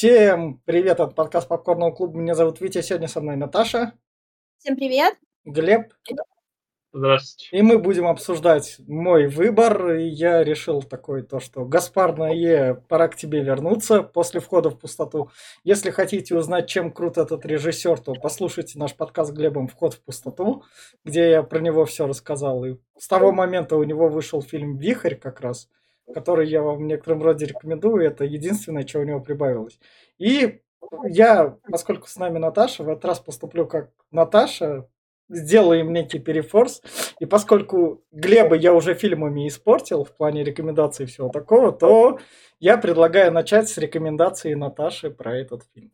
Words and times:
Всем 0.00 0.62
привет 0.64 0.98
от 1.00 1.14
подкаста 1.14 1.50
Попкорного 1.50 1.90
клуба. 1.90 2.18
Меня 2.18 2.34
зовут 2.34 2.58
Витя, 2.62 2.80
сегодня 2.80 3.06
со 3.06 3.20
мной 3.20 3.36
Наташа. 3.36 3.92
Всем 4.56 4.74
привет. 4.74 5.12
Глеб. 5.44 5.92
Здравствуйте. 6.90 7.54
И 7.54 7.60
мы 7.60 7.76
будем 7.76 8.06
обсуждать 8.06 8.76
мой 8.88 9.26
выбор. 9.26 9.96
И 9.96 10.08
я 10.08 10.42
решил 10.42 10.82
такой, 10.82 11.22
то 11.22 11.38
что 11.38 11.66
Гаспар 11.66 12.16
Ное, 12.16 12.72
пора 12.88 13.08
к 13.08 13.16
тебе 13.16 13.42
вернуться 13.42 14.02
после 14.02 14.40
входа 14.40 14.70
в 14.70 14.78
пустоту. 14.78 15.30
Если 15.64 15.90
хотите 15.90 16.34
узнать, 16.34 16.66
чем 16.66 16.92
крут 16.92 17.18
этот 17.18 17.44
режиссер, 17.44 18.00
то 18.00 18.14
послушайте 18.14 18.78
наш 18.78 18.96
подкаст 18.96 19.32
с 19.32 19.34
Глебом 19.34 19.68
«Вход 19.68 19.92
в 19.92 20.00
пустоту», 20.00 20.64
где 21.04 21.28
я 21.28 21.42
про 21.42 21.60
него 21.60 21.84
все 21.84 22.06
рассказал. 22.06 22.64
И 22.64 22.78
с 22.96 23.06
того 23.06 23.32
момента 23.32 23.76
у 23.76 23.84
него 23.84 24.08
вышел 24.08 24.40
фильм 24.40 24.78
«Вихрь» 24.78 25.16
как 25.16 25.42
раз, 25.42 25.68
который 26.12 26.48
я 26.48 26.62
вам 26.62 26.78
в 26.78 26.82
некотором 26.82 27.22
роде 27.22 27.46
рекомендую. 27.46 28.04
Это 28.04 28.24
единственное, 28.24 28.86
что 28.86 29.00
у 29.00 29.04
него 29.04 29.20
прибавилось. 29.20 29.78
И 30.18 30.60
я, 31.04 31.58
поскольку 31.70 32.08
с 32.08 32.16
нами 32.16 32.38
Наташа, 32.38 32.84
в 32.84 32.88
этот 32.88 33.04
раз 33.04 33.20
поступлю 33.20 33.66
как 33.66 33.90
Наташа, 34.10 34.88
сделаем 35.30 35.92
некий 35.92 36.18
перефорс. 36.18 36.82
И 37.20 37.26
поскольку 37.26 38.02
Глеба 38.10 38.56
я 38.56 38.74
уже 38.74 38.94
фильмами 38.94 39.48
испортил 39.48 40.04
в 40.04 40.12
плане 40.12 40.44
рекомендаций 40.44 41.04
и 41.04 41.08
всего 41.08 41.28
такого, 41.28 41.72
то 41.72 42.18
я 42.58 42.76
предлагаю 42.76 43.32
начать 43.32 43.68
с 43.68 43.78
рекомендации 43.78 44.54
Наташи 44.54 45.10
про 45.10 45.36
этот 45.38 45.62
фильм. 45.74 45.90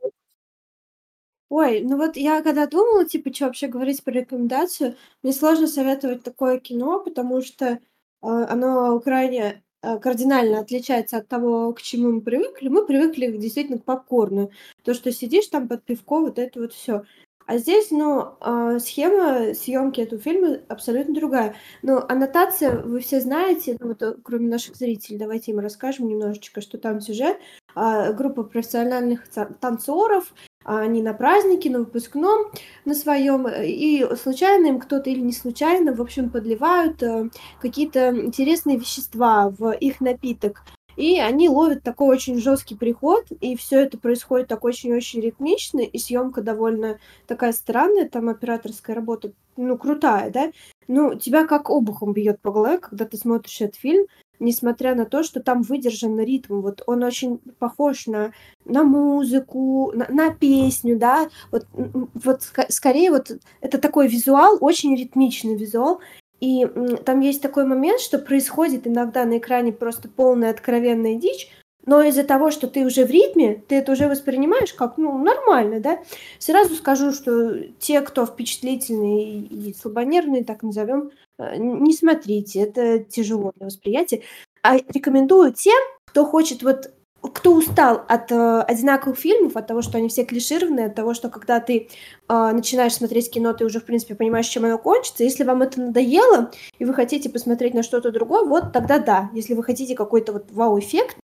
Ой, 1.48 1.80
ну 1.83 1.96
вот 1.96 2.16
я 2.16 2.43
когда 2.43 2.66
думала, 2.66 3.05
типа, 3.05 3.33
что 3.33 3.46
вообще 3.46 3.69
говорить 3.69 4.02
про 4.02 4.12
рекомендацию, 4.12 4.96
мне 5.23 5.33
сложно 5.33 5.69
советовать 5.69 6.24
такое 6.24 6.59
кино, 6.59 7.01
потому 7.01 7.41
что 7.41 7.66
э, 7.66 7.79
оно 8.21 8.98
крайне 8.98 9.62
кардинально 10.03 10.61
отличается 10.61 11.19
от 11.19 11.29
того, 11.29 11.73
к 11.73 11.83
чему 11.83 12.13
мы 12.13 12.21
привыкли. 12.21 12.69
Мы 12.69 12.87
привыкли 12.87 13.37
действительно 13.37 13.79
к 13.79 13.85
попкорну. 13.85 14.51
То, 14.83 14.95
что 14.95 15.13
сидишь 15.13 15.47
там 15.49 15.69
под 15.69 15.85
пивко, 15.85 16.21
вот 16.21 16.39
это 16.39 16.61
вот 16.61 16.73
все. 16.73 17.03
А 17.47 17.59
здесь, 17.59 17.93
ну, 17.93 18.37
э, 18.41 18.79
схема 18.80 19.55
съемки 19.55 20.01
этого 20.01 20.21
фильма 20.21 20.59
абсолютно 20.69 21.15
другая. 21.15 21.55
Ну, 21.83 22.02
аннотация, 22.09 22.83
вы 22.83 22.99
все 22.99 23.21
знаете, 23.21 23.77
ну, 23.79 23.88
вот, 23.88 24.02
э, 24.02 24.16
кроме 24.25 24.49
наших 24.49 24.75
зрителей, 24.75 25.16
давайте 25.16 25.52
им 25.52 25.60
расскажем 25.60 26.09
немножечко, 26.09 26.60
что 26.60 26.77
там 26.77 27.01
сюжет. 27.01 27.38
Э, 27.77 28.13
группа 28.13 28.43
профессиональных 28.43 29.29
танцоров, 29.60 30.35
они 30.67 31.01
на 31.01 31.15
празднике, 31.15 31.71
на 31.71 31.79
выпускном, 31.81 32.51
на 32.85 32.95
своем, 32.95 33.47
и 33.49 34.05
случайно 34.17 34.67
им 34.67 34.81
кто-то 34.81 35.09
или 35.09 35.21
не 35.21 35.33
случайно, 35.33 35.95
в 35.95 36.03
общем, 36.03 36.29
подливают 36.29 37.03
э, 37.03 37.31
какие-то 37.61 38.11
интересные 38.11 38.77
вещества 38.77 39.51
в 39.57 39.73
их 39.73 40.01
напиток. 40.01 40.63
И 40.97 41.21
они 41.21 41.49
ловят 41.49 41.83
такой 41.83 42.17
очень 42.17 42.41
жесткий 42.41 42.75
приход, 42.75 43.27
и 43.41 43.55
все 43.55 43.81
это 43.81 43.99
происходит 43.99 44.49
так 44.49 44.65
очень-очень 44.65 45.21
ритмично, 45.21 45.81
и 45.81 45.99
съемка 45.99 46.41
довольно 46.41 46.99
такая 47.27 47.53
странная, 47.53 48.09
там 48.09 48.31
операторская 48.31 48.97
работа, 48.97 49.33
ну, 49.57 49.77
крутая, 49.77 50.31
да? 50.31 50.51
Ну, 50.89 51.15
тебя 51.15 51.47
как 51.47 51.69
обухом 51.69 52.13
бьет 52.13 52.41
по 52.41 52.51
голове, 52.51 52.79
когда 52.79 53.05
ты 53.05 53.19
смотришь 53.19 53.61
этот 53.61 53.77
фильм, 53.77 54.07
несмотря 54.38 54.95
на 54.95 55.04
то, 55.04 55.23
что 55.23 55.40
там 55.40 55.62
выдержан 55.62 56.18
ритм. 56.20 56.60
Вот 56.60 56.82
он 56.87 57.02
очень 57.02 57.38
похож 57.59 58.06
на, 58.06 58.32
на 58.65 58.82
музыку, 58.82 59.92
на, 59.95 60.06
на 60.09 60.34
песню, 60.34 60.98
да. 60.98 61.29
Вот, 61.51 61.66
вот 61.73 62.42
скорее 62.68 63.10
вот 63.10 63.30
это 63.60 63.79
такой 63.79 64.09
визуал, 64.09 64.59
очень 64.60 64.97
ритмичный 64.97 65.56
визуал. 65.56 66.00
И 66.41 66.66
там 67.04 67.20
есть 67.20 67.41
такой 67.41 67.64
момент, 67.64 68.00
что 68.00 68.19
происходит 68.19 68.87
иногда 68.87 69.25
на 69.25 69.38
экране 69.38 69.72
просто 69.72 70.09
полная 70.09 70.50
откровенная 70.50 71.14
дичь, 71.14 71.50
но 71.87 72.03
из-за 72.03 72.25
того, 72.25 72.50
что 72.50 72.66
ты 72.66 72.84
уже 72.84 73.06
в 73.06 73.10
ритме, 73.10 73.62
ты 73.69 73.76
это 73.76 73.92
уже 73.92 74.09
воспринимаешь 74.09 74.75
как, 74.75 74.98
ну, 74.98 75.16
нормально, 75.19 75.81
да. 75.81 76.00
Сразу 76.38 76.75
скажу, 76.75 77.12
что 77.12 77.60
те, 77.78 78.00
кто 78.00 78.26
впечатлительные 78.26 79.38
и 79.38 79.72
слабонервные, 79.72 80.44
так 80.44 80.64
назовем, 80.64 81.12
не 81.38 81.94
смотрите, 81.94 82.60
это 82.60 83.00
тяжело 83.00 83.52
для 83.56 83.66
восприятия. 83.66 84.22
А 84.62 84.76
рекомендую 84.76 85.52
тем, 85.52 85.78
кто 86.06 86.24
хочет 86.24 86.62
вот 86.62 86.92
кто 87.32 87.54
устал 87.54 88.04
от 88.08 88.30
э, 88.30 88.60
одинаковых 88.60 89.19
фильмов, 89.19 89.56
от 89.56 89.66
того, 89.66 89.82
что 89.82 89.98
они 89.98 90.08
все 90.08 90.25
клишированные, 90.25 90.86
от 90.86 90.94
того, 90.94 91.14
что 91.14 91.28
когда 91.28 91.60
ты 91.60 91.88
э, 92.28 92.50
начинаешь 92.52 92.94
смотреть 92.94 93.30
кино, 93.30 93.52
ты 93.52 93.64
уже, 93.64 93.80
в 93.80 93.84
принципе, 93.84 94.14
понимаешь, 94.14 94.46
чем 94.46 94.64
оно 94.64 94.78
кончится. 94.78 95.25
Если 95.25 95.44
вам 95.44 95.62
это 95.62 95.80
надоело, 95.80 96.52
и 96.78 96.84
вы 96.84 96.94
хотите 96.94 97.28
посмотреть 97.28 97.75
на 97.75 97.82
что-то 97.82 98.12
другое, 98.12 98.44
вот 98.44 98.72
тогда 98.72 98.98
да. 98.98 99.30
Если 99.32 99.54
вы 99.54 99.64
хотите 99.64 99.94
какой-то 99.94 100.32
вот 100.32 100.52
вау-эффект 100.52 101.16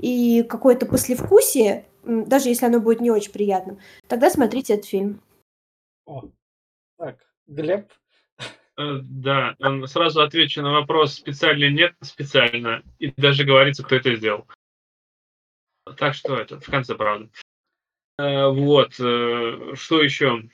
и 0.00 0.42
какое-то 0.42 0.86
послевкусие, 0.86 1.86
даже 2.04 2.48
если 2.48 2.66
оно 2.66 2.80
будет 2.80 3.00
не 3.00 3.10
очень 3.10 3.32
приятным, 3.32 3.78
тогда 4.06 4.30
смотрите 4.30 4.74
этот 4.74 4.86
фильм. 4.86 5.20
О, 6.06 6.22
так, 6.96 7.18
Глеб? 7.46 7.90
Э, 8.78 9.00
да, 9.02 9.56
сразу 9.86 10.22
отвечу 10.22 10.62
на 10.62 10.72
вопрос, 10.72 11.14
специально 11.14 11.68
нет, 11.68 11.94
специально. 12.00 12.82
И 13.00 13.12
даже 13.16 13.44
говорится, 13.44 13.82
кто 13.82 13.96
это 13.96 14.14
сделал. 14.14 14.46
Так 15.96 16.14
что 16.14 16.36
это 16.36 16.60
в 16.60 16.66
конце, 16.66 16.94
правда. 16.94 17.28
Э, 18.18 18.46
вот, 18.46 18.94
э, 19.00 19.74
что 19.74 20.00
еще 20.00 20.48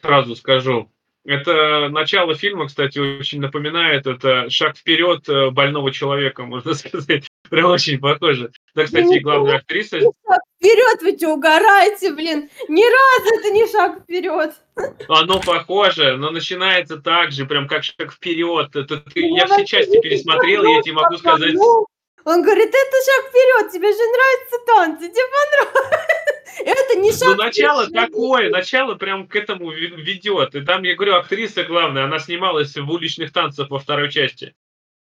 сразу 0.00 0.36
скажу. 0.36 0.90
Это 1.24 1.90
начало 1.90 2.34
фильма, 2.34 2.66
кстати, 2.66 2.98
очень 2.98 3.40
напоминает. 3.40 4.06
Это 4.06 4.48
шаг 4.48 4.78
вперед 4.78 5.28
э, 5.28 5.50
больного 5.50 5.92
человека, 5.92 6.44
можно 6.44 6.72
сказать. 6.74 7.29
Прям 7.50 7.72
очень 7.72 7.98
похоже. 7.98 8.52
Да, 8.74 8.84
кстати, 8.84 9.18
главная 9.18 9.56
актриса... 9.56 10.00
Шаг 10.00 10.40
вперед, 10.56 11.02
вы 11.02 11.16
что, 11.16 11.34
угораете, 11.34 12.12
блин? 12.12 12.48
Ни 12.68 12.84
разу 12.84 13.40
это 13.40 13.50
не 13.50 13.66
шаг 13.66 14.02
вперед. 14.02 14.54
Оно 15.08 15.40
похоже, 15.40 16.16
но 16.16 16.30
начинается 16.30 16.98
так 16.98 17.32
же, 17.32 17.46
прям 17.46 17.66
как 17.66 17.82
шаг 17.82 18.12
вперед. 18.12 18.74
Это, 18.76 18.98
ты, 18.98 19.20
я 19.20 19.46
все 19.46 19.64
части 19.64 20.00
пересмотрел, 20.00 20.64
я 20.64 20.80
тебе 20.80 20.94
могу 20.94 21.16
сказать... 21.16 21.54
Он 22.26 22.42
говорит, 22.42 22.68
это 22.68 22.74
шаг 22.76 23.30
вперед, 23.30 23.72
тебе 23.72 23.88
же 23.88 23.98
нравятся 23.98 24.58
танцы, 24.66 25.08
тебе 25.08 25.22
понравилось. 25.32 26.10
Это 26.58 26.98
не 26.98 27.10
ну, 27.10 27.16
шаг 27.16 27.28
Ну, 27.28 27.34
начало 27.36 27.86
такое, 27.88 28.50
начало 28.50 28.94
прям 28.94 29.26
к 29.26 29.34
этому 29.34 29.70
ведет. 29.70 30.54
И 30.54 30.60
там, 30.60 30.82
я 30.82 30.94
говорю, 30.94 31.14
актриса 31.14 31.64
главная, 31.64 32.04
она 32.04 32.18
снималась 32.18 32.76
в 32.76 32.90
уличных 32.90 33.32
танцах 33.32 33.70
во 33.70 33.78
второй 33.78 34.10
части. 34.10 34.54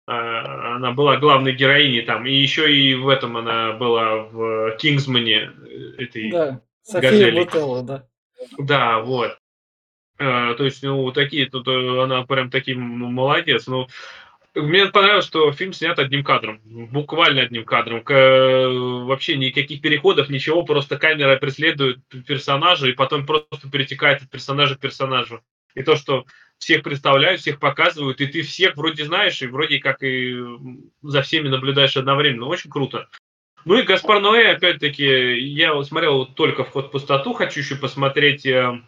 А, 0.05 0.75
она 0.75 0.91
была 0.91 1.17
главной 1.17 1.53
героиней 1.53 2.01
там. 2.01 2.25
И 2.25 2.33
еще 2.33 2.73
и 2.73 2.93
в 2.95 3.07
этом 3.07 3.37
она 3.37 3.73
была 3.73 4.17
в 4.17 4.75
Кингсмане. 4.77 5.51
Э, 5.65 6.03
этой 6.03 6.31
да, 6.31 6.61
София 6.83 7.33
Бутелла, 7.33 7.83
да. 7.83 8.07
Да, 8.57 8.99
вот. 8.99 9.37
А, 10.19 10.53
то 10.55 10.65
есть, 10.65 10.83
ну, 10.83 11.11
такие, 11.11 11.49
тут 11.49 11.67
э, 11.67 12.03
она 12.03 12.23
прям 12.23 12.49
таким 12.49 12.99
ну, 12.99 13.09
молодец. 13.09 13.67
Ну, 13.67 13.87
мне 14.55 14.85
понравилось, 14.87 15.25
что 15.25 15.51
фильм 15.51 15.73
снят 15.73 15.97
одним 15.97 16.23
кадром, 16.23 16.59
буквально 16.65 17.41
одним 17.41 17.63
кадром. 17.63 18.03
К, 18.03 18.67
вообще 19.05 19.37
никаких 19.37 19.81
переходов, 19.81 20.29
ничего, 20.29 20.63
просто 20.63 20.97
камера 20.97 21.37
преследует 21.37 21.99
персонажа 22.27 22.89
и 22.89 22.93
потом 22.93 23.25
просто 23.25 23.69
перетекает 23.71 24.21
от 24.21 24.29
персонажа 24.29 24.75
к 24.75 24.79
персонажу. 24.79 25.41
И 25.73 25.81
то, 25.81 25.95
что 25.95 26.25
всех 26.59 26.83
представляют, 26.83 27.41
всех 27.41 27.59
показывают, 27.59 28.21
и 28.21 28.27
ты 28.27 28.41
всех 28.41 28.75
вроде 28.75 29.05
знаешь, 29.05 29.41
и 29.41 29.47
вроде 29.47 29.79
как 29.79 30.03
и 30.03 30.37
за 31.01 31.21
всеми 31.21 31.49
наблюдаешь 31.49 31.97
одновременно. 31.97 32.45
Очень 32.47 32.69
круто. 32.69 33.09
Ну 33.65 33.77
и 33.77 33.83
Гаспар 33.83 34.19
Ноэ, 34.19 34.51
опять-таки, 34.51 35.39
я 35.39 35.73
вот 35.73 35.87
смотрел 35.87 36.25
только 36.25 36.63
«Вход 36.63 36.87
в 36.87 36.91
пустоту», 36.91 37.33
хочу 37.33 37.61
еще 37.61 37.75
посмотреть 37.75 38.45
э, 38.45 38.81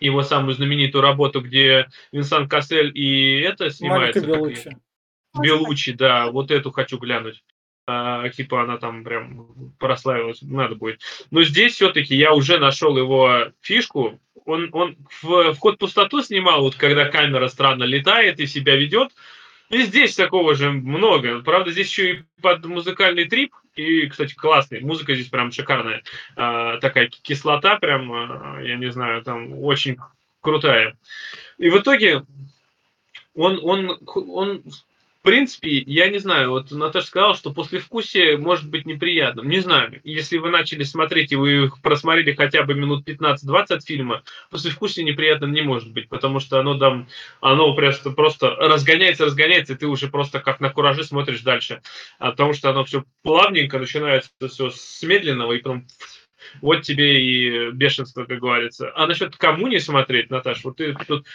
его 0.00 0.22
самую 0.22 0.54
знаменитую 0.54 1.02
работу, 1.02 1.40
где 1.40 1.88
Винсан 2.12 2.48
Кассель 2.48 2.90
и 2.94 3.40
это 3.40 3.70
снимается. 3.70 4.20
Марика 4.20 4.38
Белуччи. 4.38 4.76
Белучи, 5.38 5.92
да, 5.92 6.30
вот 6.30 6.50
эту 6.50 6.70
хочу 6.70 6.98
глянуть. 6.98 7.42
А, 7.86 8.26
типа 8.30 8.62
она 8.62 8.78
там 8.78 9.04
прям 9.04 9.74
прославилась, 9.78 10.40
надо 10.40 10.74
будет. 10.74 11.00
Но 11.30 11.42
здесь 11.42 11.74
все-таки 11.74 12.16
я 12.16 12.32
уже 12.32 12.58
нашел 12.58 12.96
его 12.96 13.52
фишку. 13.60 14.20
Он, 14.44 14.68
он 14.72 14.96
в, 15.22 15.54
вход 15.54 15.76
в 15.76 15.78
пустоту 15.78 16.22
снимал, 16.22 16.62
вот 16.62 16.74
когда 16.74 17.06
камера 17.06 17.48
странно 17.48 17.84
летает 17.84 18.40
и 18.40 18.46
себя 18.46 18.76
ведет. 18.76 19.10
И 19.70 19.82
здесь 19.82 20.14
такого 20.14 20.54
же 20.54 20.70
много. 20.70 21.40
Правда, 21.42 21.72
здесь 21.72 21.88
еще 21.88 22.12
и 22.12 22.22
под 22.42 22.64
музыкальный 22.66 23.24
трип. 23.24 23.54
И, 23.74 24.06
кстати, 24.06 24.34
классный. 24.34 24.80
Музыка 24.80 25.14
здесь 25.14 25.28
прям 25.28 25.50
шикарная. 25.50 26.02
А, 26.36 26.78
такая 26.78 27.08
кислота 27.08 27.76
прям, 27.76 28.12
а, 28.12 28.60
я 28.62 28.76
не 28.76 28.90
знаю, 28.92 29.22
там 29.22 29.58
очень 29.58 29.96
крутая. 30.40 30.96
И 31.58 31.70
в 31.70 31.78
итоге 31.78 32.24
он, 33.34 33.58
он, 33.62 33.98
он 34.14 34.62
принципе, 35.24 35.78
я 35.78 36.10
не 36.10 36.18
знаю, 36.18 36.50
вот 36.50 36.70
Наташа 36.70 37.06
сказала, 37.06 37.34
что 37.34 37.52
после 37.52 37.78
вкусия 37.78 38.36
может 38.36 38.68
быть 38.68 38.84
неприятным. 38.84 39.48
Не 39.48 39.60
знаю, 39.60 40.00
если 40.04 40.36
вы 40.36 40.50
начали 40.50 40.82
смотреть 40.82 41.32
и 41.32 41.36
вы 41.36 41.70
просмотрели 41.82 42.34
хотя 42.34 42.62
бы 42.62 42.74
минут 42.74 43.08
15-20 43.08 43.80
фильма, 43.86 44.22
после 44.50 44.70
вкусия 44.70 45.02
неприятным 45.02 45.52
не 45.52 45.62
может 45.62 45.90
быть, 45.92 46.10
потому 46.10 46.40
что 46.40 46.60
оно 46.60 46.78
там, 46.78 47.08
оно 47.40 47.74
просто, 47.74 48.10
просто 48.10 48.50
разгоняется, 48.50 49.24
разгоняется, 49.24 49.72
и 49.72 49.76
ты 49.76 49.86
уже 49.86 50.08
просто 50.08 50.40
как 50.40 50.60
на 50.60 50.68
кураже 50.68 51.04
смотришь 51.04 51.40
дальше. 51.40 51.80
А 52.18 52.30
потому 52.32 52.52
что 52.52 52.68
оно 52.68 52.84
все 52.84 53.04
плавненько 53.22 53.78
начинается 53.78 54.30
все 54.48 54.70
с 54.70 55.02
медленного, 55.02 55.54
и 55.54 55.58
потом 55.58 55.86
Вот 56.60 56.82
тебе 56.82 57.22
и 57.22 57.70
бешенство, 57.70 58.24
как 58.24 58.40
говорится. 58.40 58.92
А 58.94 59.06
насчет 59.06 59.36
кому 59.36 59.66
не 59.68 59.78
смотреть, 59.78 60.30
Наташа, 60.30 60.60
вот 60.64 60.76
ты 60.76 60.94
тут 61.06 61.26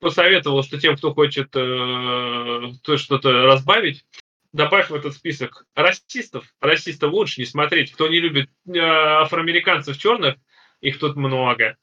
посоветовал, 0.00 0.62
что 0.62 0.78
тем, 0.78 0.96
кто 0.96 1.14
хочет 1.14 1.48
э, 1.54 2.96
что-то 2.96 3.46
разбавить, 3.46 4.04
добавь 4.52 4.90
в 4.90 4.94
этот 4.94 5.14
список 5.14 5.66
расистов. 5.74 6.44
Расистов 6.60 7.12
лучше 7.12 7.40
не 7.40 7.46
смотреть. 7.46 7.92
Кто 7.92 8.08
не 8.08 8.20
любит 8.20 8.50
э, 8.66 8.78
афроамериканцев 8.78 9.98
черных, 9.98 10.36
их 10.80 10.98
тут 10.98 11.16
много. 11.16 11.76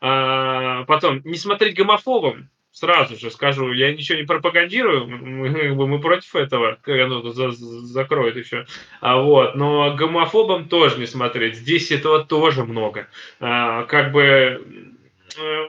А, 0.00 0.84
потом, 0.84 1.20
не 1.24 1.36
смотреть 1.36 1.76
гомофобам 1.76 2.50
сразу 2.76 3.16
же 3.16 3.30
скажу, 3.30 3.72
я 3.72 3.90
ничего 3.92 4.18
не 4.18 4.24
пропагандирую, 4.24 5.06
мы, 5.06 5.74
мы 5.74 5.98
против 5.98 6.36
этого, 6.36 6.78
оно 6.84 7.22
за, 7.32 7.50
закроет 7.50 8.36
еще. 8.36 8.66
А 9.00 9.16
вот, 9.16 9.54
но 9.54 9.94
гомофобам 9.94 10.68
тоже 10.68 10.98
не 10.98 11.06
смотреть. 11.06 11.56
Здесь 11.56 11.90
этого 11.90 12.22
тоже 12.22 12.64
много. 12.64 13.08
А, 13.40 13.84
как 13.84 14.12
бы 14.12 14.92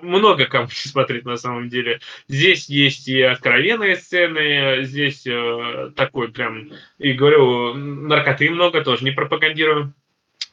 много 0.01 0.45
кому 0.47 0.67
смотреть 0.69 1.23
на 1.23 1.37
самом 1.37 1.69
деле. 1.69 2.01
Здесь 2.27 2.67
есть 2.67 3.07
и 3.07 3.21
откровенные 3.21 3.95
сцены, 3.95 4.83
здесь 4.83 5.25
э, 5.25 5.91
такой 5.95 6.29
прям, 6.29 6.71
и 6.99 7.13
говорю, 7.13 7.73
наркоты 7.73 8.49
много, 8.49 8.83
тоже 8.83 9.05
не 9.05 9.11
пропагандирую. 9.11 9.93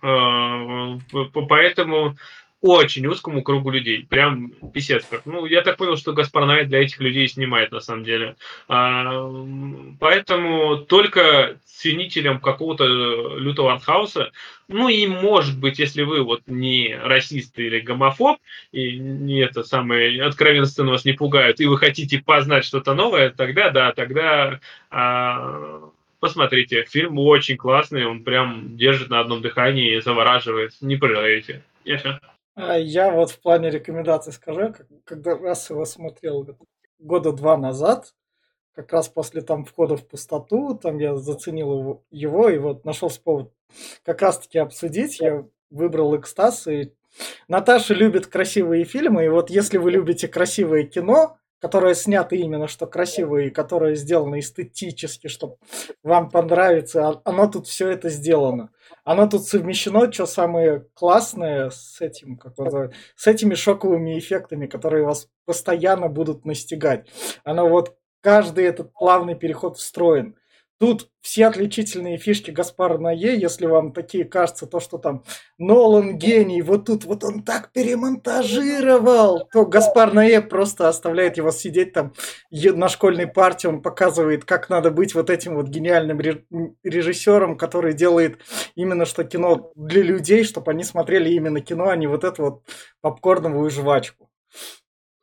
Э, 0.02 0.98
поэтому 1.48 2.16
очень 2.64 3.06
узкому 3.06 3.42
кругу 3.42 3.70
людей. 3.70 4.06
Прям 4.08 4.48
писец. 4.72 5.06
Ну, 5.26 5.44
я 5.44 5.60
так 5.60 5.76
понял, 5.76 5.98
что 5.98 6.14
Гаспар 6.14 6.46
Ноэ 6.46 6.64
для 6.64 6.82
этих 6.82 6.98
людей 6.98 7.28
снимает, 7.28 7.72
на 7.72 7.80
самом 7.80 8.04
деле. 8.04 8.36
А, 8.68 9.30
поэтому 10.00 10.78
только 10.78 11.58
ценителям 11.66 12.40
какого-то 12.40 12.86
лютого 13.36 13.74
артхауса, 13.74 14.32
ну 14.68 14.88
и 14.88 15.06
может 15.06 15.60
быть, 15.60 15.78
если 15.78 16.04
вы 16.04 16.22
вот 16.22 16.40
не 16.46 16.96
расист 16.96 17.58
или 17.58 17.80
гомофоб, 17.80 18.38
и 18.72 18.96
не 18.96 19.40
это 19.40 19.62
самое 19.62 20.22
откровенные 20.22 20.64
сцены 20.64 20.92
вас 20.92 21.04
не 21.04 21.12
пугают, 21.12 21.60
и 21.60 21.66
вы 21.66 21.76
хотите 21.76 22.22
познать 22.24 22.64
что-то 22.64 22.94
новое, 22.94 23.28
тогда 23.28 23.68
да, 23.68 23.92
тогда 23.92 24.58
а, 24.90 25.90
посмотрите. 26.18 26.86
Фильм 26.88 27.18
очень 27.18 27.58
классный, 27.58 28.06
он 28.06 28.24
прям 28.24 28.74
держит 28.78 29.10
на 29.10 29.20
одном 29.20 29.42
дыхании 29.42 29.96
и 29.96 30.00
завораживает. 30.00 30.72
Не 30.80 30.96
пожалеете. 30.96 31.62
А 31.86 32.33
я 32.56 33.10
вот 33.10 33.30
в 33.30 33.40
плане 33.40 33.70
рекомендаций 33.70 34.32
скажу, 34.32 34.74
когда 35.04 35.36
раз 35.36 35.70
его 35.70 35.84
смотрел 35.84 36.46
года 36.98 37.32
два 37.32 37.56
назад, 37.56 38.14
как 38.74 38.92
раз 38.92 39.08
после 39.08 39.40
там 39.42 39.64
входа 39.64 39.96
в 39.96 40.06
пустоту, 40.06 40.74
там 40.74 40.98
я 40.98 41.16
заценил 41.16 41.78
его, 41.78 42.04
его 42.10 42.48
и 42.48 42.58
вот 42.58 42.84
нашел 42.84 43.10
повод 43.22 43.52
как 44.04 44.22
раз 44.22 44.38
таки 44.38 44.58
обсудить. 44.58 45.20
Я 45.20 45.46
выбрал 45.70 46.16
экстаз, 46.16 46.66
и 46.66 46.92
Наташа 47.48 47.94
любит 47.94 48.26
красивые 48.26 48.84
фильмы, 48.84 49.24
и 49.24 49.28
вот 49.28 49.50
если 49.50 49.78
вы 49.78 49.90
любите 49.90 50.28
красивое 50.28 50.84
кино, 50.84 51.38
которое 51.60 51.94
снято 51.94 52.36
именно 52.36 52.68
что 52.68 52.86
красивое 52.86 53.46
и 53.46 53.50
которое 53.50 53.94
сделано 53.94 54.38
эстетически, 54.38 55.28
чтобы 55.28 55.56
вам 56.02 56.30
понравится, 56.30 57.08
а, 57.08 57.22
оно 57.24 57.46
тут 57.46 57.66
все 57.68 57.88
это 57.88 58.10
сделано. 58.10 58.70
Оно 59.04 59.26
тут 59.26 59.46
совмещено, 59.46 60.10
что 60.10 60.26
самое 60.26 60.86
классное 60.94 61.70
с 61.70 62.00
этим, 62.00 62.36
как 62.38 62.56
называют, 62.56 62.94
с 63.16 63.26
этими 63.26 63.54
шоковыми 63.54 64.18
эффектами, 64.18 64.66
которые 64.66 65.04
вас 65.04 65.28
постоянно 65.44 66.08
будут 66.08 66.46
настигать. 66.46 67.06
Оно 67.44 67.68
вот 67.68 67.96
каждый 68.22 68.64
этот 68.64 68.92
плавный 68.94 69.34
переход 69.34 69.76
встроен. 69.76 70.36
Тут 70.80 71.08
все 71.20 71.46
отличительные 71.46 72.18
фишки 72.18 72.50
Гаспара 72.50 72.98
Ное, 72.98 73.14
если 73.14 73.66
вам 73.66 73.92
такие 73.92 74.24
кажется, 74.24 74.66
то, 74.66 74.80
что 74.80 74.98
там 74.98 75.22
Нолан 75.56 76.18
гений, 76.18 76.62
вот 76.62 76.86
тут 76.86 77.04
вот 77.04 77.22
он 77.22 77.44
так 77.44 77.70
перемонтажировал, 77.72 79.48
то 79.52 79.64
Гаспар 79.64 80.12
Ное 80.12 80.42
просто 80.42 80.88
оставляет 80.88 81.36
его 81.36 81.52
сидеть 81.52 81.92
там 81.92 82.12
на 82.50 82.88
школьной 82.88 83.28
партии, 83.28 83.68
он 83.68 83.82
показывает, 83.82 84.44
как 84.44 84.68
надо 84.68 84.90
быть 84.90 85.14
вот 85.14 85.30
этим 85.30 85.54
вот 85.54 85.68
гениальным 85.68 86.18
режиссером, 86.82 87.56
который 87.56 87.94
делает 87.94 88.40
именно 88.74 89.06
что 89.06 89.22
кино 89.22 89.70
для 89.76 90.02
людей, 90.02 90.42
чтобы 90.42 90.72
они 90.72 90.82
смотрели 90.82 91.30
именно 91.30 91.60
кино, 91.60 91.88
а 91.88 91.96
не 91.96 92.08
вот 92.08 92.24
эту 92.24 92.42
вот 92.42 92.62
попкорновую 93.00 93.70
жвачку. 93.70 94.28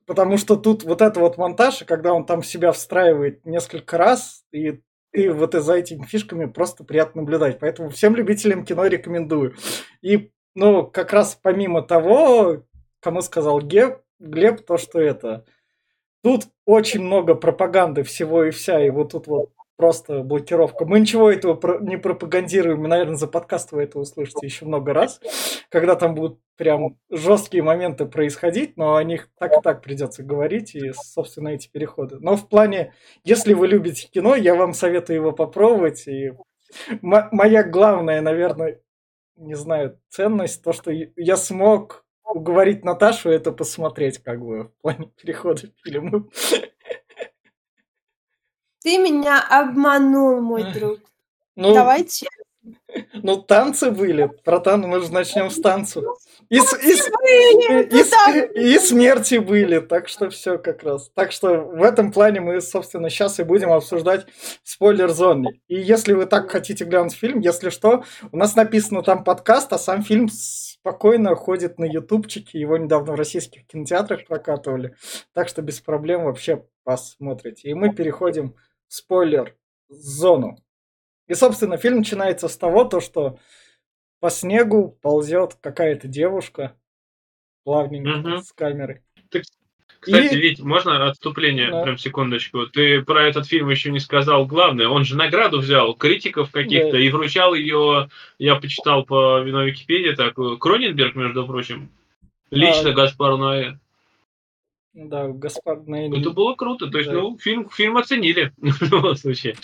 Потому 0.07 0.37
что 0.37 0.55
тут 0.55 0.83
вот 0.83 1.01
это 1.01 1.19
вот 1.19 1.37
монтаж, 1.37 1.83
когда 1.85 2.13
он 2.13 2.25
там 2.25 2.41
себя 2.41 2.71
встраивает 2.71 3.45
несколько 3.45 3.97
раз, 3.97 4.43
и 4.51 4.81
и 5.13 5.27
вот 5.29 5.53
за 5.53 5.73
этими 5.73 6.03
фишками 6.03 6.45
просто 6.45 6.83
приятно 6.83 7.21
наблюдать. 7.21 7.59
Поэтому 7.59 7.89
всем 7.89 8.15
любителям 8.15 8.65
кино 8.65 8.85
рекомендую. 8.85 9.55
И, 10.01 10.31
ну, 10.55 10.85
как 10.85 11.13
раз 11.13 11.37
помимо 11.41 11.81
того, 11.81 12.63
кому 12.99 13.21
сказал 13.21 13.59
Глеб, 13.59 14.01
Глеб 14.19 14.65
то, 14.65 14.77
что 14.77 14.99
это... 14.99 15.45
Тут 16.23 16.43
очень 16.65 17.01
много 17.01 17.33
пропаганды 17.33 18.03
всего 18.03 18.43
и 18.43 18.51
вся, 18.51 18.79
и 18.85 18.91
вот 18.91 19.13
тут 19.13 19.25
вот 19.25 19.49
просто 19.81 20.21
блокировка. 20.21 20.85
Мы 20.85 20.99
ничего 20.99 21.31
этого 21.31 21.79
не 21.81 21.97
пропагандируем, 21.97 22.83
наверное, 22.83 23.15
за 23.15 23.25
подкаст 23.25 23.71
вы 23.71 23.81
это 23.81 23.97
услышите 23.97 24.45
еще 24.45 24.65
много 24.65 24.93
раз, 24.93 25.19
когда 25.69 25.95
там 25.95 26.13
будут 26.13 26.39
прям 26.55 26.99
жесткие 27.09 27.63
моменты 27.63 28.05
происходить, 28.05 28.77
но 28.77 28.95
о 28.95 29.03
них 29.03 29.29
так 29.39 29.57
и 29.57 29.61
так 29.63 29.81
придется 29.81 30.21
говорить, 30.21 30.75
и, 30.75 30.91
собственно, 30.93 31.47
эти 31.47 31.67
переходы. 31.67 32.17
Но 32.19 32.35
в 32.35 32.47
плане, 32.47 32.93
если 33.23 33.55
вы 33.55 33.69
любите 33.69 34.07
кино, 34.07 34.35
я 34.35 34.53
вам 34.53 34.75
советую 34.75 35.15
его 35.15 35.31
попробовать, 35.31 36.07
и 36.07 36.33
моя 37.01 37.63
главная, 37.63 38.21
наверное, 38.21 38.81
не 39.35 39.55
знаю, 39.55 39.99
ценность, 40.09 40.63
то, 40.63 40.73
что 40.73 40.91
я 40.91 41.37
смог 41.37 42.05
уговорить 42.23 42.85
Наташу 42.85 43.31
это 43.31 43.51
посмотреть, 43.51 44.19
как 44.19 44.45
бы, 44.45 44.65
в 44.65 44.81
плане 44.83 45.09
перехода 45.19 45.71
фильма. 45.83 46.27
Ты 48.83 48.97
меня 48.97 49.41
обманул, 49.47 50.41
мой 50.41 50.71
друг. 50.73 50.99
Ну, 51.55 51.73
Давайте. 51.73 52.27
Ну, 53.13 53.41
танцы 53.41 53.91
были. 53.91 54.31
Братан, 54.45 54.81
мы 54.81 55.01
же 55.01 55.11
начнем 55.11 55.49
с 55.49 55.59
танцев. 55.59 56.03
И, 56.49 56.57
и, 56.57 56.59
и, 56.59 57.99
и, 58.59 58.73
и 58.73 58.79
смерти 58.79 59.35
были, 59.35 59.79
так 59.79 60.09
что 60.09 60.29
все 60.29 60.57
как 60.57 60.83
раз. 60.83 61.09
Так 61.15 61.31
что 61.31 61.61
в 61.61 61.81
этом 61.81 62.11
плане 62.11 62.41
мы, 62.41 62.59
собственно, 62.61 63.09
сейчас 63.09 63.39
и 63.39 63.43
будем 63.43 63.71
обсуждать 63.71 64.27
спойлер-зоне. 64.63 65.61
И 65.67 65.79
если 65.79 66.13
вы 66.13 66.25
так 66.25 66.51
хотите 66.51 66.83
глянуть 66.83 67.13
фильм, 67.13 67.39
если 67.39 67.69
что, 67.69 68.03
у 68.31 68.37
нас 68.37 68.55
написано 68.55 69.01
там 69.01 69.23
подкаст, 69.23 69.71
а 69.73 69.77
сам 69.77 70.03
фильм 70.03 70.29
спокойно 70.29 71.35
ходит 71.35 71.79
на 71.79 71.85
ютубчике. 71.85 72.59
Его 72.59 72.77
недавно 72.77 73.13
в 73.13 73.15
российских 73.15 73.65
кинотеатрах 73.67 74.25
прокатывали. 74.27 74.95
Так 75.33 75.47
что 75.47 75.61
без 75.61 75.79
проблем 75.79 76.25
вообще 76.25 76.65
посмотрите. 76.83 77.69
И 77.69 77.73
мы 77.73 77.93
переходим 77.93 78.55
спойлер, 78.91 79.55
зону. 79.89 80.57
И, 81.27 81.33
собственно, 81.33 81.77
фильм 81.77 81.99
начинается 81.99 82.49
с 82.49 82.57
того, 82.57 82.83
то, 82.83 82.99
что 82.99 83.39
по 84.19 84.29
снегу 84.29 84.97
ползет 85.01 85.57
какая-то 85.61 86.07
девушка 86.07 86.75
плавненько 87.63 88.35
угу. 88.35 88.41
с 88.41 88.51
камерой. 88.51 89.01
Ты, 89.29 89.43
кстати, 89.99 90.33
и... 90.33 90.37
Вить, 90.37 90.59
можно 90.59 91.07
отступление, 91.07 91.71
да. 91.71 91.83
прям 91.83 91.97
секундочку? 91.97 92.67
Ты 92.67 93.01
про 93.01 93.23
этот 93.23 93.47
фильм 93.47 93.69
еще 93.69 93.91
не 93.91 93.99
сказал 93.99 94.45
главное. 94.45 94.89
Он 94.89 95.05
же 95.05 95.15
награду 95.15 95.59
взял, 95.59 95.93
критиков 95.95 96.51
каких-то, 96.51 96.93
да. 96.93 96.99
и 96.99 97.09
вручал 97.09 97.53
ее, 97.53 98.09
я 98.39 98.55
почитал 98.55 99.05
по 99.05 99.39
на 99.39 99.63
Википедии, 99.63 100.15
так, 100.15 100.35
Кроненберг, 100.59 101.15
между 101.15 101.47
прочим, 101.47 101.89
лично 102.49 102.89
а... 102.89 102.93
Гаспар 102.93 103.37
Ноэ. 103.37 103.77
Да, 104.93 105.29
Гаспар 105.29 105.81
Ноэ. 105.83 106.09
Это 106.09 106.31
было 106.31 106.53
круто, 106.55 106.87
то 106.87 106.97
есть, 106.97 107.09
да. 107.09 107.15
ну, 107.15 107.37
фильм, 107.37 107.69
фильм 107.69 107.97
оценили 107.97 108.53
в 108.57 108.81
любом 108.81 109.15
случае 109.15 109.55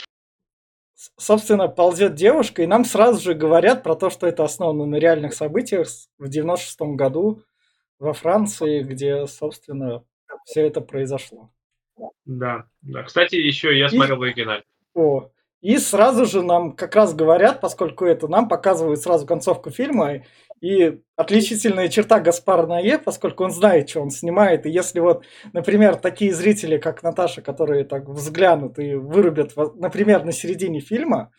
собственно, 1.17 1.67
ползет 1.67 2.15
девушка, 2.15 2.63
и 2.63 2.67
нам 2.67 2.85
сразу 2.85 3.21
же 3.21 3.33
говорят 3.33 3.83
про 3.83 3.95
то, 3.95 4.09
что 4.09 4.27
это 4.27 4.43
основано 4.43 4.85
на 4.85 4.95
реальных 4.95 5.33
событиях 5.33 5.87
в 6.17 6.29
96-м 6.29 6.95
году 6.95 7.43
во 7.99 8.13
Франции, 8.13 8.81
где, 8.81 9.25
собственно, 9.27 10.03
все 10.45 10.65
это 10.67 10.81
произошло. 10.81 11.49
Да, 12.25 12.65
да. 12.81 13.03
Кстати, 13.03 13.35
еще 13.35 13.77
я 13.77 13.89
смотрел 13.89 14.17
и... 14.17 14.19
в 14.19 14.21
оригинале. 14.23 14.63
О, 14.93 15.29
и 15.61 15.77
сразу 15.77 16.25
же 16.25 16.41
нам 16.41 16.75
как 16.75 16.95
раз 16.95 17.13
говорят, 17.15 17.61
поскольку 17.61 18.05
это 18.05 18.27
нам 18.27 18.47
показывают 18.47 18.99
сразу 18.99 19.25
концовку 19.25 19.71
фильма, 19.71 20.23
и 20.61 20.99
отличительная 21.15 21.89
черта 21.89 22.19
Гаспара 22.19 22.65
Ное, 22.65 22.97
поскольку 22.97 23.43
он 23.43 23.51
знает, 23.51 23.89
что 23.89 24.01
он 24.01 24.09
снимает. 24.09 24.65
И 24.65 24.69
если 24.69 24.99
вот, 24.99 25.23
например, 25.53 25.95
такие 25.95 26.33
зрители, 26.33 26.77
как 26.77 27.03
Наташа, 27.03 27.41
которые 27.41 27.83
так 27.83 28.07
взглянут 28.07 28.79
и 28.79 28.95
вырубят, 28.95 29.53
например, 29.75 30.25
на 30.25 30.31
середине 30.31 30.79
фильма, 30.79 31.31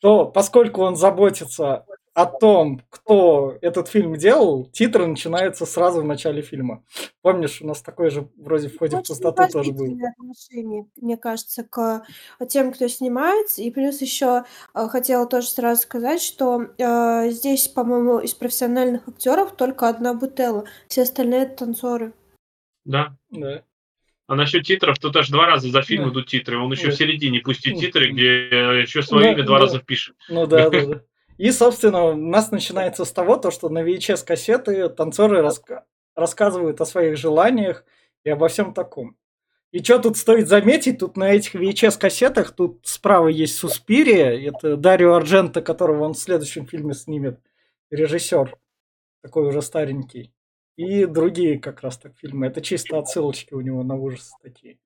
то 0.00 0.26
поскольку 0.26 0.82
он 0.82 0.96
заботится 0.96 1.84
о 2.16 2.24
том, 2.24 2.80
кто 2.88 3.58
этот 3.60 3.88
фильм 3.88 4.16
делал, 4.16 4.64
титры 4.72 5.06
начинаются 5.06 5.66
сразу 5.66 6.00
в 6.00 6.04
начале 6.06 6.40
фильма. 6.40 6.82
Помнишь, 7.20 7.60
у 7.60 7.66
нас 7.66 7.82
такой 7.82 8.08
же 8.08 8.26
вроде 8.38 8.70
в 8.70 8.78
ходе 8.78 8.96
в 8.96 9.00
Очень 9.00 9.08
пустоту 9.08 9.46
тоже 9.52 9.72
был. 9.72 9.98
отношение, 10.18 10.86
мне 10.96 11.18
кажется, 11.18 11.62
к 11.62 12.06
тем, 12.48 12.72
кто 12.72 12.88
снимается. 12.88 13.60
И 13.60 13.70
плюс 13.70 14.00
еще 14.00 14.44
э, 14.74 14.88
хотела 14.88 15.26
тоже 15.26 15.48
сразу 15.48 15.82
сказать, 15.82 16.22
что 16.22 16.68
э, 16.78 17.28
здесь, 17.32 17.68
по-моему, 17.68 18.20
из 18.20 18.32
профессиональных 18.32 19.06
актеров 19.06 19.54
только 19.54 19.86
одна 19.86 20.14
Бутелла, 20.14 20.64
все 20.88 21.02
остальные 21.02 21.42
это 21.42 21.66
танцоры. 21.66 22.14
Да. 22.86 23.14
Да. 23.30 23.62
А 24.26 24.34
насчет 24.36 24.64
титров, 24.64 24.98
тут 24.98 25.14
аж 25.16 25.28
два 25.28 25.44
раза 25.44 25.68
за 25.68 25.82
фильм 25.82 26.04
Да. 26.04 26.10
идут 26.12 26.28
титры. 26.28 26.58
Он 26.58 26.72
еще 26.72 26.86
Да. 26.86 26.92
в 26.92 26.96
середине 26.96 27.40
пустит 27.40 27.78
титры, 27.78 28.10
где 28.10 28.48
э, 28.48 28.80
еще 28.80 29.02
свое 29.02 29.24
Да, 29.26 29.32
имя 29.32 29.44
два 29.44 29.58
да. 29.58 29.64
раза 29.66 29.80
впишет. 29.80 30.16
Ну 30.30 30.46
да, 30.46 30.70
да, 30.70 30.80
да. 30.86 31.02
И, 31.38 31.50
собственно, 31.50 32.04
у 32.04 32.16
нас 32.16 32.50
начинается 32.50 33.04
с 33.04 33.12
того, 33.12 33.36
то, 33.36 33.50
что 33.50 33.68
на 33.68 33.82
VHS-кассеты 33.82 34.88
танцоры 34.88 35.40
раска- 35.40 35.82
рассказывают 36.14 36.80
о 36.80 36.86
своих 36.86 37.16
желаниях 37.16 37.84
и 38.24 38.30
обо 38.30 38.48
всем 38.48 38.72
таком. 38.72 39.16
И 39.72 39.82
что 39.82 39.98
тут 39.98 40.16
стоит 40.16 40.48
заметить, 40.48 40.98
тут 40.98 41.16
на 41.16 41.32
этих 41.32 41.54
VHS-кассетах, 41.54 42.52
тут 42.52 42.80
справа 42.84 43.28
есть 43.28 43.56
Суспирия, 43.56 44.48
это 44.48 44.76
Дарио 44.76 45.14
Ардженто, 45.14 45.60
которого 45.60 46.04
он 46.04 46.14
в 46.14 46.18
следующем 46.18 46.66
фильме 46.66 46.94
снимет, 46.94 47.40
режиссер, 47.90 48.56
такой 49.22 49.46
уже 49.46 49.60
старенький. 49.60 50.32
И 50.76 51.06
другие 51.06 51.58
как 51.58 51.80
раз 51.80 51.98
так 51.98 52.16
фильмы. 52.16 52.46
Это 52.46 52.60
чисто 52.60 52.98
отсылочки 52.98 53.54
у 53.54 53.60
него 53.60 53.82
на 53.82 53.96
ужасы 53.96 54.32
такие. 54.42 54.78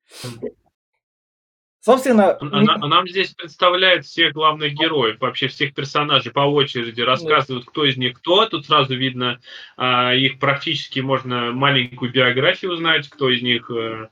Собственно, 1.83 2.37
Она, 2.41 2.75
а 2.75 2.87
нам 2.89 3.09
здесь 3.09 3.31
представляет 3.31 4.05
всех 4.05 4.35
главных 4.35 4.75
героев, 4.75 5.17
вообще 5.19 5.49
всех 5.49 5.73
персонажей 5.73 6.31
по 6.31 6.41
очереди, 6.41 7.01
рассказывают, 7.01 7.65
кто 7.65 7.87
из 7.87 7.97
них 7.97 8.19
кто. 8.19 8.45
Тут 8.45 8.67
сразу 8.67 8.95
видно 8.95 9.41
а, 9.79 10.15
их 10.15 10.39
практически 10.39 11.01
можно 11.01 11.53
маленькую 11.53 12.13
биографию 12.13 12.73
узнать, 12.73 13.09
кто 13.09 13.31
из 13.31 13.41
них 13.41 13.71
э, 13.71 14.09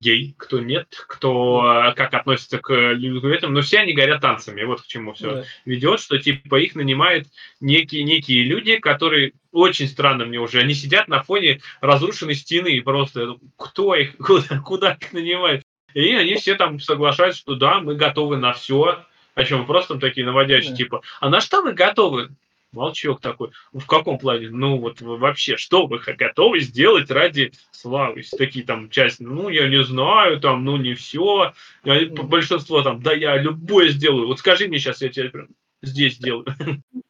гей, 0.00 0.34
кто 0.38 0.60
нет, 0.60 0.86
кто 1.08 1.88
э, 1.90 1.94
как 1.94 2.14
относится 2.14 2.58
к 2.58 2.72
людям. 2.92 3.54
Но 3.54 3.62
все 3.62 3.78
они 3.80 3.92
горят 3.92 4.20
танцами. 4.20 4.62
Вот 4.62 4.82
к 4.82 4.86
чему 4.86 5.14
все 5.14 5.34
да. 5.34 5.44
ведет, 5.64 5.98
что 5.98 6.16
типа 6.16 6.60
их 6.60 6.76
нанимают 6.76 7.26
некие, 7.60 8.04
некие 8.04 8.44
люди, 8.44 8.76
которые 8.76 9.32
очень 9.52 9.88
странно 9.88 10.26
мне 10.26 10.38
уже, 10.38 10.60
они 10.60 10.74
сидят 10.74 11.08
на 11.08 11.24
фоне 11.24 11.60
разрушенной 11.80 12.34
стены, 12.36 12.68
и 12.68 12.80
просто 12.80 13.36
кто 13.56 13.96
их, 13.96 14.16
куда, 14.24 14.60
куда 14.60 14.92
их 14.92 15.12
нанимают? 15.12 15.64
И 15.94 16.14
они 16.14 16.34
все 16.36 16.54
там 16.54 16.80
соглашаются, 16.80 17.40
что 17.40 17.54
да, 17.54 17.80
мы 17.80 17.94
готовы 17.94 18.36
на 18.36 18.52
все. 18.52 19.04
О 19.34 19.44
чем 19.44 19.66
просто 19.66 19.94
там 19.94 20.00
такие 20.00 20.26
наводящие, 20.26 20.72
Да. 20.72 20.76
типа, 20.76 21.02
а 21.20 21.28
на 21.30 21.40
что 21.40 21.62
вы 21.62 21.72
готовы? 21.72 22.30
Молчок 22.72 23.20
такой. 23.20 23.50
В 23.72 23.84
каком 23.86 24.18
плане? 24.18 24.48
Ну 24.50 24.76
вот 24.78 25.00
вообще, 25.00 25.56
что 25.56 25.86
вы 25.86 25.98
готовы 25.98 26.60
сделать 26.60 27.10
ради 27.10 27.52
славы? 27.72 28.22
Такие 28.38 28.64
там 28.64 28.90
части, 28.90 29.22
ну 29.22 29.48
я 29.48 29.68
не 29.68 29.82
знаю, 29.82 30.40
там, 30.40 30.64
ну 30.64 30.76
не 30.76 30.94
все. 30.94 31.52
Большинство 31.84 32.82
там, 32.82 33.02
да 33.02 33.12
я 33.12 33.36
любое 33.38 33.88
сделаю. 33.88 34.28
Вот 34.28 34.38
скажи 34.38 34.68
мне 34.68 34.78
сейчас, 34.78 35.02
я 35.02 35.08
тебе 35.08 35.30
прям 35.30 35.48
здесь 35.82 36.14
сделаю. 36.14 36.46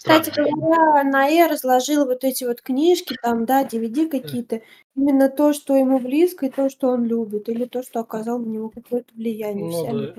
Кстати 0.00 0.30
Странно. 0.30 0.50
говоря, 0.52 1.04
Наэ 1.04 1.46
разложил 1.46 2.06
вот 2.06 2.24
эти 2.24 2.44
вот 2.44 2.62
книжки, 2.62 3.14
там, 3.22 3.44
да, 3.44 3.66
DVD 3.66 4.08
какие-то, 4.08 4.62
именно 4.96 5.28
то, 5.28 5.52
что 5.52 5.76
ему 5.76 5.98
близко, 5.98 6.46
и 6.46 6.50
то, 6.50 6.70
что 6.70 6.88
он 6.88 7.04
любит, 7.04 7.50
или 7.50 7.66
то, 7.66 7.82
что 7.82 8.00
оказало 8.00 8.38
на 8.38 8.46
него 8.48 8.70
какое-то 8.70 9.12
влияние. 9.14 9.66
Ну 9.66 10.14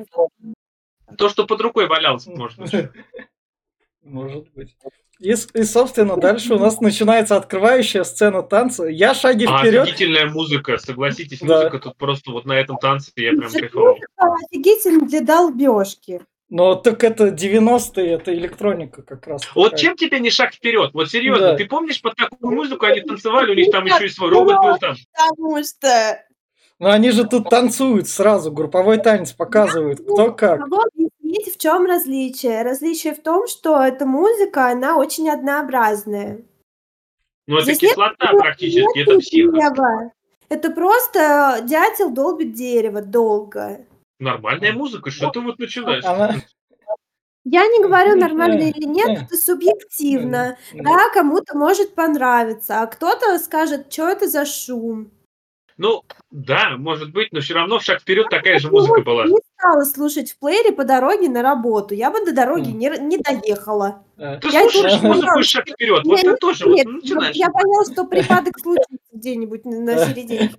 да. 1.08 1.16
То, 1.18 1.30
что 1.30 1.48
под 1.48 1.62
рукой 1.62 1.88
валялось, 1.88 2.28
может 2.28 2.60
быть. 2.60 2.72
Может 4.04 4.52
быть. 4.54 4.76
И, 5.20 5.34
с- 5.36 5.48
и, 5.54 5.64
собственно, 5.64 6.16
дальше 6.18 6.54
у 6.56 6.60
нас 6.60 6.80
начинается 6.80 7.36
открывающая 7.36 8.04
сцена 8.04 8.44
танца. 8.44 8.86
Я 8.86 9.14
шаги 9.16 9.46
А 9.50 9.60
вперед. 9.60 9.84
офигительная 9.84 10.28
музыка, 10.28 10.78
согласитесь, 10.78 11.40
Да. 11.40 11.58
музыка 11.58 11.80
тут 11.80 11.98
просто 11.98 12.32
вот 12.32 12.46
на 12.46 12.54
этом 12.54 12.78
танце 12.78 13.12
я 13.16 13.32
прям 13.32 13.50
Слушай, 13.50 13.62
кайфовал. 13.70 13.98
офигительно 14.18 15.08
для 15.08 15.22
долбежки. 15.22 16.22
Но 16.52 16.76
так 16.76 17.02
это 17.06 17.30
90-е, 17.30 18.12
это 18.12 18.34
электроника 18.34 19.04
как 19.04 19.26
раз. 19.26 19.44
Вот 19.56 19.72
такая. 19.72 19.80
чем 19.80 19.96
тебе 19.96 20.20
не 20.20 20.30
шаг 20.30 20.54
вперед? 20.54 20.92
Вот 20.94 21.10
серьезно, 21.10 21.52
Да. 21.52 21.56
ты 21.56 21.66
помнишь 21.66 22.02
под 22.02 22.16
такую 22.18 22.54
музыку 22.54 22.86
они 22.86 23.00
танцевали, 23.00 23.52
у 23.52 23.56
них 23.56 23.72
там 23.72 23.86
еще 23.86 24.06
и 24.06 24.10
свой 24.10 24.30
робот 24.30 24.58
был 24.62 24.78
там. 24.78 24.96
Потому 25.30 25.64
что 25.64 26.20
Ну 26.78 26.90
они 26.90 27.12
же 27.12 27.26
тут 27.26 27.50
танцуют 27.50 28.10
сразу, 28.10 28.52
групповой 28.52 28.98
танец 28.98 29.32
показывают, 29.32 30.02
кто 30.02 30.34
как. 30.34 30.60
могу 30.60 30.82
объяснить, 30.82 31.56
в 31.56 31.58
чем 31.58 31.86
различие. 31.86 32.64
Различие 32.64 33.16
в 33.16 33.22
том, 33.22 33.48
что 33.48 33.82
эта 33.82 34.06
музыка, 34.06 34.68
она 34.72 34.98
очень 34.98 35.30
однообразная. 35.30 36.42
Ну 37.48 37.56
это 37.56 37.64
Здесь 37.64 37.82
нет 37.82 37.92
кислота 37.92 38.28
практически, 38.34 39.00
это 39.00 39.20
психо. 39.20 40.12
Это 40.50 40.70
просто 40.72 41.60
дятел 41.64 42.10
долбит 42.12 42.52
дерево 42.52 43.02
долго. 43.02 43.86
Нормальная 44.22 44.72
музыка, 44.72 45.10
что 45.10 45.32
ты 45.32 45.40
вот 45.40 45.58
начинаешь? 45.58 46.04
Я 47.44 47.66
не 47.66 47.84
говорю, 47.84 48.16
нормально 48.20 48.70
или 48.70 48.86
нет, 48.86 49.24
это 49.24 49.36
субъективно. 49.36 50.58
Да, 50.74 51.10
кому-то 51.12 51.58
может 51.58 51.96
понравиться, 51.96 52.82
а 52.82 52.86
кто-то 52.88 53.40
скажет, 53.40 53.92
что 53.92 54.08
это 54.10 54.28
за 54.28 54.46
шум. 54.46 55.10
Ну, 55.78 56.04
да, 56.30 56.76
может 56.78 57.12
быть, 57.12 57.30
но 57.32 57.40
все 57.40 57.56
равно 57.56 57.80
в 57.80 57.84
шаг 57.84 58.02
вперед 58.02 58.28
такая 58.30 58.60
же 58.60 58.70
музыка 58.70 59.02
была. 59.02 59.26
Не 59.26 59.40
стала 59.58 59.84
слушать 59.86 60.34
в 60.34 60.38
плеере 60.38 60.72
по 60.72 60.84
дороге 60.84 61.28
на 61.28 61.42
работу. 61.42 61.96
Я 61.96 62.12
бы 62.12 62.24
до 62.24 62.32
дороги 62.32 62.70
не, 62.70 62.90
не 63.00 63.18
доехала. 63.18 64.04
Ты 64.16 64.50
Я 64.52 64.70
слушаешь 64.70 65.02
музыку 65.02 65.42
шаг 65.42 65.68
вперед. 65.68 66.04
Вот 66.06 66.20
Я 66.22 66.34
ты 66.34 66.38
тоже 66.38 66.66
вот 66.66 66.76
Нет, 66.76 66.86
начинаешь. 66.86 67.36
я 67.36 67.50
поняла, 67.50 67.92
что 67.92 68.06
припадок 68.06 68.60
случится 68.60 69.00
где-нибудь 69.12 69.66
на 69.66 70.06
середине. 70.06 70.52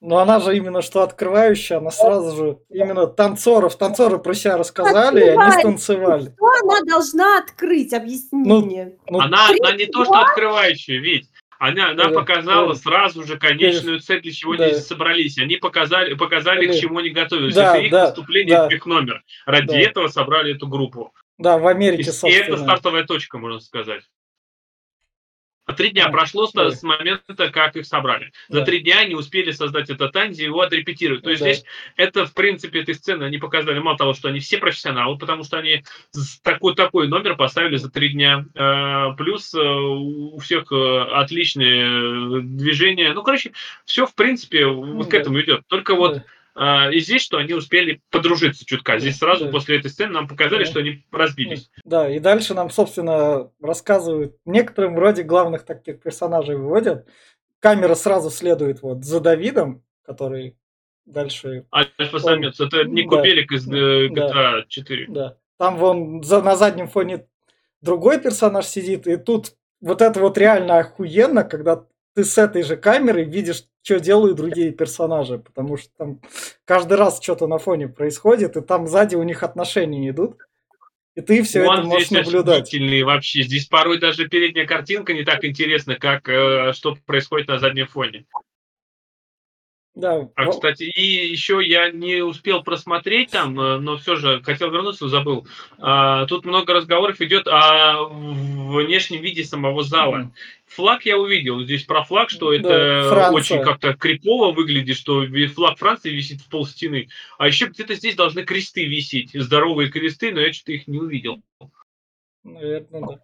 Но 0.00 0.18
она 0.18 0.40
же 0.40 0.56
именно 0.56 0.82
что 0.82 1.02
открывающая, 1.02 1.78
она 1.78 1.90
сразу 1.90 2.36
же 2.36 2.58
именно 2.70 3.06
танцоров, 3.06 3.76
танцоры 3.76 4.18
про 4.18 4.34
себя 4.34 4.56
рассказали, 4.56 5.24
и 5.24 5.28
они 5.28 5.52
станцевали. 5.52 6.32
Что 6.34 6.46
она 6.62 6.80
должна 6.86 7.38
открыть? 7.38 7.92
Объясни 7.92 8.42
Ну, 8.44 8.64
мне. 8.64 8.96
Ну, 9.08 9.20
Она, 9.20 9.48
она 9.48 9.72
не 9.72 9.86
то, 9.86 10.04
что 10.04 10.14
открывающая, 10.20 10.98
ведь 11.00 11.28
она, 11.58 11.90
она 11.90 12.04
Да, 12.08 12.10
показала 12.10 12.74
да. 12.74 12.78
сразу 12.78 13.24
же 13.24 13.38
конечную 13.38 14.00
цель, 14.00 14.20
для 14.20 14.32
чего 14.32 14.56
Да. 14.56 14.64
они 14.64 14.74
здесь 14.74 14.86
собрались. 14.86 15.38
Они 15.38 15.56
показали, 15.56 16.14
показали, 16.14 16.66
к 16.66 16.74
чему 16.74 16.98
они 16.98 17.10
готовились. 17.10 17.54
Да, 17.54 17.76
это 17.76 17.84
их 17.86 17.90
да, 17.90 18.06
выступление, 18.06 18.56
да. 18.56 18.66
это 18.66 18.74
их 18.74 18.86
номер. 18.86 19.22
Ради 19.46 19.66
Да. 19.68 19.78
этого 19.80 20.08
собрали 20.08 20.54
эту 20.54 20.66
группу. 20.68 21.12
да, 21.38 21.58
в 21.58 21.66
И, 21.66 21.70
Америке, 21.72 22.02
и 22.02 22.04
это 22.06 22.12
собственно. 22.12 22.58
стартовая 22.58 23.04
точка, 23.04 23.38
можно 23.38 23.60
сказать. 23.60 24.02
А 25.66 25.72
Три 25.72 25.90
дня 25.90 26.10
прошло 26.10 26.46
с, 26.46 26.52
да. 26.52 26.70
с 26.70 26.82
момента, 26.82 27.50
как 27.50 27.74
их 27.76 27.86
собрали. 27.86 28.32
За 28.48 28.60
Да. 28.60 28.66
три 28.66 28.80
дня 28.80 28.98
они 28.98 29.14
успели 29.14 29.50
создать 29.50 29.88
этот 29.88 30.12
танец 30.12 30.38
и 30.38 30.44
его 30.44 30.60
отрепетировать. 30.60 31.22
То 31.22 31.30
есть 31.30 31.42
Да. 31.42 31.50
здесь 31.52 31.64
это, 31.96 32.26
в 32.26 32.34
принципе, 32.34 32.80
этой 32.80 32.94
сцены 32.94 33.24
они 33.24 33.38
показали, 33.38 33.78
мало 33.78 33.96
того, 33.96 34.12
что 34.12 34.28
они 34.28 34.40
все 34.40 34.58
профессионалы, 34.58 35.16
потому 35.16 35.42
что 35.42 35.56
они 35.58 35.82
такой, 36.42 36.74
такой 36.74 37.08
номер 37.08 37.36
поставили 37.36 37.76
за 37.76 37.90
три 37.90 38.10
дня. 38.10 38.44
Э, 38.54 39.14
Плюс 39.16 39.54
э, 39.54 39.58
у 39.58 40.38
всех 40.38 40.70
э, 40.70 41.00
отличные 41.12 42.42
движения. 42.42 43.12
Ну, 43.14 43.22
короче, 43.22 43.52
все, 43.86 44.06
в 44.06 44.14
принципе, 44.14 44.66
вот 44.66 45.06
к 45.06 45.10
Да. 45.10 45.18
этому 45.18 45.40
идет. 45.40 45.62
Только 45.68 45.94
вот 45.94 46.22
и 46.56 46.98
здесь, 47.00 47.22
что 47.22 47.38
они 47.38 47.52
успели 47.52 48.00
подружиться 48.10 48.64
чутка. 48.64 48.98
Здесь 48.98 49.18
сразу 49.18 49.46
Да. 49.46 49.50
после 49.50 49.78
этой 49.78 49.90
сцены 49.90 50.12
нам 50.12 50.28
показали, 50.28 50.64
Да. 50.64 50.70
что 50.70 50.80
они 50.80 51.04
разбились. 51.10 51.70
Да, 51.84 52.08
и 52.08 52.18
дальше 52.20 52.54
нам, 52.54 52.70
собственно, 52.70 53.50
рассказывают, 53.60 54.36
некоторым 54.44 54.94
вроде 54.94 55.22
главных 55.24 55.64
таких 55.64 56.00
персонажей 56.00 56.56
выводят. 56.56 57.08
Камера 57.60 57.94
сразу 57.94 58.30
следует 58.30 58.82
вот 58.82 59.04
за 59.04 59.20
Давидом, 59.20 59.82
который 60.04 60.56
дальше, 61.06 61.66
Альфа-самец. 61.74 62.60
Это 62.60 62.84
Нико 62.84 63.16
да, 63.16 63.22
Белик 63.22 63.52
из 63.52 63.66
э, 63.68 64.08
да. 64.14 64.60
GTA 64.60 64.64
4. 64.68 65.06
да. 65.08 65.36
Там 65.58 65.76
вон 65.76 66.22
за, 66.22 66.40
на 66.42 66.56
заднем 66.56 66.88
фоне 66.88 67.26
другой 67.80 68.20
персонаж 68.20 68.66
сидит, 68.66 69.06
и 69.06 69.16
тут 69.16 69.54
вот 69.80 70.02
это 70.02 70.20
вот 70.20 70.38
реально 70.38 70.78
охуенно, 70.78 71.42
когда 71.44 71.84
ты 72.14 72.24
с 72.24 72.38
этой 72.38 72.62
же 72.62 72.76
камерой 72.76 73.24
видишь, 73.24 73.64
что 73.82 74.00
делают 74.00 74.36
другие 74.36 74.72
персонажи, 74.72 75.38
потому 75.38 75.76
что 75.76 75.90
там 75.96 76.20
каждый 76.64 76.96
раз 76.96 77.20
что-то 77.22 77.46
на 77.46 77.58
фоне 77.58 77.88
происходит, 77.88 78.56
и 78.56 78.62
там 78.62 78.86
сзади 78.86 79.16
у 79.16 79.22
них 79.22 79.42
отношения 79.42 80.08
идут, 80.08 80.38
и 81.16 81.20
ты 81.20 81.42
все 81.42 81.60
это 81.60 81.70
Он 81.70 81.84
можешь 81.86 82.08
здесь 82.08 82.26
наблюдать. 82.26 82.72
вообще. 83.04 83.42
Здесь 83.42 83.66
порой 83.66 83.98
даже 83.98 84.28
передняя 84.28 84.66
картинка 84.66 85.12
не 85.12 85.24
так 85.24 85.44
интересна, 85.44 85.96
как 85.96 86.28
э, 86.28 86.72
что 86.72 86.96
происходит 87.06 87.48
на 87.48 87.58
заднем 87.58 87.86
фоне. 87.86 88.26
Да, 89.94 90.28
А, 90.34 90.46
кстати, 90.50 90.82
и 90.82 91.28
еще 91.30 91.60
я 91.64 91.92
не 91.92 92.16
успел 92.24 92.64
просмотреть 92.64 93.30
там, 93.30 93.58
э, 93.60 93.78
но 93.78 93.96
все 93.96 94.16
же 94.16 94.42
хотел 94.42 94.72
вернуться, 94.72 95.08
забыл. 95.08 95.46
А, 95.78 96.26
Тут 96.26 96.44
много 96.44 96.74
разговоров 96.74 97.20
идет 97.20 97.46
о 97.46 98.06
внешнем 98.08 99.22
виде 99.22 99.44
самого 99.44 99.84
зала. 99.84 100.32
Флаг 100.66 101.06
я 101.06 101.16
увидел. 101.16 101.62
Здесь 101.62 101.84
про 101.84 102.02
флаг, 102.02 102.30
что 102.30 102.50
Да, 102.50 102.56
это 102.56 103.08
Франция. 103.08 103.30
очень 103.36 103.62
как-то 103.62 103.94
крипово 103.94 104.50
выглядит, 104.50 104.96
что 104.96 105.24
флаг 105.54 105.78
Франции 105.78 106.10
висит 106.10 106.40
в 106.40 106.48
пол 106.48 106.66
стены. 106.66 107.08
А 107.38 107.46
еще 107.46 107.66
где-то 107.66 107.94
здесь 107.94 108.16
должны 108.16 108.42
кресты 108.42 108.84
висеть. 108.86 109.30
Здоровые 109.32 109.90
кресты, 109.90 110.32
но 110.32 110.40
я 110.40 110.52
что-то 110.52 110.72
их 110.72 110.88
не 110.88 110.98
увидел. 110.98 111.40
Наверное, 112.42 113.00
да. 113.00 113.20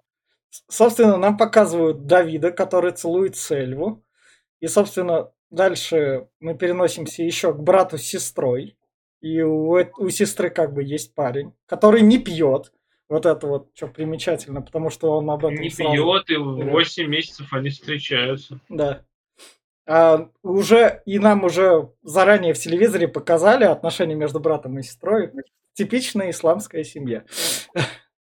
Собственно, 0.69 1.17
нам 1.17 1.37
показывают 1.37 2.07
Давида, 2.07 2.53
который 2.53 2.93
целует 2.93 3.37
Сельву. 3.37 4.05
И, 4.61 4.69
собственно, 4.69 5.31
дальше 5.51 6.29
мы 6.41 6.55
переносимся 6.55 7.23
еще 7.23 7.53
к 7.53 7.59
брату 7.59 7.99
с 7.99 8.03
сестрой. 8.03 8.77
И 9.21 9.43
у, 9.43 9.77
у 9.99 10.09
сестры 10.09 10.49
как 10.49 10.73
бы 10.73 10.83
есть 10.83 11.15
парень, 11.15 11.53
который 11.67 12.01
не 12.01 12.19
пьет. 12.19 12.73
Вот 13.09 13.27
это 13.27 13.47
вот 13.47 13.71
что 13.75 13.89
примечательно, 13.89 14.63
потому 14.63 14.89
что 14.89 15.11
он 15.11 15.29
об 15.31 15.45
этом 15.45 15.61
Не 15.61 15.69
сразу... 15.69 15.93
пьет, 15.93 16.31
и 16.31 16.37
8 16.37 17.07
месяцев 17.07 17.53
они 17.53 17.71
встречаются. 17.71 18.61
Да. 18.69 19.05
А 19.87 20.29
уже 20.43 21.03
и 21.05 21.19
нам 21.19 21.45
уже 21.45 21.91
заранее 22.03 22.55
в 22.55 22.59
телевизоре 22.59 23.09
показали 23.09 23.65
отношения 23.65 24.15
между 24.15 24.39
братом 24.39 24.79
и 24.79 24.83
сестрой. 24.83 25.33
Типичная 25.75 26.31
исламская 26.31 26.85
семья, 26.85 27.25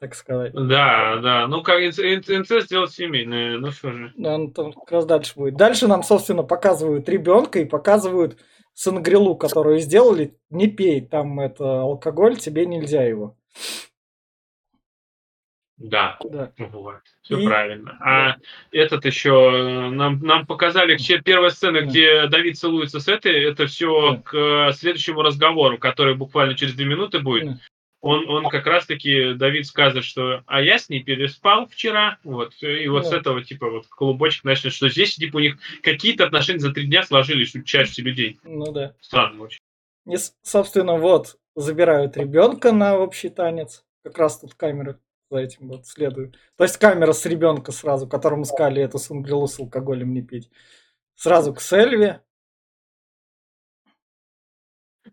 так 0.00 0.14
сказать. 0.14 0.52
Да, 0.54 1.16
да. 1.22 1.46
Ну, 1.46 1.62
как 1.62 1.80
инцест 1.80 2.66
сделать 2.66 2.90
семейный, 2.90 3.58
ну 3.58 3.70
что 3.70 3.92
же. 3.92 4.12
Да, 4.16 4.38
ну 4.38 4.50
там 4.50 4.72
как 4.72 4.90
раз 4.90 5.04
дальше 5.06 5.34
будет. 5.36 5.56
Дальше 5.56 5.86
нам, 5.86 6.02
собственно, 6.02 6.42
показывают 6.42 7.08
ребенка 7.08 7.60
и 7.60 7.66
показывают 7.66 8.38
сангрилу, 8.72 9.36
которую 9.36 9.78
сделали. 9.80 10.34
Не 10.48 10.68
пей, 10.68 11.02
там 11.02 11.38
это 11.38 11.82
алкоголь, 11.82 12.36
тебе 12.38 12.64
нельзя 12.64 13.02
его. 13.02 13.36
Да, 15.76 16.18
Да. 16.24 16.52
вот. 16.58 16.96
Все 17.22 17.38
И- 17.38 17.46
правильно. 17.46 17.96
А 18.00 18.36
этот 18.70 19.06
еще 19.06 19.88
нам, 19.90 20.18
нам 20.20 20.44
показали 20.46 20.98
че- 20.98 21.22
первая 21.22 21.48
сцена, 21.50 21.80
Да. 21.80 21.86
где 21.86 22.26
Давид 22.26 22.58
целуется 22.58 23.00
с 23.00 23.08
этой, 23.08 23.44
это 23.44 23.66
все 23.66 24.12
Да. 24.16 24.22
к 24.22 24.34
э, 24.36 24.72
следующему 24.74 25.22
разговору, 25.22 25.78
который 25.78 26.14
буквально 26.14 26.54
через 26.54 26.74
две 26.74 26.84
минуты 26.84 27.20
будет. 27.20 27.46
Да. 27.46 27.58
Он, 28.02 28.26
он 28.30 28.48
как 28.48 28.64
раз-таки, 28.66 29.34
Давид 29.34 29.66
скажет, 29.66 30.04
что 30.04 30.42
а 30.46 30.62
я 30.62 30.78
с 30.78 30.88
ней 30.88 31.02
переспал 31.02 31.66
вчера, 31.66 32.18
вот, 32.24 32.54
и 32.62 32.88
вот 32.88 33.06
с 33.06 33.10
Да. 33.10 33.18
этого, 33.18 33.44
типа, 33.44 33.68
вот 33.68 33.86
клубочек 33.88 34.44
начнет, 34.44 34.72
что 34.72 34.88
здесь, 34.88 35.16
типа, 35.16 35.36
у 35.36 35.40
них 35.40 35.58
какие-то 35.82 36.24
отношения 36.24 36.60
за 36.60 36.72
три 36.72 36.86
дня 36.86 37.02
сложились 37.02 37.54
у 37.54 37.62
части 37.62 38.00
людей. 38.00 38.40
Ну 38.42 38.72
да. 38.72 38.94
Странно 39.00 39.42
очень. 39.42 39.60
И, 40.06 40.16
с- 40.16 40.34
собственно, 40.42 40.96
вот 40.96 41.38
забирают 41.54 42.16
ребенка 42.16 42.72
на 42.72 42.96
общий 42.98 43.28
танец. 43.28 43.84
Как 44.02 44.16
раз 44.16 44.40
тут 44.40 44.54
камера 44.54 44.98
за 45.30 45.38
этим 45.40 45.68
вот 45.68 45.86
следует. 45.86 46.38
То 46.56 46.64
есть 46.64 46.78
камера 46.78 47.12
с 47.12 47.26
ребенка 47.26 47.70
сразу, 47.70 48.08
которому 48.08 48.46
сказали 48.46 48.82
эту 48.82 48.98
сангрилу 48.98 49.46
с 49.46 49.60
алкоголем 49.60 50.14
не 50.14 50.22
пить. 50.22 50.48
Сразу 51.16 51.52
к 51.52 51.60
Сельве. 51.60 52.22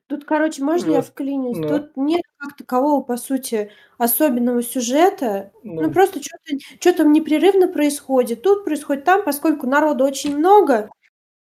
Тут, 0.07 0.23
короче, 0.23 0.63
можно 0.63 0.89
я 0.91 0.95
Вот. 0.97 1.07
вклинюсь? 1.07 1.57
Ну. 1.57 1.67
Тут 1.67 1.97
нет 1.97 2.21
как 2.37 2.55
такового, 2.55 3.01
по 3.01 3.17
сути, 3.17 3.71
особенного 3.97 4.61
сюжета. 4.63 5.51
Ну, 5.63 5.81
Ну, 5.81 5.91
просто 5.91 6.21
что-то 6.21 6.59
что 6.79 6.93
там 6.93 7.11
непрерывно 7.13 7.67
происходит. 7.67 8.43
Тут 8.43 8.63
происходит 8.63 9.03
там, 9.03 9.23
поскольку 9.23 9.67
народу 9.67 10.03
очень 10.03 10.37
много 10.37 10.89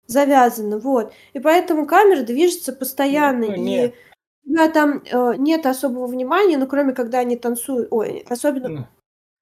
завязано, 0.08 0.80
вот. 0.80 1.14
И 1.34 1.40
поэтому 1.40 1.86
камера 1.86 2.24
движется 2.24 2.74
постоянно. 2.74 3.48
Ну, 3.48 3.54
и 3.54 3.60
нет. 3.60 3.94
у 4.46 4.50
тебя 4.50 4.70
там 4.70 5.04
э, 5.06 5.36
нет 5.38 5.66
особого 5.66 6.08
внимания, 6.08 6.58
ну, 6.58 6.68
кроме 6.68 6.94
когда 6.94 7.20
они 7.20 7.36
танцуют. 7.36 7.90
Ой, 7.92 8.26
особенно 8.30 8.70
ну, 8.70 8.88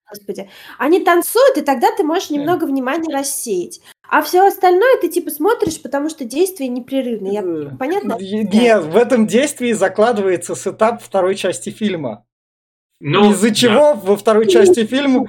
Господи. 0.10 0.50
Они 0.78 1.02
танцуют, 1.02 1.58
и 1.58 1.62
тогда 1.62 1.92
ты 1.96 2.04
можешь 2.04 2.30
немного 2.30 2.66
внимания 2.66 3.14
рассеять. 3.14 3.82
А 4.10 4.22
все 4.22 4.48
остальное 4.48 4.98
ты 5.02 5.10
типа 5.10 5.32
смотришь, 5.32 5.82
потому 5.82 6.10
что 6.10 6.24
действие 6.26 6.70
непрерывное. 6.70 7.32
Я... 7.32 7.42
э, 7.42 7.78
Понятно? 7.78 8.18
Нет, 8.20 8.84
в 8.84 8.96
этом 8.96 9.28
действии 9.28 9.74
закладывается 9.74 10.56
setup 10.56 11.02
второй 11.02 11.36
части 11.36 11.70
фильма. 11.70 12.26
Ну, 13.00 13.32
из-за 13.32 13.50
да. 13.50 13.54
чего 13.56 13.94
во 13.94 14.18
второй 14.18 14.48
части 14.48 14.86
фильма 14.86 15.28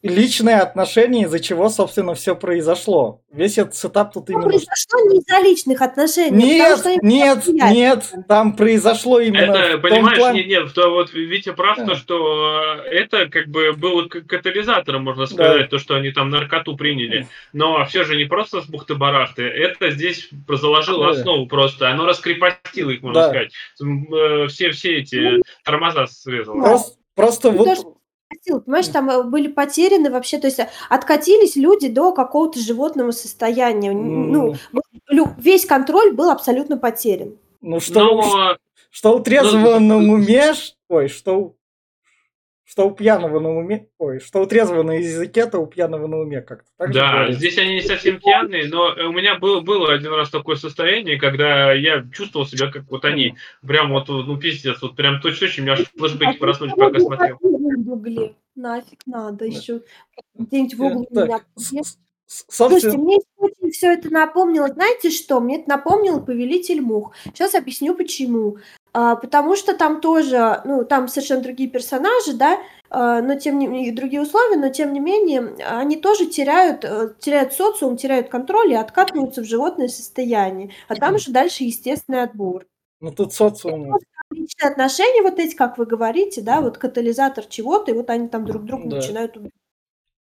Поясни. 0.00 0.16
личные 0.22 0.56
отношения, 0.60 1.24
из-за 1.24 1.40
чего, 1.40 1.68
собственно, 1.70 2.14
все 2.14 2.36
произошло. 2.36 3.22
Весь 3.32 3.58
этот 3.58 3.74
setup 3.74 4.12
тут 4.12 4.28
Ну, 4.28 4.34
именно... 4.34 4.48
произошло 4.48 5.00
не 5.10 5.18
из-за 5.18 5.40
личных 5.42 5.82
отношений, 5.82 6.36
Нет, 6.44 6.86
нет, 7.02 7.44
нет, 7.48 8.12
там 8.28 8.54
произошло 8.54 9.18
именно 9.18 9.52
Это, 9.56 9.78
в 9.78 9.80
том 9.82 9.90
понимаешь, 9.90 10.18
плане- 10.18 10.44
нет, 10.44 10.64
нет, 10.64 10.74
то 10.74 10.90
вот 10.90 11.12
Витя 11.12 11.52
прав, 11.52 11.78
Да. 11.78 11.86
то, 11.86 11.94
что 11.96 12.62
э, 12.86 12.90
это 12.90 13.26
как 13.28 13.48
бы 13.48 13.72
было 13.72 14.04
катализатором, 14.08 15.02
можно 15.02 15.26
сказать, 15.26 15.68
то, 15.68 15.78
что 15.78 15.96
они 15.96 16.12
там 16.12 16.30
наркоту 16.30 16.76
приняли. 16.76 17.26
Но 17.52 17.84
все 17.86 18.04
же 18.04 18.16
не 18.16 18.24
просто 18.24 18.62
с 18.62 18.68
бухты-барахты, 18.68 19.42
это 19.42 19.90
здесь 19.90 20.30
заложило 20.48 21.12
Да. 21.12 21.20
основу 21.20 21.46
просто, 21.46 21.90
оно 21.90 22.06
раскрепостило 22.06 22.90
их, 22.90 23.02
можно 23.02 23.22
Да. 23.22 23.28
сказать. 23.30 23.52
Э, 23.82 24.46
Все, 24.48 24.70
все 24.70 24.98
эти 24.98 25.42
тормоза 25.64 26.06
срезало. 26.06 26.60
Просто, 26.60 26.96
просто 27.16 27.50
Ну, 27.52 27.58
вот... 27.64 27.97
спросил, 28.40 28.60
Понимаешь, 28.60 28.88
там 28.88 29.10
э, 29.10 29.22
были 29.22 29.48
потеряны 29.48 30.10
вообще, 30.10 30.38
то 30.38 30.46
есть 30.46 30.58
э, 30.58 30.68
откатились 30.88 31.56
люди 31.56 31.88
до 31.88 32.12
какого-то 32.12 32.58
животного 32.58 33.10
состояния. 33.10 33.92
Ну, 33.92 34.54
вот 34.72 34.84
лю- 35.08 35.34
весь 35.38 35.66
контроль 35.66 36.12
был 36.12 36.30
абсолютно 36.30 36.76
потерян. 36.76 37.36
Ну, 37.60 37.80
что, 37.80 38.00
Но 38.00 38.56
что 38.90 39.16
у 39.16 39.20
трезвого 39.20 39.78
ну, 39.78 40.00
на 40.00 40.14
уме, 40.14 40.52
ой, 40.88 41.08
что 41.08 41.38
у, 41.38 41.56
что 42.68 42.86
у 42.86 42.90
пьяного 42.90 43.40
на 43.40 43.48
уме, 43.48 43.88
ой, 43.96 44.20
что 44.20 44.42
у 44.42 44.46
трезвого 44.46 44.82
на 44.82 44.98
языке, 44.98 45.46
то 45.46 45.58
у 45.58 45.66
пьяного 45.66 46.06
на 46.06 46.18
уме 46.18 46.42
как-то. 46.42 46.68
Так 46.76 46.92
Да, 46.92 47.32
здесь 47.32 47.56
они 47.56 47.76
не 47.76 47.80
совсем 47.80 48.20
пьяные, 48.20 48.68
но 48.68 48.94
у 49.08 49.12
меня 49.12 49.38
был, 49.38 49.62
было 49.62 49.94
один 49.94 50.12
раз 50.12 50.28
такое 50.28 50.56
состояние, 50.56 51.18
когда 51.18 51.72
я 51.72 52.04
чувствовал 52.12 52.46
себя 52.46 52.70
как 52.70 52.84
вот 52.90 53.06
они. 53.06 53.36
Прям 53.66 53.90
вот, 53.90 54.08
ну, 54.08 54.36
пиздец, 54.36 54.82
вот 54.82 54.96
прям 54.96 55.18
точно-точно, 55.22 55.62
у 55.62 55.64
меня 55.64 55.72
аж 55.74 55.86
флешбеки 55.96 56.36
проснулись, 56.36 56.74
пока 56.74 57.00
смотрел. 57.00 57.38
В 57.40 57.92
угле. 57.92 58.34
Нафиг 58.54 59.00
надо 59.06 59.46
еще. 59.46 59.80
Где-нибудь 60.36 60.74
в 60.74 60.82
углу 60.82 61.06
меня. 61.10 61.40
Слушайте, 62.26 62.98
мне 62.98 63.16
очень 63.38 63.70
все 63.70 63.94
это 63.94 64.12
напомнило, 64.12 64.68
знаете 64.68 65.08
что? 65.10 65.40
Мне 65.40 65.60
это 65.60 65.70
напомнило 65.70 66.20
«Повелитель 66.20 66.82
мух». 66.82 67.14
Сейчас 67.24 67.54
объясню, 67.54 67.94
почему. 67.94 68.58
А, 69.00 69.14
потому 69.14 69.54
что 69.54 69.76
там 69.76 70.00
тоже, 70.00 70.60
ну, 70.64 70.84
там 70.84 71.06
совершенно 71.06 71.40
другие 71.40 71.70
персонажи, 71.70 72.32
да, 72.32 72.58
а, 72.90 73.22
но 73.22 73.38
тем 73.38 73.56
не 73.60 73.68
менее, 73.68 73.94
другие 73.94 74.20
условия, 74.20 74.56
но 74.56 74.70
тем 74.70 74.92
не 74.92 74.98
менее, 74.98 75.54
они 75.64 75.98
тоже 75.98 76.26
теряют, 76.26 76.84
э, 76.84 77.14
теряют 77.20 77.52
социум, 77.52 77.96
теряют 77.96 78.28
контроль 78.28 78.72
и 78.72 78.74
откатываются 78.74 79.42
в 79.42 79.44
животное 79.44 79.86
состояние. 79.86 80.72
А 80.88 80.96
там 80.96 81.16
же 81.20 81.30
дальше 81.30 81.62
естественный 81.62 82.24
отбор. 82.24 82.66
ну 83.00 83.12
тут 83.12 83.32
социум, 83.32 83.94
Личные 84.32 84.68
отношения, 84.72 85.22
вот 85.22 85.38
эти, 85.38 85.54
как 85.54 85.78
вы 85.78 85.86
говорите, 85.86 86.40
да, 86.40 86.60
вот 86.60 86.76
катализатор 86.78 87.44
чего-то, 87.46 87.92
и 87.92 87.94
вот 87.94 88.10
они 88.10 88.26
там 88.26 88.46
друг 88.46 88.64
друга 88.64 88.88
Да. 88.88 88.96
начинают 88.96 89.36
убивать. 89.36 89.52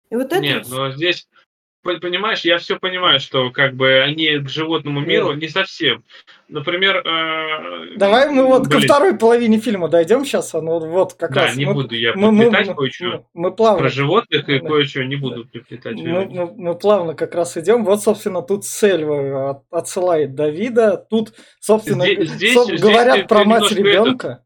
И 0.09 0.15
вот 0.17 0.33
это 0.33 0.41
Нет, 0.41 0.67
но 0.69 0.91
здесь, 0.91 1.29
по- 1.31 1.44
понимаешь, 1.85 2.41
я 2.41 2.57
все 2.57 2.77
понимаю, 2.79 3.19
что 3.19 3.51
как 3.51 3.75
бы 3.75 3.99
они 4.01 4.39
к 4.39 4.49
животному 4.49 4.99
миру 4.99 5.33
не 5.33 5.47
совсем. 5.47 6.03
Например, 6.47 6.97
э, 6.97 7.95
Давай 7.97 8.29
мы 8.29 8.45
вот 8.45 8.65
ко 8.65 8.77
блин, 8.77 8.81
второй 8.89 9.17
половине 9.17 9.59
фильма 9.59 9.87
дойдем 9.87 10.25
сейчас, 10.25 10.53
оно 10.53 10.79
вот 10.79 11.13
как 11.13 11.33
Да, 11.33 11.43
раз. 11.43 11.55
не 11.55 11.65
мы, 11.65 11.73
буду 11.73 11.95
я 11.95 12.13
мы, 12.15 12.31
мы, 12.31 12.43
приплетать 12.45 12.67
мы- 12.67 12.75
кое-что. 12.75 13.05
мы- 13.05 13.23
мы 13.33 13.51
плавно 13.55 13.79
Про 13.79 13.89
животных 13.89 14.49
и 14.49 14.59
Да. 14.59 14.67
кое-что 14.67 15.03
не 15.05 15.15
буду 15.15 15.45
приплетать. 15.45 15.95
Мы, 15.95 16.25
мы- 16.25 16.53
мы 16.55 16.75
плавно 16.75 17.13
как 17.15 17.33
раз 17.33 17.57
идем. 17.57 17.83
Вот, 17.83 18.03
собственно, 18.03 18.41
тут 18.41 18.65
Сельва 18.65 19.49
от- 19.51 19.63
отсылает 19.71 20.35
Давида. 20.35 20.97
Тут, 21.09 21.33
собственно, 21.59 22.05
Здесь- 22.05 22.29
здесь- 22.31 22.57
соб- 22.57 22.65
здесь 22.65 22.81
говорят 22.81 23.17
ты- 23.21 23.25
про 23.27 23.43
мать 23.43 23.71
ребенка. 23.71 24.43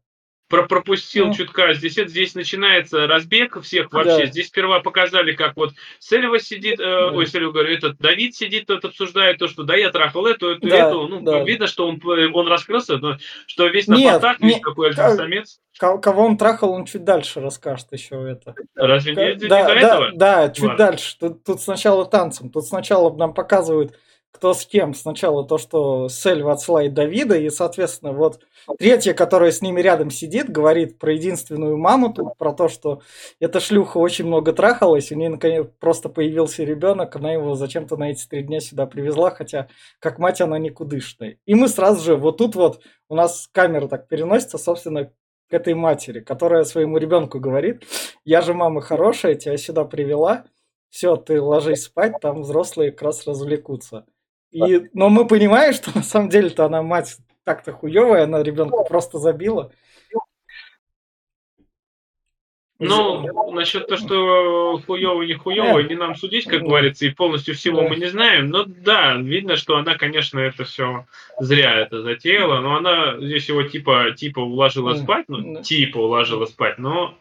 Про 0.50 0.64
пропустил 0.66 1.28
Ну. 1.28 1.32
чутка. 1.34 1.72
Здесь, 1.74 1.96
это- 1.96 2.10
здесь 2.10 2.34
начинается 2.34 3.06
разбег 3.06 3.58
всех 3.62 3.90
вообще. 3.92 4.18
Да. 4.18 4.26
Здесь 4.26 4.48
сперва 4.48 4.80
показали, 4.80 5.32
как 5.32 5.56
вот 5.56 5.72
Сельва 6.00 6.40
сидит, 6.40 6.80
э, 6.80 7.10
ой, 7.12 7.26
Сельва 7.26 7.52
говорю, 7.52 7.72
этот 7.72 7.96
Давид 7.98 8.34
сидит, 8.34 8.66
тут 8.66 8.84
обсуждает 8.84 9.38
то, 9.38 9.46
что 9.46 9.62
да, 9.62 9.76
я 9.76 9.90
трахал 9.90 10.26
эту, 10.26 10.50
эту, 10.50 10.68
Да, 10.68 10.88
эту. 10.88 11.06
Ну, 11.06 11.20
да. 11.22 11.42
видно, 11.44 11.68
что 11.68 11.86
он, 11.88 12.00
он 12.34 12.48
раскрылся, 12.48 12.98
но 12.98 13.16
что 13.46 13.68
весь 13.68 13.86
на 13.86 13.94
Нет, 13.94 14.14
потах, 14.14 14.40
весь 14.40 14.56
не- 14.56 14.60
какой 14.60 14.90
как- 14.90 14.98
альфа-самец. 15.06 15.60
Ко- 15.78 15.98
Кого 15.98 16.26
он 16.26 16.36
трахал, 16.36 16.72
он 16.72 16.84
чуть 16.84 17.04
дальше 17.04 17.40
расскажет 17.40 17.86
еще 17.92 18.16
это. 18.30 18.54
Разве 18.74 19.14
не, 19.14 19.34
не 19.40 19.48
да, 19.48 19.68
до 19.68 19.74
да, 19.74 19.80
этого? 19.80 20.10
да, 20.14 20.48
чуть 20.50 20.64
Ладно. 20.64 20.76
дальше. 20.78 21.16
Тут, 21.18 21.44
тут 21.44 21.60
сначала 21.62 22.04
танцем. 22.04 22.50
Тут 22.50 22.66
сначала 22.66 23.14
нам 23.16 23.32
показывают, 23.32 23.94
кто 24.32 24.54
с 24.54 24.64
кем. 24.64 24.94
Сначала 24.94 25.46
то, 25.46 25.58
что 25.58 26.08
Сельва 26.08 26.52
отсылает 26.52 26.94
Давида, 26.94 27.36
и, 27.36 27.50
соответственно, 27.50 28.12
вот 28.12 28.40
третья, 28.78 29.12
которая 29.12 29.50
с 29.50 29.60
ними 29.60 29.80
рядом 29.80 30.10
сидит, 30.10 30.50
говорит 30.50 30.98
про 30.98 31.12
единственную 31.12 31.76
маму, 31.76 32.12
тут 32.12 32.36
про 32.38 32.52
то, 32.52 32.68
что 32.68 33.02
эта 33.38 33.60
шлюха 33.60 33.98
очень 33.98 34.26
много 34.26 34.52
трахалась, 34.52 35.12
у 35.12 35.16
нее 35.16 35.28
наконец 35.28 35.66
просто 35.78 36.08
появился 36.08 36.64
ребенок, 36.64 37.14
она 37.16 37.32
его 37.32 37.54
зачем-то 37.54 37.96
на 37.96 38.10
эти 38.10 38.26
три 38.26 38.42
дня 38.42 38.60
сюда 38.60 38.86
привезла, 38.86 39.30
хотя 39.30 39.68
как 39.98 40.18
мать 40.18 40.40
она 40.40 40.58
никудышная. 40.58 41.38
И 41.44 41.54
мы 41.54 41.68
сразу 41.68 42.02
же, 42.02 42.16
вот 42.16 42.38
тут 42.38 42.54
вот 42.54 42.80
у 43.08 43.14
нас 43.14 43.48
камера 43.52 43.88
так 43.88 44.08
переносится, 44.08 44.58
собственно, 44.58 45.12
к 45.50 45.52
этой 45.52 45.74
матери, 45.74 46.20
которая 46.20 46.64
своему 46.64 46.96
ребенку 46.96 47.40
говорит, 47.40 47.82
я 48.24 48.40
же 48.40 48.54
мама 48.54 48.80
хорошая, 48.80 49.34
тебя 49.34 49.56
сюда 49.56 49.84
привела, 49.84 50.44
все, 50.90 51.16
ты 51.16 51.40
ложись 51.40 51.84
спать, 51.84 52.14
там 52.20 52.42
взрослые 52.42 52.92
как 52.92 53.02
раз 53.02 53.26
развлекутся. 53.26 54.06
И, 54.50 54.88
но 54.92 55.08
мы 55.08 55.26
понимаем, 55.26 55.72
что 55.72 55.90
на 55.94 56.02
самом 56.02 56.28
деле-то 56.28 56.64
она 56.64 56.82
мать 56.82 57.16
так-то 57.44 57.72
хуевая, 57.72 58.24
она 58.24 58.42
ребенка 58.42 58.82
просто 58.84 59.18
забила. 59.18 59.72
Ну, 62.82 63.52
насчет 63.52 63.88
того, 63.88 64.00
что 64.00 64.80
хуёво 64.86 65.22
не 65.22 65.34
хуёво, 65.34 65.80
не 65.80 65.94
нам 65.94 66.14
судить, 66.14 66.46
как 66.46 66.62
говорится, 66.62 67.04
и 67.04 67.10
полностью 67.10 67.54
всего 67.54 67.82
мы 67.86 67.96
не 67.96 68.06
знаем. 68.06 68.48
Но 68.48 68.64
да, 68.64 69.16
видно, 69.16 69.56
что 69.56 69.76
она, 69.76 69.96
конечно, 69.96 70.38
это 70.38 70.64
все 70.64 71.06
зря 71.38 71.74
это 71.74 72.02
затеяла, 72.02 72.60
но 72.60 72.76
она 72.76 73.20
здесь 73.20 73.50
его 73.50 73.64
типа 73.64 74.12
типа 74.16 74.40
уложила 74.40 74.94
спать, 74.94 75.26
ну 75.28 75.62
типа 75.62 75.98
уложила 75.98 76.46
спать, 76.46 76.78
но 76.78 77.18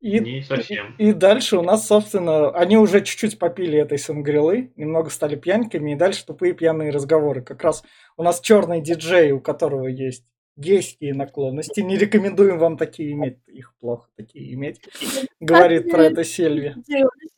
и, 0.00 0.18
не 0.18 0.42
совсем. 0.42 0.94
И, 0.98 1.08
и 1.08 1.12
дальше 1.12 1.58
у 1.58 1.62
нас, 1.62 1.86
собственно, 1.86 2.50
они 2.50 2.76
уже 2.76 3.02
чуть-чуть 3.02 3.38
попили 3.38 3.78
этой 3.78 3.98
сангрилы, 3.98 4.72
немного 4.76 5.10
стали 5.10 5.36
пьяньками, 5.36 5.92
и 5.92 5.96
дальше 5.96 6.26
тупые 6.26 6.54
пьяные 6.54 6.90
разговоры. 6.90 7.42
Как 7.42 7.62
раз 7.62 7.82
у 8.16 8.22
нас 8.22 8.40
черный 8.40 8.80
диджей, 8.80 9.32
у 9.32 9.40
которого 9.40 9.86
есть 9.86 10.24
гейские 10.56 11.14
наклонности. 11.14 11.80
Не 11.80 11.96
рекомендуем 11.96 12.58
вам 12.58 12.76
такие 12.76 13.12
иметь. 13.12 13.38
Их 13.46 13.74
плохо 13.80 14.08
такие 14.16 14.52
иметь. 14.54 14.80
Говорит 15.40 15.90
про 15.90 16.04
это 16.04 16.24
Сельви. 16.24 16.74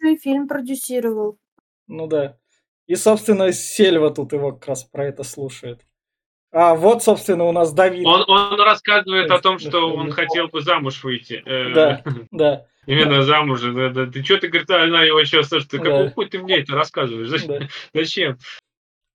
Он 0.03 0.19
фильм 0.19 0.49
продюсировал. 0.49 1.39
Ну 1.87 2.07
да. 2.07 2.39
И, 2.87 2.95
собственно, 2.97 3.53
Сельва 3.53 4.11
тут 4.11 4.33
его 4.33 4.53
как 4.53 4.69
раз 4.69 4.85
про 4.85 5.07
это 5.07 5.23
слушает. 5.23 5.87
А 6.53 6.75
вот, 6.75 7.03
собственно, 7.03 7.45
у 7.45 7.53
нас 7.53 7.73
Давид. 7.73 8.07
Он, 8.07 8.25
он 8.29 8.61
рассказывает 8.61 9.31
о 9.31 9.39
том, 9.39 9.59
что 9.59 9.91
он 9.95 10.13
хотел 10.13 10.49
бы 10.49 10.61
замуж 10.61 11.03
выйти. 11.03 11.43
Э, 11.47 11.73
да, 11.73 12.03
да. 12.31 12.67
Именно 12.87 13.23
замуж. 13.23 13.63
Да, 13.63 13.89
да. 13.89 14.07
Ты 14.07 14.23
что 14.23 14.37
ты, 14.39 14.49
говорит, 14.49 14.71
она 14.71 15.03
его 15.03 15.25
сейчас, 15.25 15.49
слушай, 15.49 15.67
ты 15.67 15.79
какой 15.79 16.11
хуй 16.11 16.27
ты 16.27 16.39
мне 16.39 16.59
это 16.59 16.75
рассказываешь? 16.75 17.29
Зачем? 17.31 17.69
Зачем? 17.95 18.39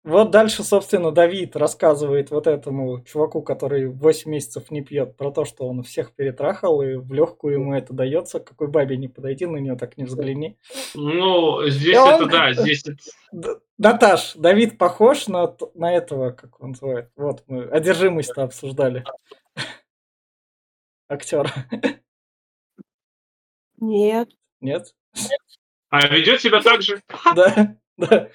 Вот 0.07 0.31
дальше, 0.31 0.63
собственно, 0.63 1.11
Давид 1.11 1.57
рассказывает 1.57 2.31
вот 2.31 2.47
этому 2.47 3.03
чуваку, 3.03 3.41
который 3.41 3.89
8 3.89 4.31
месяцев 4.31 4.71
не 4.71 4.81
пьет, 4.81 5.17
про 5.17 5.31
то, 5.31 5.43
что 5.43 5.67
он 5.67 5.83
всех 5.83 6.13
перетрахал, 6.13 6.81
и 6.81 6.95
в 6.95 7.11
легкую 7.11 7.55
ему 7.55 7.73
это 7.73 7.91
дается. 7.91 8.39
Какой 8.39 8.69
бабе 8.69 8.95
не 8.95 9.09
подойди, 9.09 9.45
на 9.45 9.57
нее 9.57 9.75
так 9.75 9.97
не 9.97 10.05
взгляни. 10.05 10.57
Ну, 10.95 11.61
здесь 11.67 11.87
и 11.87 11.97
это 11.97 12.23
он... 12.23 12.29
да, 12.29 12.53
здесь 12.53 12.85
это... 12.85 13.59
Наташ, 13.77 14.35
Давид 14.35 14.77
похож 14.77 15.27
на, 15.27 15.53
на 15.75 15.93
этого, 15.93 16.31
как 16.31 16.61
он 16.61 16.69
называет. 16.69 17.11
Вот, 17.17 17.43
мы 17.47 17.65
одержимость-то 17.65 18.43
обсуждали. 18.43 19.03
Актера. 21.09 21.51
Нет. 23.77 24.29
Нет? 24.61 24.95
А 25.89 26.07
ведет 26.07 26.39
себя 26.39 26.61
так 26.61 26.81
же? 26.81 27.01
Да, 27.35 27.75
да. 27.97 28.29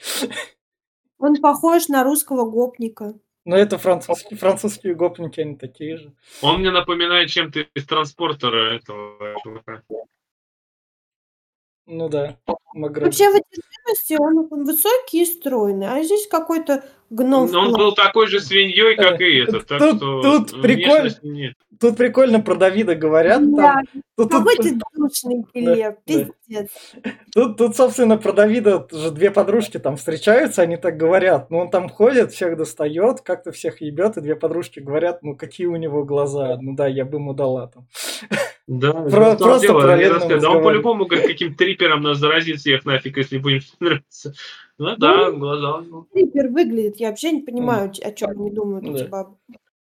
Он 1.23 1.37
похож 1.37 1.87
на 1.87 2.03
русского 2.03 2.51
гопника. 2.51 3.15
Но 3.45 3.57
это 3.57 3.79
французские, 3.79 4.37
французские 4.37 4.97
гопники, 4.97 5.41
они 5.41 5.55
такие 5.55 5.97
же. 5.97 6.13
Он 6.43 6.59
мне 6.59 6.73
напоминает 6.73 7.31
чем-то 7.31 7.61
из 7.61 7.87
транспортера 7.87 8.75
этого 8.75 9.37
чувака. 9.45 9.83
Ну 11.87 12.09
да. 12.09 12.39
Маград. 12.75 13.05
Вообще 13.05 13.31
в 13.31 13.37
одержимости 13.37 14.17
он, 14.19 14.49
он 14.51 14.65
высокий 14.65 15.23
и 15.23 15.25
стройный, 15.25 15.89
а 15.89 16.03
здесь 16.03 16.27
какой-то 16.27 16.85
гном. 17.13 17.51
Но 17.51 17.61
он 17.61 17.73
был 17.73 17.93
такой 17.93 18.27
же 18.27 18.41
свиньей, 18.41 18.97
как 18.97 19.21
и 19.21 19.39
этот. 19.39 19.67
Так 19.67 19.79
тут, 19.79 19.97
что 19.97 20.23
тут 20.23 20.63
прикольно. 20.63 21.11
Нет. 21.23 21.55
Тут 21.83 21.97
прикольно 21.97 22.39
про 22.39 22.55
Давида 22.55 22.95
говорят. 22.95 23.43
Да, 23.55 23.75
там, 23.75 24.03
тут, 24.17 24.31
какой 24.31 24.55
тут, 24.55 24.65
ты 24.65 24.79
душный, 24.95 25.45
Глеб, 25.53 25.77
да, 25.77 25.97
пиздец. 26.05 26.71
Тут, 27.35 27.57
тут, 27.57 27.77
собственно, 27.77 28.17
про 28.17 28.33
Давида 28.33 28.87
же 28.93 29.11
две 29.11 29.33
подружки 29.33 29.79
там 29.79 29.97
встречаются, 29.97 30.63
они 30.63 30.77
так 30.77 30.97
говорят. 30.97 31.51
Ну, 31.51 31.59
он 31.59 31.71
там 31.71 31.89
ходит, 31.89 32.31
всех 32.31 32.57
достает, 32.57 33.23
как-то 33.23 33.51
всех 33.51 33.81
ебет, 33.81 34.17
и 34.17 34.21
две 34.21 34.37
подружки 34.37 34.79
говорят, 34.79 35.25
ну, 35.25 35.35
какие 35.35 35.67
у 35.67 35.75
него 35.75 36.05
глаза. 36.05 36.57
Ну 36.61 36.77
да, 36.77 36.87
я 36.87 37.05
бы 37.05 37.19
ему 37.19 37.35
дала 37.35 37.67
там. 37.67 37.89
Да, 38.69 38.93
Про, 38.93 39.37
просто 39.37 39.67
дело, 39.67 39.81
параллельно 39.81 40.41
Да 40.41 40.51
он 40.51 40.63
по-любому, 40.63 41.07
говорит, 41.07 41.27
каким 41.27 41.55
трипером 41.55 42.03
нас 42.03 42.19
заразит 42.19 42.61
всех 42.61 42.85
нафиг, 42.85 43.17
если 43.17 43.39
будем 43.39 43.61
нравиться. 43.81 44.35
Ну 44.79 44.97
да, 44.97 45.31
ну, 45.31 45.39
глаза. 45.39 45.83
Трипер 46.13 46.49
выглядит, 46.49 46.97
я 46.97 47.11
вообще 47.11 47.33
не 47.33 47.43
понимаю, 47.43 47.91
о 47.91 48.13
чем 48.13 48.31
они 48.31 48.51
думают 48.51 48.87
эти 48.87 49.09
бабы. 49.09 49.37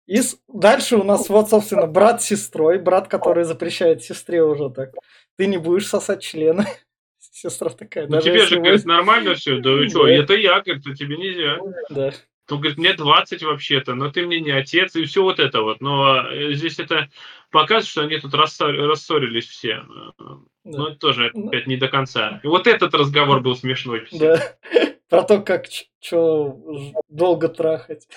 И 0.08 0.20
дальше 0.48 0.98
у 0.98 1.04
нас 1.04 1.30
вот, 1.30 1.50
собственно, 1.50 1.88
брат 1.88 2.22
с 2.22 2.26
сестрой, 2.26 2.80
брат, 2.80 3.08
который 3.08 3.46
запрещает 3.46 4.04
сестре 4.04 4.44
уже 4.44 4.70
так. 4.70 4.94
Ты 5.38 5.46
не 5.46 5.58
будешь 5.58 5.88
сосать 5.88 6.22
члены. 6.22 6.66
Сестра 7.20 7.70
такая. 7.70 8.08
Ну 8.08 8.20
тебе 8.20 8.46
же, 8.46 8.60
говорит, 8.60 8.84
нормально 8.84 9.36
все. 9.36 9.60
Да 9.60 9.84
и 9.84 9.88
что, 9.88 10.08
это 10.08 10.34
я, 10.34 10.60
говорит, 10.60 10.84
а 10.86 10.96
тебе 10.96 11.18
нельзя. 11.18 11.60
Да. 11.90 12.12
Он 12.52 12.60
говорит, 12.60 12.78
мне 12.78 12.94
20 12.94 13.44
вообще-то, 13.44 13.96
но 13.96 14.12
ты 14.12 14.26
мне 14.26 14.40
не 14.40 14.52
отец, 14.52 14.96
и 14.96 15.06
все 15.06 15.24
вот 15.24 15.40
это 15.40 15.62
вот. 15.62 15.82
Но 15.82 16.28
э, 16.30 16.54
здесь 16.54 16.80
это 16.80 17.10
показывает, 17.50 17.88
что 17.88 18.02
они 18.02 18.18
тут 18.18 18.34
рассорились 18.34 19.48
все. 19.48 19.84
Да. 20.18 20.38
Но 20.64 20.88
это 20.90 20.98
тоже 20.98 21.32
ну. 21.34 21.48
опять 21.48 21.68
не 21.68 21.78
до 21.78 21.88
конца. 21.88 22.40
И 22.44 22.48
вот 22.48 22.68
этот 22.68 22.94
разговор 22.94 23.42
был 23.42 23.56
смешной. 23.56 24.08
Да. 24.12 24.56
Про 25.10 25.24
то, 25.24 25.42
как 25.42 25.66
что 26.00 26.58
долго 27.10 27.50
трахать. 27.50 28.08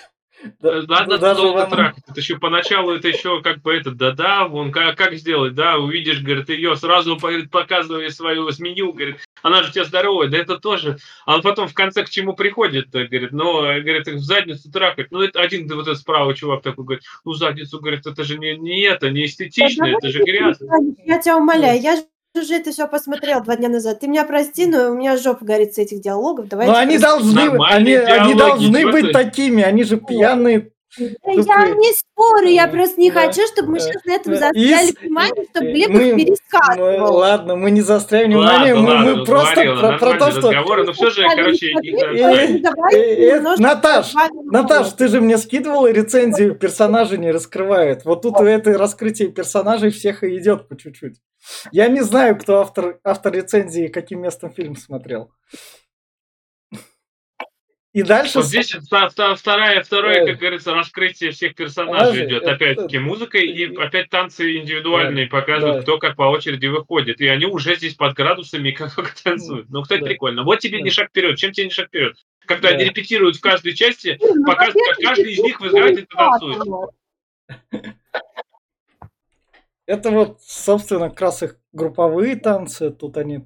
Ладно, 0.61 1.17
даже 1.17 1.41
долго 1.41 1.59
вам... 1.59 1.69
трахать. 1.69 2.03
Это 2.07 2.19
еще 2.19 2.37
поначалу 2.37 2.91
это 2.91 3.07
еще 3.07 3.41
как 3.41 3.61
бы 3.61 3.73
это, 3.73 3.91
да-да, 3.91 4.47
вон 4.47 4.71
как, 4.71 4.97
как 4.97 5.15
сделать, 5.15 5.55
да, 5.55 5.77
увидишь, 5.77 6.21
говорит, 6.21 6.49
ее 6.49 6.75
сразу 6.75 7.15
говорит, 7.15 7.49
показывая 7.49 8.09
свою 8.09 8.49
змею, 8.51 8.93
говорит, 8.93 9.17
она 9.41 9.63
же 9.63 9.71
тебя 9.71 9.85
здоровая, 9.85 10.27
да 10.27 10.37
это 10.37 10.57
тоже. 10.57 10.97
А 11.25 11.41
потом 11.41 11.67
в 11.67 11.73
конце 11.73 12.03
к 12.03 12.09
чему 12.09 12.33
приходит, 12.33 12.89
говорит, 12.91 13.31
ну, 13.31 13.61
говорит, 13.61 14.07
в 14.07 14.19
задницу 14.19 14.71
трахать. 14.71 15.11
Ну, 15.11 15.21
это 15.21 15.39
один 15.39 15.67
вот 15.67 15.87
этот 15.87 15.99
справа 15.99 16.33
чувак 16.33 16.61
такой 16.63 16.85
говорит, 16.85 17.03
ну, 17.23 17.33
задницу, 17.33 17.79
говорит, 17.79 18.05
это 18.05 18.23
же 18.23 18.37
не, 18.37 18.57
не 18.57 18.81
это, 18.83 19.09
не 19.09 19.25
эстетично, 19.25 19.85
это 19.85 20.09
же 20.09 20.23
грязно. 20.23 20.67
Я 21.05 21.19
тебя 21.19 21.37
умоляю, 21.37 21.81
я 21.81 22.03
уже 22.37 22.55
это 22.55 22.71
все 22.71 22.87
посмотрел 22.87 23.41
два 23.43 23.55
дня 23.55 23.69
назад. 23.69 23.99
Ты 23.99 24.07
меня 24.07 24.23
прости, 24.23 24.65
но 24.65 24.91
у 24.91 24.95
меня 24.95 25.17
жопа 25.17 25.45
горит 25.45 25.75
с 25.75 25.77
этих 25.77 26.01
диалогов. 26.01 26.47
Давай. 26.47 26.67
Но 26.67 26.75
они 26.75 26.97
должны, 26.97 27.57
они, 27.69 27.93
они 27.93 28.33
должны 28.33 28.91
быть 28.91 29.11
такими, 29.11 29.63
они 29.63 29.83
же 29.83 29.97
пьяные. 29.97 30.71
Я 30.97 31.67
не 31.67 31.93
спорю, 31.93 32.47
я 32.47 32.67
просто 32.67 33.01
не 33.01 33.11
хочу, 33.11 33.41
чтобы 33.47 33.71
мы 33.71 33.79
сейчас 33.79 34.03
на 34.05 34.13
этом 34.13 34.35
заостряли 34.35 34.93
внимание, 35.01 35.45
чтобы 35.49 35.71
Глеб 35.71 35.89
их 35.89 36.15
пересказывал. 36.15 37.15
Ладно, 37.15 37.55
мы 37.57 37.71
не 37.71 37.81
заостряем 37.81 38.29
внимание, 38.29 38.75
мы 38.75 39.25
просто 39.25 39.97
про 39.99 40.17
то, 40.17 40.31
что... 40.31 40.51
Но 40.51 40.93
все 40.93 41.09
же, 41.09 41.27
короче... 41.35 41.73
Наташ, 43.57 44.13
Наташ, 44.45 44.93
ты 44.93 45.07
же 45.09 45.19
мне 45.19 45.37
скидывала 45.37 45.91
рецензию 45.91 46.55
персонажей 46.55 47.17
не 47.17 47.31
раскрывает. 47.31 48.05
Вот 48.05 48.21
тут 48.21 48.39
у 48.39 48.45
этой 48.45 48.77
раскрытия 48.77 49.27
персонажей 49.27 49.89
всех 49.91 50.23
и 50.23 50.37
идет 50.37 50.69
по 50.69 50.77
чуть-чуть. 50.77 51.15
Я 51.71 51.87
не 51.87 52.01
знаю, 52.01 52.37
кто 52.37 52.61
автор, 52.61 52.99
автор 53.03 53.33
рецензии, 53.33 53.87
каким 53.87 54.21
местом 54.21 54.51
фильм 54.51 54.75
смотрел. 54.75 55.31
И 57.95 58.03
дальше... 58.03 58.39
Вот 58.39 58.47
здесь 58.47 58.75
вторая, 59.37 59.81
второе, 59.81 60.25
как 60.25 60.37
говорится, 60.37 60.73
раскрытие 60.73 61.31
всех 61.31 61.55
персонажей 61.55 62.25
идет. 62.25 62.43
Опять-таки 62.43 62.99
музыка 62.99 63.37
и 63.37 63.73
опять 63.73 64.09
танцы 64.09 64.57
индивидуальные 64.57 65.27
показывают, 65.27 65.83
кто 65.83 65.97
как 65.97 66.17
по 66.17 66.23
очереди 66.23 66.67
выходит. 66.67 67.21
И 67.21 67.27
они 67.27 67.45
уже 67.45 67.77
здесь 67.77 67.93
под 67.93 68.13
градусами 68.13 68.71
как, 68.77 68.93
танцуют. 69.23 69.69
Ну, 69.69 69.81
кстати, 69.81 70.03
прикольно. 70.03 70.43
Вот 70.43 70.59
тебе 70.59 70.81
не 70.81 70.89
шаг 70.89 71.07
вперед. 71.07 71.37
Чем 71.37 71.53
тебе 71.53 71.67
не 71.67 71.71
шаг 71.71 71.87
вперед? 71.87 72.17
Когда 72.45 72.67
они 72.67 72.83
репетируют 72.83 73.37
в 73.37 73.41
каждой 73.41 73.73
части, 73.73 74.17
ну, 74.19 74.45
показывают, 74.45 74.97
как 74.97 75.05
каждый 75.05 75.31
из 75.31 75.39
них 75.39 75.61
вызывает 75.61 75.97
и 75.97 76.05
танцует. 76.05 76.63
Это 79.87 80.11
вот, 80.11 80.41
собственно, 80.41 81.09
как 81.09 81.21
раз 81.21 81.43
их 81.43 81.57
групповые 81.71 82.35
танцы. 82.35 82.89
Тут 82.89 83.17
они 83.17 83.45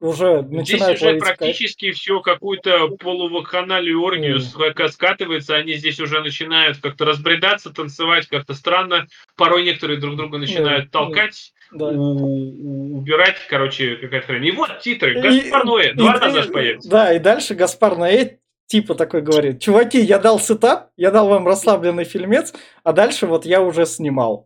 уже 0.00 0.42
начинают 0.42 0.98
Здесь 0.98 1.10
уже 1.10 1.18
практически 1.18 1.90
все 1.92 2.20
какую-то 2.20 2.88
полувакханалию 2.98 4.02
оргию 4.02 4.38
mm. 4.38 4.88
скатывается, 4.88 5.56
они 5.56 5.74
здесь 5.74 5.98
уже 6.00 6.20
начинают 6.20 6.78
как-то 6.78 7.06
разбредаться, 7.06 7.70
танцевать 7.70 8.26
как-то 8.26 8.52
странно, 8.54 9.06
порой 9.36 9.64
некоторые 9.64 9.98
друг 9.98 10.16
друга 10.16 10.38
начинают 10.38 10.86
mm. 10.86 10.90
толкать. 10.90 11.52
Да. 11.72 11.86
У, 11.86 12.98
убирать, 12.98 13.36
короче, 13.48 13.96
какая-то 13.96 14.26
хрень. 14.26 14.46
И 14.46 14.50
вот 14.52 14.78
титры, 14.80 15.20
Гаспар 15.20 15.64
Ноэ, 15.64 15.94
два 15.94 16.12
раза 16.18 16.42
же 16.42 16.50
появится. 16.50 16.88
Да, 16.88 17.12
и 17.12 17.18
дальше 17.18 17.54
Гаспар 17.54 17.96
Ноэ 17.96 18.38
типа 18.66 18.94
такой 18.94 19.22
говорит, 19.22 19.60
чуваки, 19.60 19.98
я 19.98 20.18
дал 20.18 20.38
сетап, 20.38 20.90
я 20.96 21.10
дал 21.10 21.28
вам 21.28 21.46
расслабленный 21.46 22.04
фильмец, 22.04 22.52
а 22.84 22.92
дальше 22.92 23.26
вот 23.26 23.46
я 23.46 23.62
уже 23.62 23.86
снимал. 23.86 24.45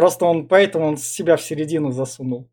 Просто 0.00 0.24
он, 0.24 0.48
поэтому 0.48 0.86
он 0.86 0.96
себя 0.96 1.36
в 1.36 1.42
середину 1.42 1.92
засунул. 1.92 2.50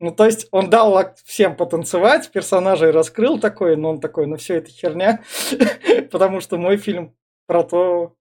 Ну, 0.00 0.14
то 0.14 0.24
есть 0.24 0.48
он 0.50 0.70
дал 0.70 1.14
всем 1.26 1.54
потанцевать, 1.54 2.32
персонажей 2.32 2.90
раскрыл 2.90 3.38
такой, 3.38 3.76
но 3.76 3.90
он 3.90 4.00
такой, 4.00 4.26
ну 4.26 4.38
все 4.38 4.54
это 4.54 4.70
херня, 4.70 5.22
потому 6.10 6.40
что 6.40 6.56
мой 6.56 6.78
фильм 6.78 7.14
про 7.44 7.64
то, 7.64 8.16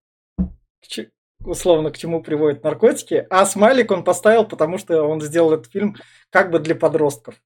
условно, 1.40 1.90
к 1.90 1.98
чему 1.98 2.22
приводят 2.22 2.66
наркотики, 2.66 3.26
а 3.30 3.46
смайлик 3.46 3.92
он 3.92 4.04
поставил, 4.04 4.44
потому 4.44 4.78
что 4.78 5.04
он 5.04 5.22
сделал 5.22 5.54
этот 5.54 5.72
фильм 5.72 5.96
как 6.32 6.52
бы 6.52 6.60
для 6.60 6.76
подростков. 6.76 7.42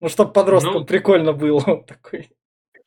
Ну, 0.00 0.08
чтобы 0.08 0.32
подросткам 0.32 0.80
ну, 0.80 0.84
прикольно 0.84 1.32
было, 1.32 1.62
он 1.64 1.84
такой. 1.84 2.28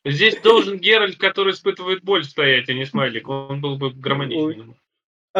Здесь 0.04 0.38
должен 0.42 0.76
Геральт, 0.76 1.16
который 1.16 1.54
испытывает 1.54 2.04
боль, 2.04 2.24
стоять, 2.24 2.68
а 2.68 2.74
не 2.74 2.84
смайлик. 2.84 3.26
Он 3.26 3.62
был 3.62 3.78
бы 3.78 3.90
гармоничным. 3.90 4.76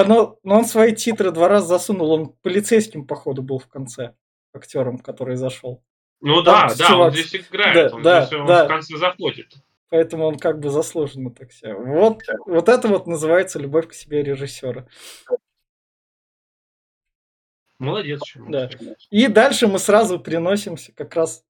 Оно, 0.01 0.39
но 0.43 0.59
он 0.59 0.65
свои 0.65 0.95
титры 0.95 1.31
два 1.31 1.49
раза 1.49 1.67
засунул, 1.67 2.11
он 2.13 2.29
полицейским, 2.43 3.07
походу, 3.07 3.43
был 3.43 3.59
в 3.59 3.67
конце 3.67 4.15
актером, 4.53 4.99
который 4.99 5.37
зашел. 5.37 5.83
Ну 6.21 6.43
Там 6.43 6.69
да, 6.69 6.75
да, 6.75 6.85
чувак- 6.87 7.07
он 7.09 7.13
здесь 7.13 7.37
играет, 7.37 7.75
да, 7.75 7.97
он 7.97 8.03
да, 8.03 8.27
здесь 8.27 8.41
он 8.41 8.47
да. 8.47 8.65
в 8.65 8.69
конце 8.69 8.97
заплатит. 8.97 9.55
Поэтому 9.91 10.27
он 10.27 10.39
как 10.39 10.61
бы 10.61 10.71
заслуженно 10.71 11.31
так 11.31 11.53
себя. 11.53 11.75
Вот, 11.75 12.23
вот 12.47 12.69
это 12.69 12.89
вот 12.89 13.07
называется 13.07 13.59
любовь 13.59 13.89
к 13.89 13.95
себе 13.95 14.23
режиссера. 14.23 14.87
Молодец. 17.79 18.21
Да. 18.49 18.69
И 19.11 19.29
дальше 19.29 19.69
мы 19.69 19.79
сразу 19.79 20.19
переносимся 20.19 20.93
как 20.93 21.15
раз. 21.15 21.45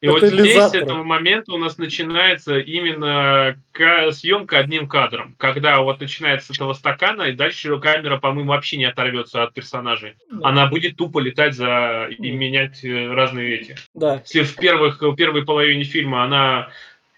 И 0.00 0.08
вот 0.08 0.22
здесь, 0.22 0.62
с 0.62 0.74
этого 0.74 1.02
момента 1.02 1.52
у 1.52 1.58
нас 1.58 1.76
начинается 1.76 2.58
именно 2.58 3.60
ка- 3.72 4.12
съемка 4.12 4.58
одним 4.58 4.88
кадром. 4.88 5.34
Когда 5.38 5.80
вот 5.80 6.00
начинается 6.00 6.52
с 6.52 6.56
этого 6.56 6.72
стакана, 6.72 7.22
и 7.22 7.32
дальше 7.32 7.78
камера, 7.80 8.18
по-моему, 8.18 8.50
вообще 8.50 8.76
не 8.76 8.84
оторвется 8.84 9.42
от 9.42 9.54
персонажей. 9.54 10.14
Она 10.42 10.66
будет 10.66 10.96
тупо 10.96 11.18
летать 11.18 11.54
за 11.54 12.08
и 12.10 12.30
менять 12.30 12.84
э, 12.84 13.12
разные 13.12 13.56
эти. 13.56 13.76
Да, 13.94 14.22
Если 14.24 14.42
в, 14.42 14.54
первых, 14.56 15.02
в 15.02 15.16
первой 15.16 15.44
половине 15.44 15.82
фильма 15.82 16.22
она 16.22 16.70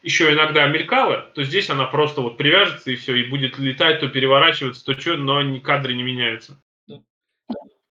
еще 0.02 0.32
иногда 0.32 0.66
мелькала, 0.66 1.30
то 1.34 1.42
здесь 1.42 1.68
она 1.68 1.84
просто 1.84 2.22
вот 2.22 2.38
привяжется 2.38 2.90
и 2.90 2.96
все, 2.96 3.14
и 3.14 3.28
будет 3.28 3.58
летать, 3.58 4.00
то 4.00 4.08
переворачиваться, 4.08 4.84
то 4.84 4.98
что, 4.98 5.16
но 5.16 5.60
кадры 5.60 5.92
не 5.92 6.02
меняются. 6.02 6.58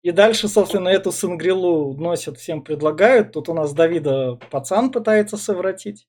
И 0.04 0.10
дальше, 0.10 0.48
собственно, 0.48 0.88
эту 0.90 1.10
Сангрилу 1.12 1.94
носят, 1.94 2.36
всем 2.36 2.60
предлагают. 2.62 3.32
Тут 3.32 3.48
у 3.48 3.54
нас 3.54 3.72
Давида 3.72 4.38
пацан 4.50 4.92
пытается 4.92 5.38
совратить. 5.38 6.06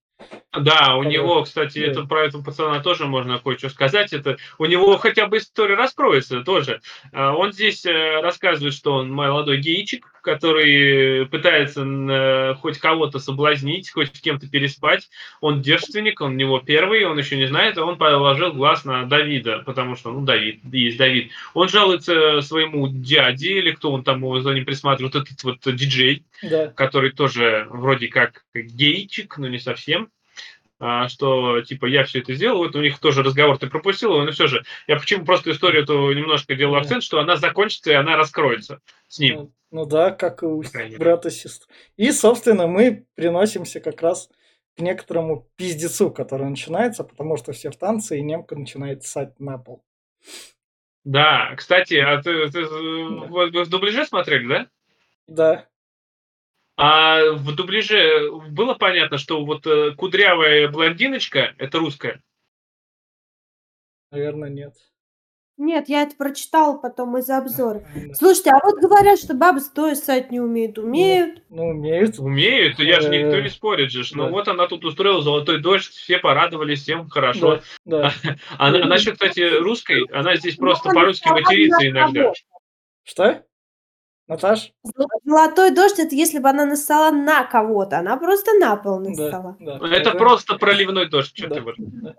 Да, 0.52 0.96
у 0.96 1.04
Понятно. 1.04 1.08
него, 1.08 1.44
кстати, 1.44 1.80
Да. 1.80 1.92
это 1.92 2.04
про 2.04 2.26
этого 2.26 2.44
пацана 2.44 2.82
тоже 2.82 3.06
можно 3.06 3.40
кое-что 3.40 3.70
сказать. 3.70 4.12
Это 4.12 4.36
у 4.58 4.66
него 4.66 4.98
хотя 4.98 5.28
бы 5.28 5.38
история 5.38 5.76
раскроется 5.76 6.42
тоже. 6.42 6.82
А, 7.14 7.34
Он 7.36 7.54
здесь 7.54 7.86
э, 7.86 8.20
рассказывает, 8.22 8.74
что 8.74 8.96
он 8.96 9.12
молодой 9.12 9.60
гейчик, 9.60 10.06
который 10.26 11.28
пытается 11.28 11.86
э, 11.86 12.56
хоть 12.56 12.80
кого-то 12.80 13.20
соблазнить, 13.20 13.92
хоть 13.92 14.16
с 14.16 14.20
кем-то 14.20 14.50
переспать. 14.50 15.08
Он 15.40 15.62
девственник, 15.62 16.20
он 16.20 16.32
у 16.32 16.36
него 16.36 16.60
первый, 16.60 17.06
он 17.06 17.18
еще 17.18 17.38
не 17.38 17.46
знает, 17.46 17.78
а 17.78 17.86
он 17.86 17.98
положил 17.98 18.52
глаз 18.54 18.86
на 18.86 19.06
Давида, 19.06 19.60
потому 19.66 19.96
что, 19.96 20.12
ну, 20.12 20.22
Давид, 20.22 20.62
есть 20.72 20.98
Давид. 20.98 21.32
Он 21.54 21.70
жалуется 21.70 22.42
своему 22.42 22.88
дяде, 22.88 23.60
или 23.60 23.72
кто 23.72 23.92
он 23.92 24.04
там 24.04 24.18
его 24.18 24.42
за 24.42 24.54
ним 24.54 24.66
присматривает, 24.66 25.14
вот 25.14 25.24
этот 25.24 25.44
вот 25.44 25.76
диджей, 25.76 26.26
Да, 26.42 26.68
который 26.68 27.12
тоже 27.12 27.68
вроде 27.70 28.08
как 28.08 28.44
гейчик, 28.56 29.38
но 29.38 29.48
не 29.48 29.60
совсем, 29.60 30.10
что 31.10 31.62
типа 31.62 31.86
я 31.86 32.04
все 32.04 32.20
это 32.20 32.34
сделал, 32.34 32.58
вот 32.60 32.76
у 32.76 32.82
них 32.82 33.00
тоже 33.00 33.24
разговор 33.24 33.58
ты 33.58 33.68
пропустил, 33.68 34.20
но 34.22 34.32
все 34.32 34.48
же, 34.48 34.64
я 34.88 34.98
почему 34.98 35.26
просто 35.26 35.52
историю 35.52 35.84
эту 35.84 36.12
немножко 36.14 36.56
делал 36.56 36.74
Да. 36.74 36.82
акцент, 36.82 37.04
что 37.04 37.20
она 37.20 37.38
закончится 37.38 37.92
и 37.92 37.96
она 37.96 38.18
раскроется 38.18 38.82
с 39.08 39.20
ним. 39.20 39.36
ну, 39.36 39.54
ну 39.72 39.86
да, 39.86 40.12
как 40.12 40.44
и 40.44 40.46
у 40.46 40.64
брата 40.98 41.30
сестры. 41.32 41.68
И, 41.98 42.12
собственно, 42.12 42.68
мы 42.68 43.06
приносимся 43.16 43.80
как 43.80 44.02
раз 44.02 44.30
к 44.78 44.82
некоторому 44.82 45.50
пиздецу, 45.56 46.12
который 46.12 46.50
начинается, 46.50 47.04
потому 47.04 47.38
что 47.38 47.54
все 47.54 47.72
в 47.72 47.78
танце, 47.78 48.18
и 48.18 48.22
немка 48.22 48.56
начинает 48.56 49.04
ссать 49.04 49.40
на 49.40 49.58
пол. 49.58 49.84
Да, 51.06 51.54
кстати, 51.56 51.94
а 51.96 52.22
ты, 52.22 52.50
ты, 52.50 52.66
вы, 52.66 53.52
вы 53.52 53.64
в 53.64 53.70
дубляже 53.70 54.06
смотрели, 54.06 54.48
да? 54.48 54.68
Да, 55.28 55.68
А 56.78 57.32
в 57.32 57.56
дубляже 57.56 58.30
было 58.50 58.74
понятно, 58.74 59.18
что 59.18 59.46
вот 59.46 59.66
э, 59.66 59.92
кудрявая 59.96 60.68
блондиночка 60.68 61.54
это 61.58 61.80
русская. 61.80 62.22
наверное, 64.12 64.50
нет. 64.50 64.74
Нет, 65.58 65.88
я 65.88 66.04
это 66.04 66.18
прочитала 66.18 66.78
потом 66.78 67.18
из 67.18 67.30
обзора. 67.30 67.82
Слушайте, 68.14 68.50
а 68.52 68.60
вот 68.62 68.76
говорят, 68.82 69.18
что 69.20 69.34
бабы 69.36 69.62
стоя 69.62 69.96
ссать 69.96 70.30
не 70.30 70.42
умеют. 70.42 70.78
Умеют. 70.78 71.44
Ну, 71.48 71.68
умеют. 71.70 72.20
Умеют, 72.20 72.78
я 72.80 73.00
же 73.00 73.08
никто 73.08 73.38
Э, 73.38 73.42
не 73.42 73.48
спорит 73.48 73.90
же. 73.90 74.04
Ну 74.14 74.26
да. 74.26 74.30
вот 74.32 74.50
она 74.50 74.68
тут 74.68 74.84
устроила 74.84 75.22
золотой 75.22 75.62
дождь, 75.62 75.94
все 75.94 76.18
порадовались, 76.20 76.82
всем 76.82 77.08
хорошо. 77.08 77.62
Да, 77.86 78.12
да. 78.24 78.36
А 78.58 78.70
Мгм. 78.72 78.90
насчет, 78.90 79.14
кстати, 79.14 79.40
русской, 79.60 80.06
она 80.12 80.36
здесь 80.36 80.58
просто 80.58 80.90
она 80.90 81.00
по-русски 81.00 81.30
матерится 81.30 81.88
иногда. 81.88 82.34
Что? 83.06 83.46
Наташ? 84.28 84.72
Золотой 85.24 85.72
дождь 85.72 86.00
это 86.00 86.16
если 86.16 86.40
бы 86.40 86.50
она 86.50 86.66
нассала 86.66 87.12
на 87.12 87.44
кого-то. 87.44 88.00
Она 88.00 88.18
просто 88.18 88.54
на 88.54 88.76
пол 88.76 89.00
Да, 89.00 89.10
нассала. 89.10 89.58
да. 89.60 89.80
Это 89.96 90.12
просто 90.12 90.56
проливной 90.58 91.08
дождь, 91.08 91.38
что 91.38 91.48
Да, 91.48 91.56
ты 91.56 91.62
вот. 91.62 91.76
да. 91.78 92.16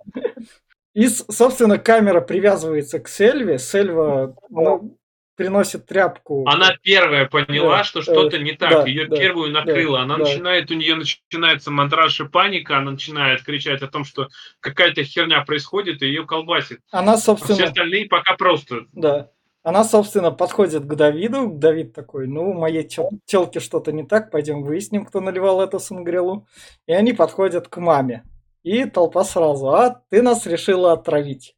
И, 0.94 1.08
собственно, 1.08 1.78
камера 1.78 2.20
привязывается 2.20 3.00
к 3.00 3.08
Сельве. 3.08 3.58
Сельва 3.58 4.34
ну, 4.48 4.96
приносит 5.34 5.84
тряпку. 5.86 6.48
Она 6.48 6.74
первая 6.82 7.26
поняла, 7.26 7.78
Да, 7.78 7.84
что 7.84 8.00
что-то 8.02 8.36
э, 8.36 8.40
не 8.40 8.52
так. 8.52 8.70
да, 8.70 8.84
Ее 8.86 9.06
да, 9.06 9.16
первую 9.16 9.50
накрыло. 9.52 10.00
Она 10.00 10.16
да. 10.16 10.24
начинает, 10.24 10.70
у 10.70 10.74
нее 10.74 10.94
начинается 10.94 11.70
мандраж 11.70 12.20
и 12.20 12.24
паника, 12.28 12.78
она 12.78 12.92
начинает 12.92 13.42
кричать 13.42 13.82
о 13.82 13.88
том, 13.88 14.04
что 14.04 14.28
какая-то 14.60 15.04
херня 15.04 15.42
происходит, 15.42 16.00
и 16.02 16.06
ее 16.06 16.24
колбасит. 16.24 16.80
Она, 16.92 17.12
А 17.12 17.16
все 17.16 17.26
собственно, 17.36 17.64
остальные 17.64 18.06
пока 18.06 18.34
просто. 18.36 18.86
да. 18.92 19.28
Она, 19.66 19.82
собственно, 19.82 20.30
подходит 20.30 20.84
к 20.84 20.94
Давиду. 20.94 21.48
Давид 21.48 21.92
такой, 21.92 22.28
ну, 22.28 22.52
моей 22.52 22.88
телке 23.24 23.58
что-то 23.58 23.90
не 23.90 24.06
так, 24.06 24.30
пойдем 24.30 24.62
выясним, 24.62 25.04
кто 25.04 25.20
наливал 25.20 25.60
эту 25.60 25.80
сангрелу. 25.80 26.46
И 26.86 26.92
они 26.92 27.12
подходят 27.12 27.66
к 27.66 27.78
маме. 27.78 28.22
И 28.62 28.84
толпа 28.84 29.24
сразу, 29.24 29.70
а 29.70 30.04
ты 30.08 30.22
нас 30.22 30.46
решила 30.46 30.92
отравить. 30.92 31.56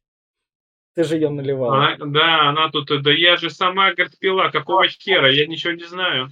Ты 0.95 1.03
же 1.03 1.17
ее 1.17 1.29
наливала. 1.29 1.93
Она- 1.93 2.05
да, 2.07 2.49
она 2.49 2.71
тут, 2.71 2.87
да 3.03 3.11
я 3.11 3.37
же 3.37 3.51
сама, 3.51 3.93
говорит, 3.93 4.17
пила, 4.17 4.49
какого 4.49 4.87
хера, 4.87 5.31
я 5.31 5.45
ничего 5.45 5.73
не 5.73 5.85
знаю. 5.85 6.29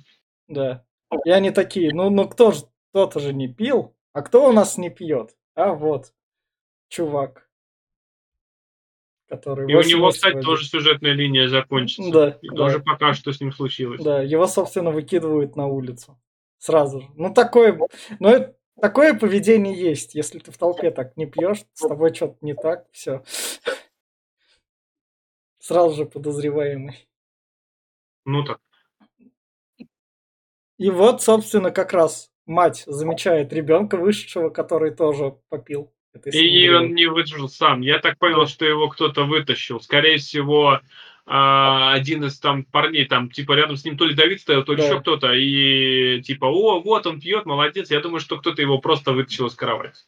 Да. 0.48 0.84
И 1.26 1.30
они 1.30 1.52
такие, 1.52 1.94
ну, 1.94 2.10
ну 2.10 2.28
кто 2.28 2.54
же, 2.54 2.64
кто-то 2.90 3.20
же 3.20 3.34
не 3.34 3.54
пил, 3.54 3.96
а 4.14 4.24
кто 4.24 4.50
у 4.50 4.52
нас 4.52 4.80
не 4.80 4.90
пьет? 4.90 5.36
А 5.54 5.74
вот, 5.74 6.12
чувак, 6.90 7.47
который 9.28 9.70
И 9.70 9.74
у 9.74 9.78
8 9.78 9.90
него, 9.98 10.10
кстати, 10.12 10.42
тоже 10.42 10.66
сюжетная 10.66 11.12
линия 11.14 11.48
закончится. 11.48 12.12
Да, 12.12 12.38
И 12.42 12.50
да. 12.50 12.56
тоже 12.56 12.80
пока 12.80 13.14
что 13.14 13.32
с 13.32 13.40
ним 13.42 13.52
случилось. 13.52 14.02
Да, 14.04 14.22
его, 14.22 14.48
собственно, 14.48 14.92
выкидывают 14.92 15.56
на 15.56 15.68
улицу. 15.68 16.20
Сразу 16.58 17.02
же. 17.02 17.08
Ну, 17.16 17.34
такое, 17.34 17.80
ну, 18.20 18.30
это- 18.30 18.56
такое 18.82 19.14
поведение 19.14 19.76
есть. 19.80 20.16
Если 20.16 20.40
ты 20.40 20.52
в 20.52 20.58
толпе 20.58 20.92
так 20.92 21.16
не 21.18 21.26
пьешь, 21.26 21.64
с 21.74 21.88
тобой 21.88 22.14
что-то 22.14 22.38
не 22.42 22.54
так, 22.56 22.88
все. 22.92 23.24
Сразу 25.60 25.96
же 25.96 26.06
подозреваемый. 26.06 27.08
Ну 28.26 28.44
так. 28.44 28.60
И 30.78 30.90
вот, 30.90 31.22
собственно, 31.22 31.72
как 31.72 31.92
раз 31.94 32.32
мать 32.46 32.84
замечает 32.86 33.52
ребенка 33.52 33.98
вышедшего, 33.98 34.50
который 34.50 34.92
тоже 34.96 35.38
попил. 35.50 35.92
И 36.32 36.70
он 36.70 36.94
не 36.94 37.06
выжил 37.08 37.48
сам. 37.50 37.82
Я 37.82 38.00
так 38.00 38.18
понял, 38.18 38.48
что 38.48 38.66
его 38.66 38.88
кто-то 38.90 39.26
вытащил. 39.26 39.80
Скорее 39.80 40.18
всего, 40.18 40.82
а, 41.26 41.94
один 41.94 42.24
из 42.24 42.40
там 42.40 42.64
парней, 42.64 43.06
там, 43.06 43.30
типа, 43.30 43.54
рядом 43.54 43.76
с 43.76 43.86
ним 43.86 43.98
то 43.98 44.06
ли 44.06 44.16
Давид 44.16 44.40
стоял, 44.42 44.64
то 44.64 44.74
ли 44.74 44.80
Да. 44.80 44.86
еще 44.88 45.00
кто-то. 45.02 45.34
И 45.34 46.22
типа, 46.22 46.46
о, 46.46 46.82
вот 46.82 47.06
он 47.06 47.20
пьет, 47.20 47.46
молодец. 47.46 47.92
Я 47.92 48.00
думаю, 48.00 48.20
что 48.20 48.38
кто-то 48.38 48.62
его 48.62 48.80
просто 48.80 49.12
вытащил 49.12 49.48
из 49.48 49.54
кровати. 49.54 50.00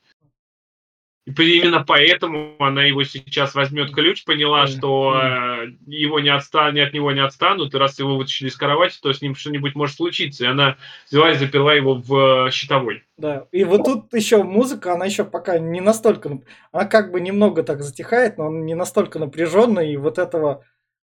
И 1.25 1.59
именно 1.59 1.83
поэтому 1.85 2.55
она 2.59 2.83
его 2.83 3.03
сейчас 3.03 3.53
возьмет 3.53 3.93
ключ, 3.93 4.23
поняла, 4.23 4.67
что 4.67 5.13
э, 5.15 5.67
его 5.85 6.19
не 6.19 6.29
отстанет, 6.29 6.87
от 6.87 6.93
него 6.93 7.11
не 7.11 7.19
отстанут, 7.19 7.73
и 7.73 7.77
раз 7.77 7.99
его 7.99 8.17
вытащили 8.17 8.47
из 8.47 8.55
кровати, 8.55 8.97
то 9.01 9.13
с 9.13 9.21
ним 9.21 9.35
что-нибудь 9.35 9.75
может 9.75 9.95
случиться. 9.95 10.45
И 10.45 10.47
она 10.47 10.77
взяла 11.09 11.31
и 11.31 11.35
заперла 11.35 11.73
его 11.73 11.95
в 11.95 12.47
э, 12.47 12.51
щитовой. 12.51 13.03
Да. 13.17 13.47
И 13.51 13.63
вот 13.63 13.85
тут 13.85 14.13
еще 14.13 14.43
музыка, 14.43 14.93
она 14.93 15.05
еще 15.05 15.23
пока 15.23 15.59
не 15.59 15.81
настолько... 15.81 16.39
Она 16.71 16.85
как 16.85 17.11
бы 17.11 17.21
немного 17.21 17.63
так 17.63 17.83
затихает, 17.83 18.37
но 18.37 18.47
она 18.47 18.59
не 18.61 18.75
настолько 18.75 19.19
напряженная, 19.19 19.91
и 19.91 19.97
вот 19.97 20.17
этого 20.17 20.65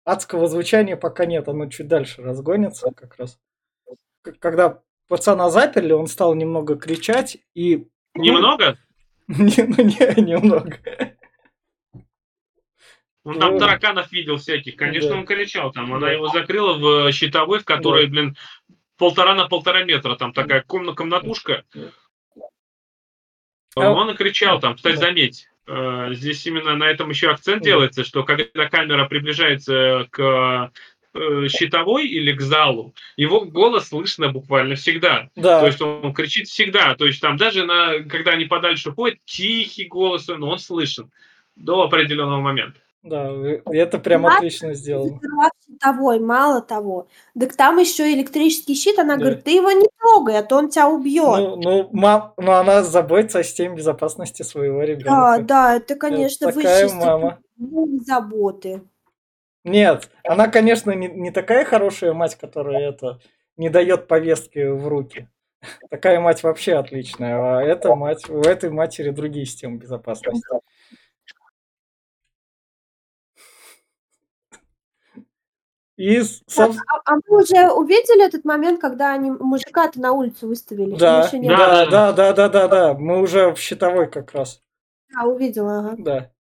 адского 0.05 0.49
звучания 0.49 0.97
пока 0.97 1.25
нет. 1.27 1.49
Оно 1.49 1.67
чуть 1.67 1.89
дальше 1.89 2.23
разгонится 2.23 2.91
как 2.97 3.17
раз. 3.17 3.39
Когда 4.41 4.81
пацана 5.09 5.51
заперли, 5.51 5.93
он 5.93 6.07
стал 6.07 6.35
немного 6.35 6.77
кричать, 6.77 7.39
и... 7.55 7.87
Немного? 8.15 8.77
Не, 9.39 9.63
ну 9.63 9.85
не, 9.85 10.23
немного. 10.23 10.79
Он 13.23 13.39
там 13.39 13.53
Ну, 13.53 13.59
тараканов 13.59 14.11
видел 14.13 14.39
всяких. 14.39 14.77
Конечно, 14.77 15.17
он 15.17 15.27
кричал 15.27 15.73
там. 15.73 15.93
Она 15.95 16.11
его 16.11 16.29
закрыла 16.29 16.79
в 16.79 17.13
щитовой, 17.13 17.61
в 17.61 17.65
которой, 17.65 18.07
блин, 18.07 18.37
полтора 18.97 19.35
на 19.35 19.47
полтора 19.47 19.85
метра. 19.85 20.17
Там 20.17 20.33
такая 20.33 20.63
комна 20.63 20.95
комнатушка. 20.95 21.65
А 23.77 23.91
Он 23.91 24.17
кричал 24.17 24.59
там. 24.59 24.75
Кстати, 24.75 24.97
заметь, 24.97 25.49
э, 25.67 26.09
здесь 26.13 26.45
именно 26.47 26.75
на 26.75 26.91
этом 26.91 27.11
еще 27.11 27.31
акцент 27.31 27.63
делается, 27.63 28.05
что 28.05 28.25
когда 28.25 28.69
камера 28.69 29.07
приближается 29.07 30.09
к 30.11 30.73
э, 31.15 31.49
щитовой 31.49 32.07
или 32.07 32.33
к 32.33 32.41
залу, 32.41 32.95
его 33.17 33.41
голос 33.43 33.89
слышно 33.89 34.31
буквально 34.31 34.75
всегда. 34.75 35.29
Да, 35.37 35.61
То 35.61 35.67
есть 35.67 35.81
он 35.81 36.13
кричит 36.15 36.49
всегда. 36.49 36.95
То 36.95 37.07
есть 37.07 37.21
там 37.21 37.37
даже 37.37 37.65
на, 37.65 38.01
когда 38.05 38.33
они 38.33 38.45
подальше 38.45 38.93
ходят, 38.93 39.19
тихий 39.25 39.87
голос, 39.87 40.29
но 40.29 40.49
он 40.49 40.59
слышен 40.59 41.11
до 41.57 41.83
определенного 41.83 42.41
момента. 42.41 42.79
Да, 43.03 43.33
это 43.73 43.99
прям 43.99 44.25
Ладно, 44.25 44.39
отлично 44.39 44.75
сделано. 44.75 45.19
щитовой, 45.67 46.21
мало 46.21 46.61
того. 46.61 47.09
Дак 47.35 47.57
там 47.57 47.79
еще 47.79 48.13
электрический 48.13 48.75
щит, 48.75 48.99
она 48.99 49.17
Да. 49.17 49.21
говорит: 49.23 49.45
"Ты 49.45 49.53
его 49.53 49.73
не 49.73 49.89
трогай, 49.99 50.39
а 50.39 50.43
то 50.43 50.57
он 50.57 50.69
тебя 50.69 50.89
убьет". 50.89 51.25
Ну, 51.25 51.57
ну, 51.57 51.89
мам, 51.93 52.35
ну 52.37 52.53
она 52.53 52.83
заботится 52.83 53.39
о 53.39 53.43
системе 53.43 53.77
безопасности 53.77 54.43
своего 54.43 54.81
Да, 54.81 54.87
ребенка. 54.87 55.43
да, 55.43 55.77
это, 55.77 55.95
конечно, 55.95 56.49
такая 56.49 56.87
высшей 56.87 56.99
мама. 56.99 57.39
заботы. 58.07 58.83
Нет, 59.65 60.11
она, 60.25 60.49
конечно, 60.49 60.91
не, 60.93 61.09
не 61.09 61.31
такая 61.31 61.65
хорошая 61.65 62.13
мать, 62.13 62.37
которая 62.37 62.91
это 62.91 63.21
не 63.57 63.69
дает 63.69 64.09
повестки 64.09 64.67
в 64.67 64.89
руки. 64.89 65.29
Такая 65.91 66.21
мать 66.21 66.43
вообще 66.43 66.75
отличная, 66.77 67.59
а 67.59 67.63
эта 67.63 67.95
мать, 67.95 68.29
у 68.31 68.41
этой 68.41 68.71
матери 68.71 69.11
другие 69.11 69.45
системы 69.45 69.77
безопасности. 69.77 70.43
И, 75.97 76.19
соб- 76.19 76.75
а, 76.89 77.01
а 77.05 77.17
мы 77.17 77.43
уже 77.43 77.71
увидели 77.73 78.25
этот 78.25 78.47
момент, 78.47 78.81
когда 78.81 79.13
они 79.13 79.31
мужика-то 79.31 80.01
на 80.01 80.13
улицу 80.13 80.49
выставили? 80.49 80.97
Да, 80.97 81.31
да, 81.31 81.85
да. 81.85 81.87
да, 81.87 82.13
да, 82.13 82.33
да, 82.33 82.49
да, 82.49 82.69
да, 82.69 82.95
мы 82.95 83.21
уже 83.21 83.53
в 83.53 83.59
щитовой 83.59 84.11
как 84.11 84.33
раз, 84.33 84.63
Да, 85.11 85.25
увидела, 85.25 85.81
ага. 85.81 85.95
да. 85.99 86.31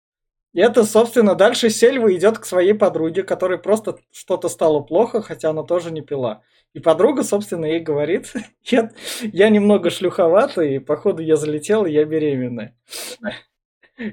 И 0.52 0.60
это, 0.60 0.84
собственно, 0.84 1.34
дальше 1.34 1.70
Сельва 1.70 2.14
идет 2.14 2.38
к 2.38 2.44
своей 2.44 2.74
подруге, 2.74 3.22
которой 3.22 3.58
просто 3.58 3.96
что-то 4.10 4.48
стало 4.48 4.80
плохо, 4.80 5.22
хотя 5.22 5.50
она 5.50 5.62
тоже 5.62 5.92
не 5.92 6.00
пила. 6.00 6.42
И 6.72 6.80
подруга, 6.80 7.22
собственно, 7.22 7.64
ей 7.66 7.80
говорит, 7.80 8.32
я, 8.64 8.90
я 9.22 9.48
немного 9.48 9.90
шлюховата, 9.90 10.62
и 10.62 10.78
походу 10.78 11.22
я 11.22 11.36
залетела, 11.36 11.86
я 11.86 12.04
беременная. 12.04 12.76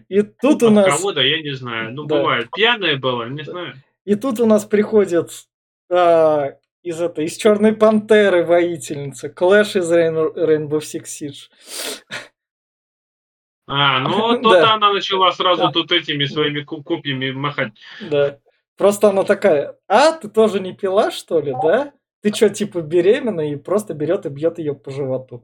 И 0.09 0.21
тут 0.21 0.63
у 0.63 0.69
нас... 0.69 0.97
кого-то, 0.97 1.21
я 1.21 1.41
не 1.41 1.55
знаю. 1.55 1.93
Ну, 1.93 2.03
Да. 2.03 2.17
бывает. 2.17 2.49
Пьяная 2.53 2.97
была, 2.97 3.29
не 3.29 3.43
знаю. 3.43 3.73
И 4.03 4.15
тут 4.15 4.41
у 4.41 4.45
нас 4.45 4.65
приходит 4.65 5.29
а, 5.89 6.55
из 6.83 6.99
этой 6.99 7.25
из 7.25 7.37
Черной 7.37 7.73
Пантеры 7.73 8.43
воительница, 8.43 9.29
Клэш 9.29 9.77
из 9.77 9.89
Rain- 9.89 10.33
Rainbow 10.35 10.79
Six 10.79 11.03
Siege. 11.05 11.49
А, 13.67 13.99
ну, 13.99 14.37
Да. 14.41 14.41
то-то 14.41 14.73
она 14.73 14.93
начала 14.93 15.31
сразу 15.31 15.63
Да. 15.63 15.71
тут 15.71 15.91
этими 15.91 16.25
своими 16.25 16.61
копьями 16.61 17.31
махать. 17.31 17.73
Да. 18.09 18.39
Просто 18.77 19.09
она 19.09 19.23
такая, 19.23 19.75
а, 19.87 20.11
ты 20.13 20.29
тоже 20.29 20.59
не 20.59 20.73
пила, 20.73 21.11
что 21.11 21.39
ли, 21.41 21.53
да? 21.63 21.93
Ты 22.21 22.33
что, 22.33 22.49
типа 22.49 22.81
беременна? 22.81 23.51
И 23.51 23.55
просто 23.55 23.93
берет 23.93 24.25
и 24.25 24.29
бьет 24.29 24.57
ее 24.59 24.73
по 24.75 24.91
животу. 24.91 25.43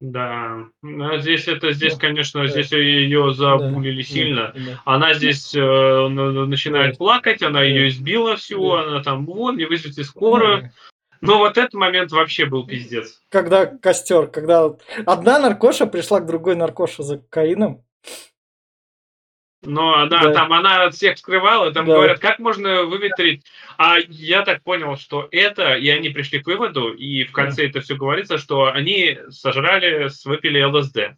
Да. 0.00 0.64
А 0.82 1.18
здесь 1.18 1.46
это, 1.46 1.72
здесь, 1.72 1.94
Да. 1.94 2.00
конечно, 2.00 2.40
Да. 2.42 2.46
здесь 2.48 2.72
ее 2.72 3.34
забулили 3.34 4.02
Да, 4.02 4.08
сильно. 4.08 4.52
да, 4.54 4.60
да. 4.66 4.82
Она 4.86 5.12
здесь 5.12 5.54
э, 5.54 6.08
начинает 6.08 6.92
Да. 6.92 6.96
плакать, 6.98 7.42
она 7.42 7.58
Да. 7.60 7.64
ее 7.64 7.88
избила 7.88 8.36
всю, 8.36 8.62
Да. 8.70 8.82
она 8.82 9.02
там, 9.02 9.26
вон, 9.26 9.58
не 9.58 9.66
вызовите 9.66 10.02
скорую. 10.04 10.70
Но 11.20 11.38
вот 11.38 11.58
этот 11.58 11.74
момент 11.74 12.12
вообще 12.12 12.46
был 12.46 12.66
пиздец. 12.66 13.20
Когда 13.28 13.66
костер, 13.66 14.26
когда 14.28 14.70
одна 15.06 15.38
наркоша 15.38 15.86
пришла 15.86 16.20
к 16.20 16.26
другой 16.26 16.56
наркоше 16.56 17.02
за 17.02 17.18
кокаином. 17.18 17.84
Но 19.62 19.94
она 19.94 20.22
Да. 20.22 20.32
там, 20.32 20.52
она 20.54 20.84
от 20.84 20.94
всех 20.94 21.18
скрывала, 21.18 21.70
там 21.70 21.84
Да. 21.84 21.94
говорят, 21.96 22.18
как 22.18 22.38
можно 22.38 22.84
выветрить. 22.84 23.44
А 23.76 23.98
я 24.08 24.42
так 24.42 24.62
понял, 24.62 24.96
что 24.96 25.28
это, 25.30 25.74
и 25.74 25.86
они 25.90 26.08
пришли 26.08 26.40
к 26.40 26.46
выводу, 26.46 26.94
и 26.94 27.24
в 27.24 27.32
конце 27.32 27.68
это 27.68 27.80
все 27.82 27.94
говорится, 27.94 28.38
что 28.38 28.72
они 28.72 29.18
сожрали, 29.28 30.08
выпили 30.24 30.62
ЛСД. 30.62 31.14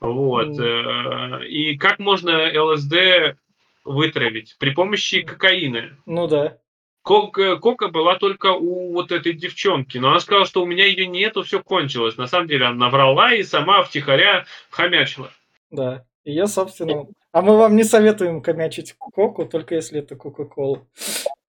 Вот. 0.00 0.58
э, 0.58 1.46
И 1.46 1.76
как 1.76 1.98
можно 1.98 2.50
ЛСД 2.58 3.36
вытравить? 3.84 4.56
При 4.58 4.70
помощи 4.70 5.20
кокаина. 5.20 5.94
Ну 6.06 6.26
да. 6.26 6.56
Кока, 7.04 7.56
кока 7.56 7.88
была 7.88 8.16
только 8.16 8.52
у 8.52 8.94
вот 8.94 9.12
этой 9.12 9.34
девчонки, 9.34 9.98
но 9.98 10.08
она 10.08 10.20
сказала, 10.20 10.46
что 10.46 10.62
у 10.62 10.66
меня 10.66 10.86
ее 10.86 11.06
нету, 11.06 11.42
все 11.42 11.62
кончилось. 11.62 12.16
На 12.16 12.26
самом 12.26 12.48
деле 12.48 12.64
она 12.64 12.86
наврала 12.86 13.34
и 13.34 13.42
сама 13.42 13.82
втихаря 13.82 14.46
хомячила. 14.70 15.30
Да. 15.70 16.06
И 16.24 16.32
я, 16.32 16.46
собственно... 16.46 17.04
А 17.30 17.42
мы 17.42 17.58
вам 17.58 17.76
не 17.76 17.84
советуем 17.84 18.40
комячить 18.40 18.94
коку, 18.98 19.44
только 19.44 19.74
если 19.74 19.98
это 19.98 20.16
Кока-Кола. 20.16 20.86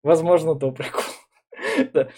Возможно, 0.03 0.55
добрый 0.55 0.89
кол. 0.89 1.05
Да. 1.93 2.09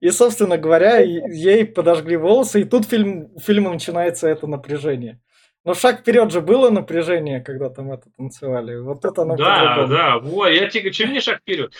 И, 0.00 0.10
собственно 0.10 0.56
говоря, 0.56 0.98
ей 0.98 1.64
подожгли 1.64 2.16
волосы, 2.16 2.60
и 2.60 2.64
тут 2.64 2.84
фильм, 2.86 3.30
у 3.34 3.40
фильма 3.40 3.72
начинается 3.72 4.28
это 4.28 4.46
напряжение. 4.46 5.20
Но 5.64 5.74
шаг 5.74 6.00
вперед 6.00 6.30
же 6.30 6.40
было 6.40 6.70
напряжение, 6.70 7.40
когда 7.40 7.70
там 7.70 7.90
это 7.90 8.08
танцевали. 8.16 8.76
Вот 8.78 9.04
это 9.04 9.22
оно 9.22 9.36
Да, 9.36 9.86
да, 9.86 10.18
вот, 10.18 10.48
я 10.48 10.68
тебе, 10.68 10.92
чем 10.92 11.10
мне 11.10 11.20
шаг 11.20 11.40
вперед? 11.40 11.72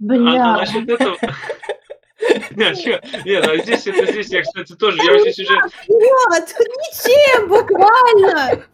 А, 0.00 0.02
а 0.02 0.06
Бля. 0.06 0.56
насчет 0.56 0.88
этого... 0.88 1.16
Нет? 2.56 3.04
Нет, 3.24 3.46
а 3.46 3.56
здесь, 3.58 3.86
это 3.86 4.10
здесь 4.10 4.28
я, 4.28 4.42
кстати, 4.42 4.74
тоже, 4.74 4.98
я 5.02 5.18
здесь 5.20 5.38
уже... 5.38 5.58
Вперед! 5.68 6.54
Ничем, 6.58 7.48
буквально! 7.48 8.64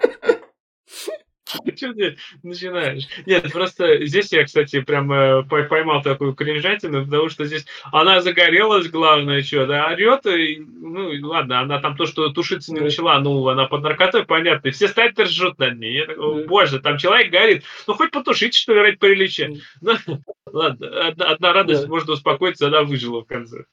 Что 1.77 1.95
ты 1.95 2.17
начинаешь? 2.43 3.05
Нет, 3.25 3.53
просто 3.53 4.05
здесь 4.07 4.33
я, 4.33 4.45
кстати, 4.45 4.81
прям 4.81 5.13
э, 5.13 5.43
пой- 5.49 5.65
поймал 5.65 6.03
такую 6.03 6.35
кринжатину, 6.35 7.05
потому 7.05 7.29
что 7.29 7.45
здесь 7.45 7.67
она 7.93 8.21
загорелась, 8.21 8.89
главное, 8.89 9.43
что, 9.43 9.67
да, 9.67 9.89
орет, 9.89 10.27
и, 10.27 10.59
ну, 10.59 11.11
ладно, 11.29 11.61
она 11.61 11.81
там 11.81 11.97
то, 11.97 12.07
что 12.07 12.31
тушиться 12.31 12.73
не 12.75 12.81
начала, 12.81 13.21
ну, 13.21 13.47
она 13.49 13.67
под 13.67 13.83
наркотой, 13.83 14.25
понятно, 14.25 14.69
и 14.69 14.73
все 14.73 14.89
стоят 14.89 15.19
и 15.19 15.23
ржут 15.23 15.59
над 15.59 15.79
ней. 15.79 15.99
Я 15.99 16.07
такой, 16.07 16.47
боже, 16.47 16.81
там 16.81 16.99
человек 16.99 17.31
горит, 17.31 17.65
ну, 17.87 17.95
хоть 17.95 18.11
потушить, 18.11 18.55
что 18.55 18.75
ли, 18.75 18.81
ради 18.81 18.97
приличия. 18.97 19.57
Ну, 19.81 19.95
ладно, 20.47 21.07
одна, 21.09 21.27
одна 21.27 21.53
радость, 21.53 21.83
Да. 21.83 21.89
можно 21.89 22.15
успокоиться, 22.15 22.67
она 22.67 22.83
выжила 22.83 23.21
в 23.23 23.27
конце. 23.27 23.65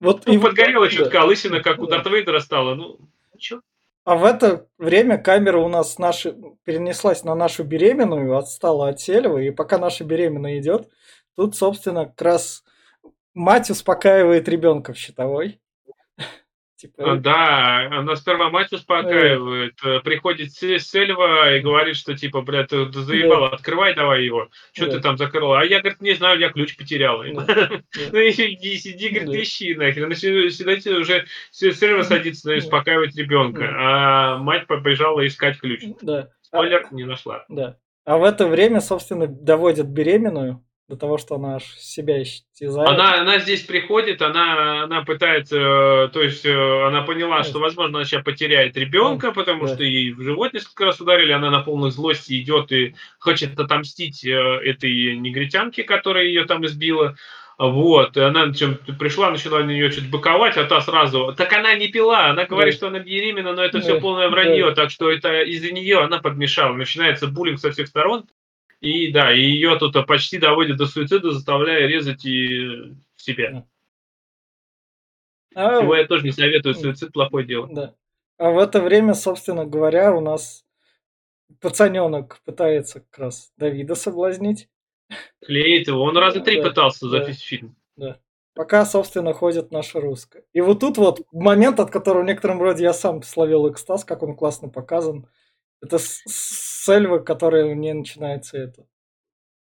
Вот 0.00 0.22
Ну, 0.26 0.32
и 0.32 0.38
подгорела 0.38 0.86
да. 0.86 0.92
чутка, 0.92 1.24
лысина, 1.24 1.60
как 1.60 1.80
у 1.80 1.86
Да. 1.86 1.96
Дарта 1.96 2.10
Вейдера 2.10 2.40
стала, 2.40 2.74
ну, 2.74 2.98
ничего. 3.34 3.60
А 4.08 4.14
в 4.16 4.24
это 4.24 4.66
время 4.78 5.18
камера 5.18 5.58
у 5.58 5.68
нас 5.68 5.98
наши, 5.98 6.34
перенеслась 6.64 7.24
на 7.24 7.34
нашу 7.34 7.62
беременную, 7.62 8.38
отстала 8.38 8.88
от 8.88 9.00
Сельва, 9.00 9.36
и 9.36 9.50
пока 9.50 9.76
наша 9.76 10.02
беременная 10.02 10.60
идет, 10.60 10.88
тут, 11.36 11.54
собственно, 11.54 12.06
как 12.06 12.22
раз 12.22 12.64
мать 13.34 13.68
успокаивает 13.68 14.48
ребенка 14.48 14.94
в 14.94 14.96
щитовой. 14.96 15.60
А, 16.78 16.80
Типа, 16.80 17.16
Да, 17.16 17.88
она 17.90 18.14
сперва 18.14 18.50
мать 18.50 18.72
успокаивает, 18.72 19.74
э, 19.84 19.98
приходит 20.00 20.52
Се- 20.52 20.78
Сельва 20.78 21.56
и 21.56 21.60
говорит, 21.60 21.96
что 21.96 22.16
типа, 22.16 22.42
бля, 22.42 22.62
ты, 22.64 22.86
ты 22.86 23.00
заебал, 23.00 23.46
открывай 23.46 23.94
давай 23.96 24.24
его, 24.24 24.48
что 24.72 24.86
Да. 24.86 24.92
ты 24.92 25.00
там 25.00 25.18
закрыла? 25.18 25.60
А 25.60 25.64
я, 25.64 25.80
говорит, 25.80 26.00
не 26.00 26.14
знаю, 26.14 26.38
я 26.38 26.50
ключ 26.50 26.76
потеряла. 26.76 27.24
Да. 27.34 27.70
Ну 28.12 28.18
и 28.18 28.30
иди, 28.30 28.76
сиди, 28.76 29.08
говорит, 29.08 29.30
Да. 29.30 29.42
ищи 29.42 29.74
нахер. 29.74 30.04
Она 30.04 30.14
сидит 30.14 30.86
уже, 30.86 31.26
Се- 31.50 31.72
Сельва 31.72 32.02
садится 32.02 32.52
и 32.52 32.60
Да. 32.60 32.64
успокаивать 32.66 33.16
ребенка, 33.16 33.60
Да. 33.62 33.74
а 34.34 34.38
мать 34.38 34.66
побежала 34.66 35.26
искать 35.26 35.58
ключ. 35.58 35.82
да. 36.00 36.18
А, 36.20 36.28
Спойлер, 36.42 36.86
не 36.92 37.04
нашла. 37.04 37.44
да. 37.48 37.76
А 38.04 38.16
в 38.18 38.24
это 38.24 38.46
время, 38.46 38.80
собственно, 38.80 39.26
доводят 39.26 39.86
беременную 39.88 40.64
до 40.88 40.96
того, 40.96 41.18
что 41.18 41.34
она 41.34 41.56
аж 41.56 41.64
себя 41.76 42.22
истязает. 42.22 42.88
Она, 42.88 43.20
она 43.20 43.38
здесь 43.40 43.60
приходит, 43.62 44.22
она, 44.22 44.84
она 44.84 45.02
пытается, 45.02 45.56
э, 45.58 46.08
то 46.08 46.22
есть 46.22 46.46
э, 46.46 46.86
она 46.86 47.02
поняла, 47.02 47.44
что, 47.44 47.58
возможно, 47.58 47.98
она 47.98 48.06
сейчас 48.06 48.24
потеряет 48.24 48.74
ребенка, 48.76 49.32
потому 49.32 49.66
Да. 49.66 49.74
что 49.74 49.84
ей 49.84 50.12
в 50.12 50.22
живот 50.22 50.54
несколько 50.54 50.86
раз 50.86 50.98
ударили, 51.00 51.32
она 51.32 51.50
на 51.50 51.60
полной 51.60 51.90
злости 51.90 52.40
идет 52.40 52.72
и 52.72 52.94
хочет 53.18 53.58
отомстить 53.60 54.24
э, 54.24 54.30
этой 54.32 55.16
негритянке, 55.18 55.84
которая 55.84 56.24
ее 56.24 56.46
там 56.46 56.64
избила. 56.64 57.16
Вот, 57.58 58.16
и 58.16 58.20
она 58.20 58.54
чем 58.54 58.76
пришла, 59.00 59.32
начала 59.32 59.58
на 59.58 59.70
нее 59.70 59.90
что-то 59.90 60.06
быковать, 60.08 60.56
а 60.56 60.64
та 60.64 60.80
сразу, 60.80 61.34
так 61.36 61.52
она 61.52 61.74
не 61.74 61.88
пила, 61.88 62.26
она 62.26 62.44
говорит, 62.46 62.74
Да. 62.74 62.76
что 62.78 62.86
она 62.86 63.00
беременна, 63.00 63.52
но 63.52 63.62
это 63.64 63.78
Да, 63.78 63.82
все 63.82 64.00
полное 64.00 64.28
да. 64.28 64.30
вранье, 64.30 64.70
так 64.76 64.90
что 64.90 65.10
это 65.10 65.42
из-за 65.42 65.72
нее 65.72 65.98
она 65.98 66.18
подмешала. 66.20 66.72
Начинается 66.74 67.26
буллинг 67.26 67.58
со 67.58 67.72
всех 67.72 67.88
сторон, 67.88 68.24
и 68.80 69.10
да, 69.12 69.34
и 69.34 69.40
ее 69.40 69.76
тут 69.78 69.94
почти 70.06 70.38
доводят 70.38 70.76
до 70.76 70.86
суицида, 70.86 71.32
заставляя 71.32 71.86
резать 71.86 72.24
и 72.24 72.94
себя. 73.16 73.66
А, 75.54 75.80
Чего 75.80 75.96
я 75.96 76.06
тоже 76.06 76.24
не 76.24 76.32
советую, 76.32 76.74
суицид 76.74 77.12
плохое 77.12 77.46
дело. 77.46 77.68
Да. 77.70 77.94
А 78.36 78.50
в 78.50 78.58
это 78.58 78.80
время, 78.80 79.14
собственно 79.14 79.66
говоря, 79.66 80.14
у 80.14 80.20
нас 80.20 80.64
пацаненок 81.60 82.40
пытается 82.44 83.00
как 83.00 83.18
раз 83.18 83.52
Давида 83.56 83.96
соблазнить. 83.96 84.68
Клеит 85.44 85.88
его. 85.88 86.02
Он 86.02 86.16
раза 86.16 86.40
три 86.40 86.60
Да, 86.60 86.68
пытался 86.68 87.08
за 87.08 87.20
да. 87.20 87.24
весь 87.26 87.40
фильм. 87.40 87.76
Пока, 88.54 88.84
собственно, 88.84 89.32
ходит 89.32 89.70
наша 89.70 90.00
русская. 90.00 90.42
И 90.52 90.60
вот 90.60 90.80
тут 90.80 90.98
вот 90.98 91.20
момент, 91.30 91.78
от 91.78 91.90
которого 91.90 92.22
в 92.22 92.26
некотором 92.26 92.60
роде 92.60 92.82
я 92.82 92.92
сам 92.92 93.22
словил 93.22 93.70
экстаз, 93.70 94.04
как 94.04 94.24
он 94.24 94.34
классно 94.36 94.68
показан. 94.68 95.28
Это 95.82 95.98
с- 95.98 96.22
с- 96.26 96.84
которая 97.20 97.74
не 97.74 97.92
начинается 97.94 98.58
это. 98.58 98.86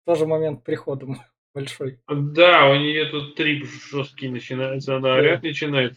Тоже 0.06 0.26
момент 0.26 0.64
прихода 0.64 1.06
большой. 1.54 1.98
Да, 2.08 2.70
у 2.70 2.76
нее 2.76 3.06
тут 3.06 3.34
трип 3.34 3.66
жесткий 3.90 4.28
начинается, 4.28 4.96
она 4.96 5.08
Да. 5.08 5.14
орать 5.16 5.42
начинает. 5.42 5.94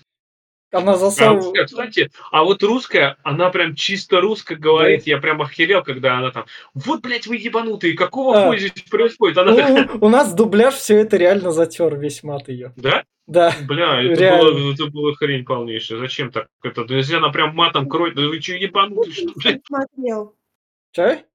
Она 0.73 0.93
А 0.93 0.97
засовывает... 0.97 1.43
русская, 1.43 1.65
кстати, 1.65 2.09
а 2.31 2.45
вот 2.45 2.63
русская, 2.63 3.17
она 3.23 3.49
прям 3.49 3.75
чисто 3.75 4.21
русско 4.21 4.55
говорит. 4.55 5.05
Я 5.05 5.17
прям 5.17 5.41
охерел, 5.41 5.83
когда 5.83 6.17
она 6.17 6.31
там, 6.31 6.45
вот, 6.73 7.01
блядь, 7.01 7.27
вы 7.27 7.35
ебанутые, 7.35 7.93
какого 7.93 8.37
А. 8.39 8.47
хуя 8.47 8.57
здесь 8.57 8.83
происходит? 8.89 9.37
Она 9.37 9.53
такая, 9.53 9.89
Ну, 9.93 9.97
у 9.99 10.07
нас 10.09 10.33
дубляж 10.33 10.75
все 10.75 10.95
это 10.99 11.17
реально 11.17 11.51
затер 11.51 11.97
весь 11.97 12.23
мат 12.23 12.47
ее. 12.47 12.71
да? 12.77 13.03
Да. 13.31 13.55
Бля, 13.65 14.01
это 14.01 14.21
Реально. 14.21 14.51
было, 14.51 14.73
это 14.73 14.85
было 14.87 15.15
хрень 15.15 15.45
полнейшая. 15.45 15.99
Зачем 15.99 16.31
так? 16.33 16.49
Это, 16.63 16.83
да 16.83 16.97
если 16.97 17.15
она 17.15 17.29
прям 17.29 17.55
матом 17.55 17.87
кроет, 17.87 18.13
да 18.15 18.23
вы 18.23 18.41
что, 18.41 18.53
ебанутые, 18.55 19.13
что 19.13 19.49
ли? 19.49 19.61
Смотрел. 19.65 20.35
Че? 20.91 21.25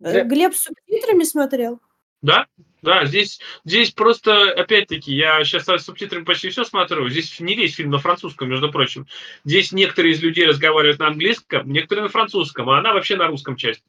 Э, 0.00 0.12
Ре- 0.12 0.24
Глеб 0.24 0.52
с 0.52 0.62
субтитрами 0.64 1.22
смотрел? 1.22 1.80
Да, 2.22 2.48
да, 2.82 3.04
здесь, 3.04 3.40
здесь 3.64 3.92
просто, 3.92 4.50
опять-таки, 4.50 5.14
я 5.14 5.44
сейчас 5.44 5.66
с 5.68 5.84
субтитрами 5.84 6.24
почти 6.24 6.48
все 6.48 6.64
смотрю. 6.64 7.08
Здесь 7.08 7.38
не 7.38 7.54
весь 7.54 7.76
фильм 7.76 7.90
на 7.90 7.98
французском, 7.98 8.48
между 8.48 8.72
прочим. 8.72 9.06
Здесь 9.44 9.70
некоторые 9.70 10.14
из 10.14 10.20
людей 10.20 10.46
разговаривают 10.46 10.98
на 10.98 11.06
английском, 11.06 11.70
некоторые 11.70 12.02
на 12.04 12.08
французском, 12.08 12.68
а 12.68 12.80
она 12.80 12.94
вообще 12.94 13.14
на 13.16 13.28
русском 13.28 13.54
часть. 13.54 13.84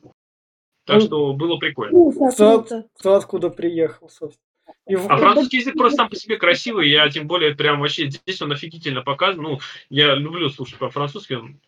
Так 0.85 0.99
Ну, 0.99 1.01
что 1.01 1.33
было 1.33 1.57
прикольно. 1.57 2.11
Кто, 2.31 2.63
кто 2.93 3.15
откуда 3.15 3.49
приехал, 3.49 4.07
собственно. 4.07 4.50
И 4.91 4.95
А 4.95 5.17
французский 5.17 5.59
язык 5.59 5.75
просто 5.75 5.99
сам 5.99 6.09
по 6.09 6.17
себе 6.17 6.35
красивый, 6.35 6.89
я 6.89 7.09
тем 7.09 7.25
более 7.25 7.55
прям 7.55 7.79
вообще 7.79 8.09
здесь 8.09 8.41
он 8.41 8.51
офигительно 8.51 9.01
показан. 9.01 9.41
Ну, 9.41 9.59
я 9.89 10.15
люблю 10.15 10.49
слушать 10.49 10.79
по-французски, 10.79 11.33
он 11.33 11.61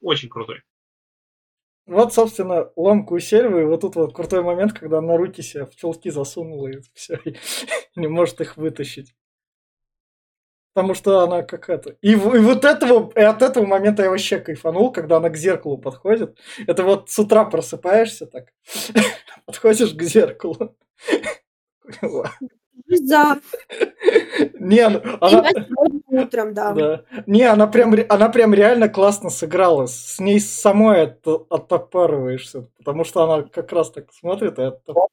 очень 0.00 0.28
крутой. 0.28 0.62
Вот, 1.86 2.14
собственно, 2.14 2.70
ломку 2.76 3.16
у 3.16 3.18
Сельвы, 3.18 3.62
и 3.62 3.64
вот 3.64 3.80
тут 3.80 3.96
вот 3.96 4.14
крутой 4.14 4.44
момент, 4.44 4.74
когда 4.74 4.98
она 4.98 5.16
руки 5.16 5.42
себе 5.42 5.66
в 5.66 5.74
чулки 5.74 6.08
засунула, 6.10 6.68
и 6.68 6.80
все, 6.94 7.18
не 7.96 8.06
может 8.06 8.40
их 8.40 8.56
вытащить. 8.56 9.12
Потому 10.72 10.94
что 10.94 11.22
она 11.22 11.42
какая-то... 11.42 11.96
И, 12.00 12.12
и 12.12 12.14
вот 12.14 12.64
этого, 12.64 13.10
и 13.16 13.22
от 13.22 13.42
этого 13.42 13.66
момента 13.66 14.04
я 14.04 14.10
вообще 14.10 14.38
кайфанул, 14.38 14.92
когда 14.92 15.16
она 15.16 15.30
к 15.30 15.36
зеркалу 15.36 15.78
подходит. 15.78 16.38
Это 16.68 16.84
вот 16.84 17.10
с 17.10 17.18
утра 17.18 17.44
просыпаешься 17.44 18.26
так, 18.26 18.52
подходишь 19.46 19.94
к 19.94 20.02
зеркалу. 20.04 20.76
За. 22.88 23.38
Не, 24.58 24.88
ну, 24.88 25.00
она... 25.20 25.50
утром, 26.06 26.54
да. 26.54 26.72
Да. 26.72 27.02
Не, 27.26 27.42
она 27.42 27.66
прям, 27.66 27.94
она 28.08 28.28
прям 28.28 28.54
реально 28.54 28.88
классно 28.88 29.30
сыграла. 29.30 29.86
С 29.86 30.18
ней 30.18 30.40
самой 30.40 31.02
от, 31.02 31.26
оттопариваешься, 31.26 32.68
потому 32.78 33.04
что 33.04 33.22
она 33.24 33.42
как 33.42 33.72
раз 33.72 33.90
так 33.90 34.12
смотрит 34.12 34.58
и 34.58 34.62
оттоп- 34.62 35.08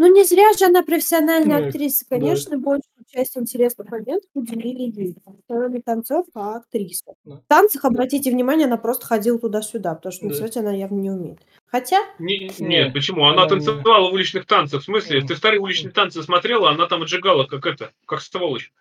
Ну, 0.00 0.06
не 0.06 0.24
зря 0.24 0.50
же 0.58 0.64
она 0.64 0.82
профессиональная 0.82 1.60
Ну, 1.60 1.66
актриса. 1.68 2.06
да. 2.08 2.16
Конечно, 2.16 2.56
большую 2.56 3.04
часть 3.06 3.36
интересных 3.36 3.90
моментов 3.90 4.30
уделили 4.32 4.84
ей. 4.84 5.14
Не 5.50 5.80
танцовка, 5.82 6.30
а 6.36 6.56
актриса. 6.56 7.12
Да. 7.26 7.36
В 7.36 7.42
танцах, 7.46 7.84
обратите 7.84 8.30
внимание, 8.30 8.66
она 8.66 8.78
просто 8.78 9.04
ходила 9.04 9.38
туда-сюда, 9.38 9.94
потому 9.96 10.10
что 10.12 10.22
Да. 10.22 10.28
танцевать 10.28 10.56
она 10.56 10.72
явно 10.72 10.98
не 11.00 11.10
умеет. 11.10 11.40
Хотя, 11.66 11.98
Не- 12.18 12.38
Не, 12.38 12.66
нет, 12.66 12.94
почему? 12.94 13.26
Она 13.26 13.42
не- 13.42 13.48
танцевала 13.50 14.10
в 14.10 14.14
уличных 14.14 14.46
танцах. 14.46 14.80
В 14.80 14.84
смысле, 14.84 15.20
Не. 15.20 15.26
ты 15.26 15.36
старые 15.36 15.60
уличные 15.60 15.92
танцы 15.92 16.22
смотрела, 16.22 16.70
она 16.70 16.86
там 16.86 17.02
отжигала, 17.02 17.44
как 17.44 17.66
это, 17.66 17.90
как 18.06 18.22
сволочь. 18.22 18.72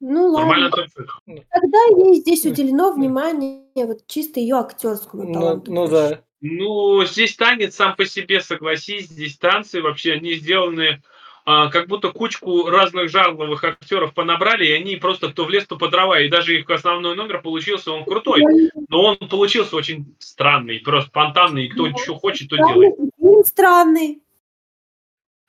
ну 0.00 0.32
Нормально 0.32 0.70
ладно. 0.70 0.86
танцует. 0.94 1.10
Тогда 1.50 1.78
ей 2.06 2.14
здесь 2.16 2.42
Да. 2.42 2.50
уделено 2.50 2.88
Да. 2.90 2.92
внимание 2.96 3.60
вот 3.86 4.06
чисто 4.06 4.40
ее 4.40 4.56
актерскому 4.56 5.24
Ну, 5.24 5.32
таланту. 5.34 5.72
ну 5.72 5.80
больше. 5.86 5.92
да. 5.92 6.20
Ну, 6.42 7.04
здесь 7.04 7.36
танец 7.36 7.76
сам 7.76 7.94
по 7.94 8.04
себе, 8.04 8.40
согласись, 8.40 9.06
здесь 9.06 9.38
танцы 9.38 9.80
вообще, 9.80 10.14
они 10.14 10.34
сделаны 10.34 11.00
а, 11.44 11.70
как 11.70 11.86
будто 11.86 12.10
кучку 12.10 12.68
разных 12.68 13.08
жанровых 13.10 13.62
актеров 13.62 14.12
понабрали, 14.12 14.66
и 14.66 14.72
они 14.72 14.96
просто 14.96 15.30
кто 15.30 15.44
в 15.44 15.50
лес, 15.50 15.66
то 15.66 15.76
по 15.76 15.88
дрова. 15.88 16.20
И 16.20 16.28
даже 16.28 16.58
их 16.58 16.68
основной 16.68 17.14
номер 17.14 17.42
получился, 17.42 17.92
он 17.92 18.04
крутой, 18.04 18.42
но 18.88 19.02
он 19.04 19.16
получился 19.28 19.76
очень 19.76 20.16
странный, 20.18 20.80
просто 20.80 21.10
спонтанный, 21.10 21.66
и 21.66 21.68
кто 21.68 21.86
Да. 21.86 21.96
что 21.96 22.16
хочет, 22.16 22.50
то 22.50 22.56
делает. 22.56 22.94
Странный, 22.94 23.12
фильм 23.20 23.44
странный. 23.44 24.22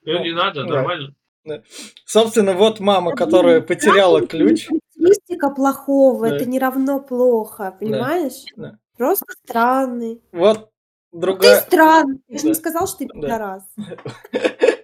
Ну, 0.06 0.20
не 0.24 0.32
надо, 0.32 0.64
Да. 0.64 0.70
нормально. 0.76 1.16
Собственно, 2.06 2.54
вот 2.54 2.80
мама, 2.80 3.12
Да, 3.12 3.18
которая 3.18 3.62
потеряла 3.62 4.26
ключ. 4.26 4.68
Стилистика 4.92 5.50
плохого, 5.50 6.30
Да. 6.30 6.36
это 6.36 6.46
не 6.46 6.60
равно 6.60 7.00
плохо, 7.00 7.76
понимаешь? 7.80 8.46
Да. 8.56 8.78
Просто 8.98 9.26
странный. 9.44 10.22
Вот 10.32 10.58
Ну, 10.60 10.68
другая... 11.14 11.62
Ты 11.62 11.68
странный. 11.68 12.20
Ты 12.28 12.38
же 12.38 12.44
Да. 12.44 12.48
не 12.50 12.54
сказал, 12.56 12.88
что 12.88 12.98
ты 12.98 13.08
пидорас. 13.08 13.64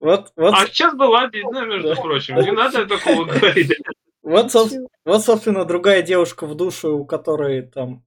Вот, 0.00 0.32
вот, 0.34 0.54
А 0.54 0.66
сейчас 0.66 0.94
была 0.94 1.26
бедна, 1.26 1.66
между 1.66 1.94
прочим. 1.94 2.36
Не 2.36 2.52
надо 2.52 2.86
такого 2.86 3.26
говорить. 3.26 3.70
вот, 4.22 4.50
собственно, 4.50 5.66
другая 5.66 6.00
девушка 6.00 6.46
в 6.46 6.54
душе, 6.54 6.88
у 6.88 7.04
которой 7.04 7.60
там 7.60 8.02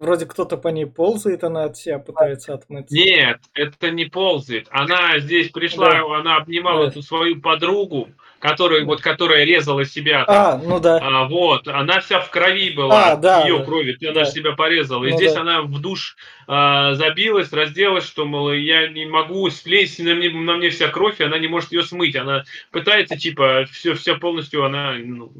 вроде 0.00 0.26
кто-то 0.26 0.56
по 0.56 0.68
ней 0.68 0.86
ползает, 0.86 1.44
она 1.44 1.64
от 1.64 1.76
себя 1.76 1.98
пытается 1.98 2.54
отмыться. 2.54 2.94
Нет, 2.96 3.38
это 3.54 3.90
не 3.90 4.06
ползает. 4.06 4.66
Она 4.70 5.18
здесь 5.20 5.50
пришла, 5.50 5.90
Да. 5.90 6.18
она 6.18 6.36
обнимала 6.38 6.84
Да. 6.86 6.88
эту 6.90 7.02
свою 7.02 7.40
подругу, 7.40 8.08
которая, 8.40 8.84
вот, 8.84 9.02
которая 9.02 9.44
резала 9.44 9.84
себя. 9.84 10.24
там. 10.24 10.36
А, 10.36 10.56
ну 10.64 10.80
да. 10.80 10.98
А, 11.02 11.28
вот, 11.28 11.68
она 11.68 12.00
вся 12.00 12.20
в 12.20 12.30
крови 12.30 12.70
была, 12.70 13.12
А, 13.12 13.16
да, 13.16 13.42
ее 13.44 13.58
да. 13.58 13.64
крови, 13.64 13.96
она 14.02 14.12
Да. 14.12 14.24
себя 14.24 14.52
порезала. 14.52 15.04
И 15.04 15.10
Ну 15.10 15.16
здесь 15.18 15.34
да. 15.34 15.42
она 15.42 15.62
в 15.62 15.80
душ 15.80 16.16
а, 16.48 16.94
забилась, 16.94 17.52
разделась, 17.52 18.04
что, 18.06 18.24
мол, 18.24 18.50
я 18.52 18.88
не 18.88 19.04
могу 19.06 19.48
слезть, 19.50 20.00
на 20.00 20.14
мне, 20.14 20.30
на 20.30 20.56
мне 20.56 20.70
вся 20.70 20.88
кровь, 20.88 21.20
и 21.20 21.24
она 21.24 21.38
не 21.38 21.46
может 21.46 21.70
ее 21.72 21.82
смыть. 21.82 22.16
Она 22.16 22.44
пытается, 22.72 23.16
типа, 23.16 23.66
все, 23.70 23.94
все 23.94 24.16
полностью 24.16 24.64
она 24.64 24.94
ну, 24.94 25.30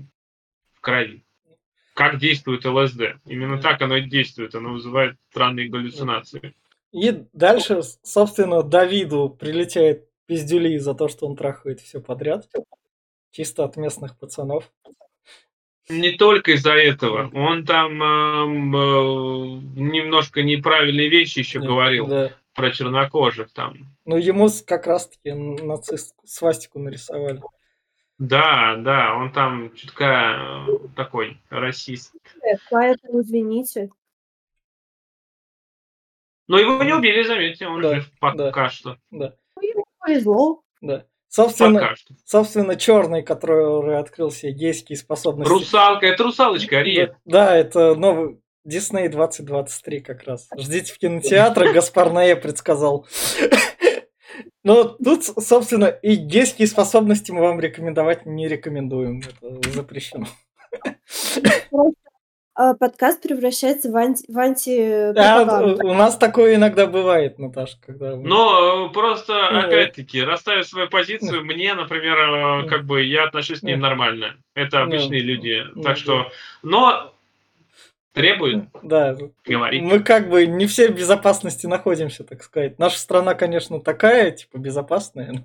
в 0.75 0.81
крови. 0.81 1.25
Как 2.01 2.19
действует 2.19 2.65
ЛСД? 2.65 3.21
Именно 3.27 3.61
так 3.61 3.83
оно 3.83 3.99
и 3.99 4.09
действует. 4.09 4.55
Оно 4.55 4.73
вызывает 4.73 5.17
странные 5.29 5.69
галлюцинации. 5.69 6.55
И 6.93 7.25
дальше, 7.35 7.83
собственно, 8.03 8.63
Давиду 8.63 9.29
прилетает 9.29 10.07
пиздюли 10.25 10.79
за 10.79 10.95
то, 10.95 11.09
что 11.09 11.27
он 11.27 11.37
трахает 11.37 11.81
все 11.81 12.01
подряд. 12.01 12.49
Чисто 13.33 13.65
от 13.65 13.77
местных 13.77 14.19
пацанов. 14.19 14.73
Не 15.91 16.13
только 16.13 16.53
из-за 16.53 16.73
этого. 16.73 17.31
Он 17.35 17.67
там 17.67 18.03
эм, 18.03 18.75
э, 18.75 19.61
немножко 19.77 20.43
неправильные 20.43 21.11
вещи 21.11 21.41
еще 21.41 21.61
говорил 21.61 22.07
Да. 22.07 22.33
про 22.55 22.71
чернокожих 22.71 23.53
там. 23.53 23.75
Ну, 24.07 24.17
ему 24.17 24.49
как 24.67 24.87
раз-таки 24.87 25.33
нацист 25.33 26.15
свастику 26.25 26.79
нарисовали. 26.79 27.43
Да, 28.21 28.77
да, 28.77 29.15
он 29.17 29.33
там 29.33 29.75
чутка 29.75 30.67
э, 30.69 30.89
такой 30.95 31.41
расист. 31.49 32.15
Поэтому 32.71 33.23
извините. 33.23 33.89
Но 36.47 36.59
его 36.59 36.83
не 36.83 36.93
убили, 36.93 37.23
заметьте, 37.23 37.67
он 37.67 37.81
Да, 37.81 37.95
жив 37.95 38.11
пока 38.21 38.51
да. 38.51 38.69
что. 38.69 38.99
Да, 39.11 39.35
Повезло. 39.99 40.63
да. 40.83 41.07
Собственно, 41.29 41.81
Пока 41.81 41.97
что. 41.97 42.15
собственно, 42.27 42.77
черный, 42.77 43.23
который 43.23 43.99
открыл 43.99 44.31
себе 44.33 44.53
гейские 44.53 44.99
способности. 44.99 45.51
Русалка, 45.51 46.07
это 46.07 46.25
русалочка, 46.25 46.75
Да, 46.77 46.81
Ариет. 46.81 47.15
да, 47.25 47.57
это 47.57 47.95
новый 47.95 48.41
Дисней 48.65 49.09
2023 49.09 50.01
как 50.01 50.25
раз. 50.25 50.49
Ждите 50.59 50.93
в 50.93 50.99
кинотеатрах, 50.99 51.73
Гаспар 51.73 52.13
Ноэ 52.13 52.37
предсказал. 52.37 53.07
Но 54.63 54.85
тут, 54.85 55.25
собственно, 55.25 55.87
и 55.87 56.17
гейские 56.17 56.69
способности 56.69 57.33
мы 57.33 57.41
вам 57.41 57.61
рекомендовать 57.61 58.27
не 58.27 58.47
рекомендуем. 58.49 59.21
Это 59.21 59.71
запрещено. 59.71 60.27
А, 62.55 62.75
Подкаст 62.75 63.23
превращается 63.23 63.91
в 63.91 63.97
анти... 63.97 64.25
В 64.29 64.39
анти 64.39 65.13
Да, 65.15 65.77
у 65.83 65.95
нас 65.95 66.19
такое 66.19 66.57
иногда 66.57 66.87
бывает, 66.87 67.39
Наташа, 67.39 67.79
когда... 67.87 68.17
Но 68.17 68.89
э, 68.89 68.93
просто, 68.93 69.33
Ну, 69.51 69.59
опять-таки, 69.61 70.23
расставив 70.23 70.67
свою 70.67 70.89
позицию, 70.91 71.43
мне, 71.47 71.73
например, 71.73 72.19
э, 72.19 72.63
Ну. 72.63 72.69
как 72.69 72.85
бы 72.85 73.03
я 73.03 73.25
отношусь 73.25 73.61
к 73.61 73.63
ним 73.63 73.79
Ну. 73.81 73.87
нормально. 73.87 74.37
Это 74.55 74.81
Ну. 74.81 74.85
обычные 74.85 75.21
люди. 75.23 75.65
Ну, 75.75 75.83
Так 75.83 75.97
что, 75.97 76.31
но 76.63 77.15
требует, 78.13 78.65
Да, 78.83 79.17
говорить. 79.45 79.83
мы 79.83 80.01
как 80.01 80.29
бы 80.29 80.47
не 80.47 80.67
все 80.67 80.89
в 80.91 80.97
безопасности 80.97 81.67
находимся, 81.67 82.25
так 82.25 82.43
сказать. 82.43 82.79
Наша 82.79 82.99
страна, 82.99 83.35
конечно, 83.35 83.81
такая, 83.81 84.31
типа, 84.33 84.59
безопасная. 84.59 85.33
но 85.33 85.45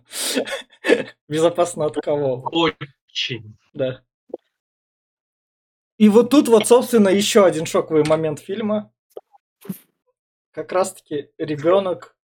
Безопасно 1.30 1.86
от 1.86 1.96
кого? 1.96 2.50
Очень. 2.52 3.56
Да. 3.74 4.02
И 5.98 6.10
вот 6.10 6.30
тут 6.30 6.48
вот, 6.50 6.68
собственно, 6.68 7.10
еще 7.10 7.46
один 7.46 7.66
шоковый 7.66 8.04
момент 8.06 8.40
фильма. 8.40 8.92
Как 10.52 10.72
раз-таки 10.72 11.30
ребенок. 11.38 12.16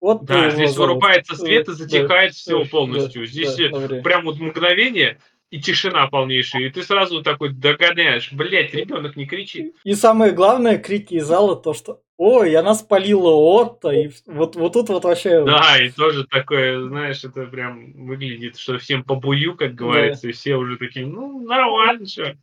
Вот 0.00 0.24
Да, 0.24 0.50
здесь 0.50 0.72
зовут. 0.72 0.88
вырубается 1.02 1.36
свет 1.36 1.62
и 1.68 1.70
Да, 1.70 1.74
затихает 1.74 2.34
все 2.34 2.64
да, 2.64 2.68
полностью. 2.70 3.22
да, 3.22 3.26
Здесь 3.30 3.56
да, 3.56 4.00
прям 4.02 4.24
вот 4.24 4.38
мгновение 4.40 5.20
и 5.52 5.60
тишина 5.60 6.06
полнейшая. 6.06 6.62
И 6.62 6.70
ты 6.70 6.82
сразу 6.82 7.22
такой 7.22 7.52
догоняешь, 7.52 8.32
блять, 8.32 8.72
ребенок 8.72 9.16
не 9.16 9.26
кричит. 9.26 9.76
И 9.84 9.94
самое 9.94 10.32
главное, 10.32 10.78
крики 10.78 11.14
из 11.14 11.26
зала, 11.26 11.54
то, 11.56 11.74
что 11.74 12.02
ой, 12.16 12.56
она 12.56 12.74
спалила 12.74 13.34
Отто, 13.34 13.90
и 13.90 14.10
вот, 14.24 14.56
вот 14.56 14.72
тут 14.72 14.88
вот 14.88 15.04
вообще... 15.04 15.44
Да, 15.44 15.78
и 15.78 15.90
тоже 15.90 16.26
такое, 16.26 16.88
знаешь, 16.88 17.22
это 17.22 17.44
прям 17.44 17.92
выглядит, 18.06 18.56
что 18.56 18.78
всем 18.78 19.04
по 19.04 19.14
бую, 19.14 19.54
как 19.54 19.74
говорится, 19.74 20.22
да. 20.22 20.28
и 20.30 20.32
все 20.32 20.54
уже 20.54 20.78
такие, 20.78 21.04
ну, 21.04 21.40
нормально, 21.46 22.06
что. 22.06 22.34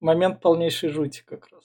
Момент 0.00 0.42
полнейшей 0.42 0.90
жути 0.90 1.22
как 1.24 1.48
раз. 1.50 1.64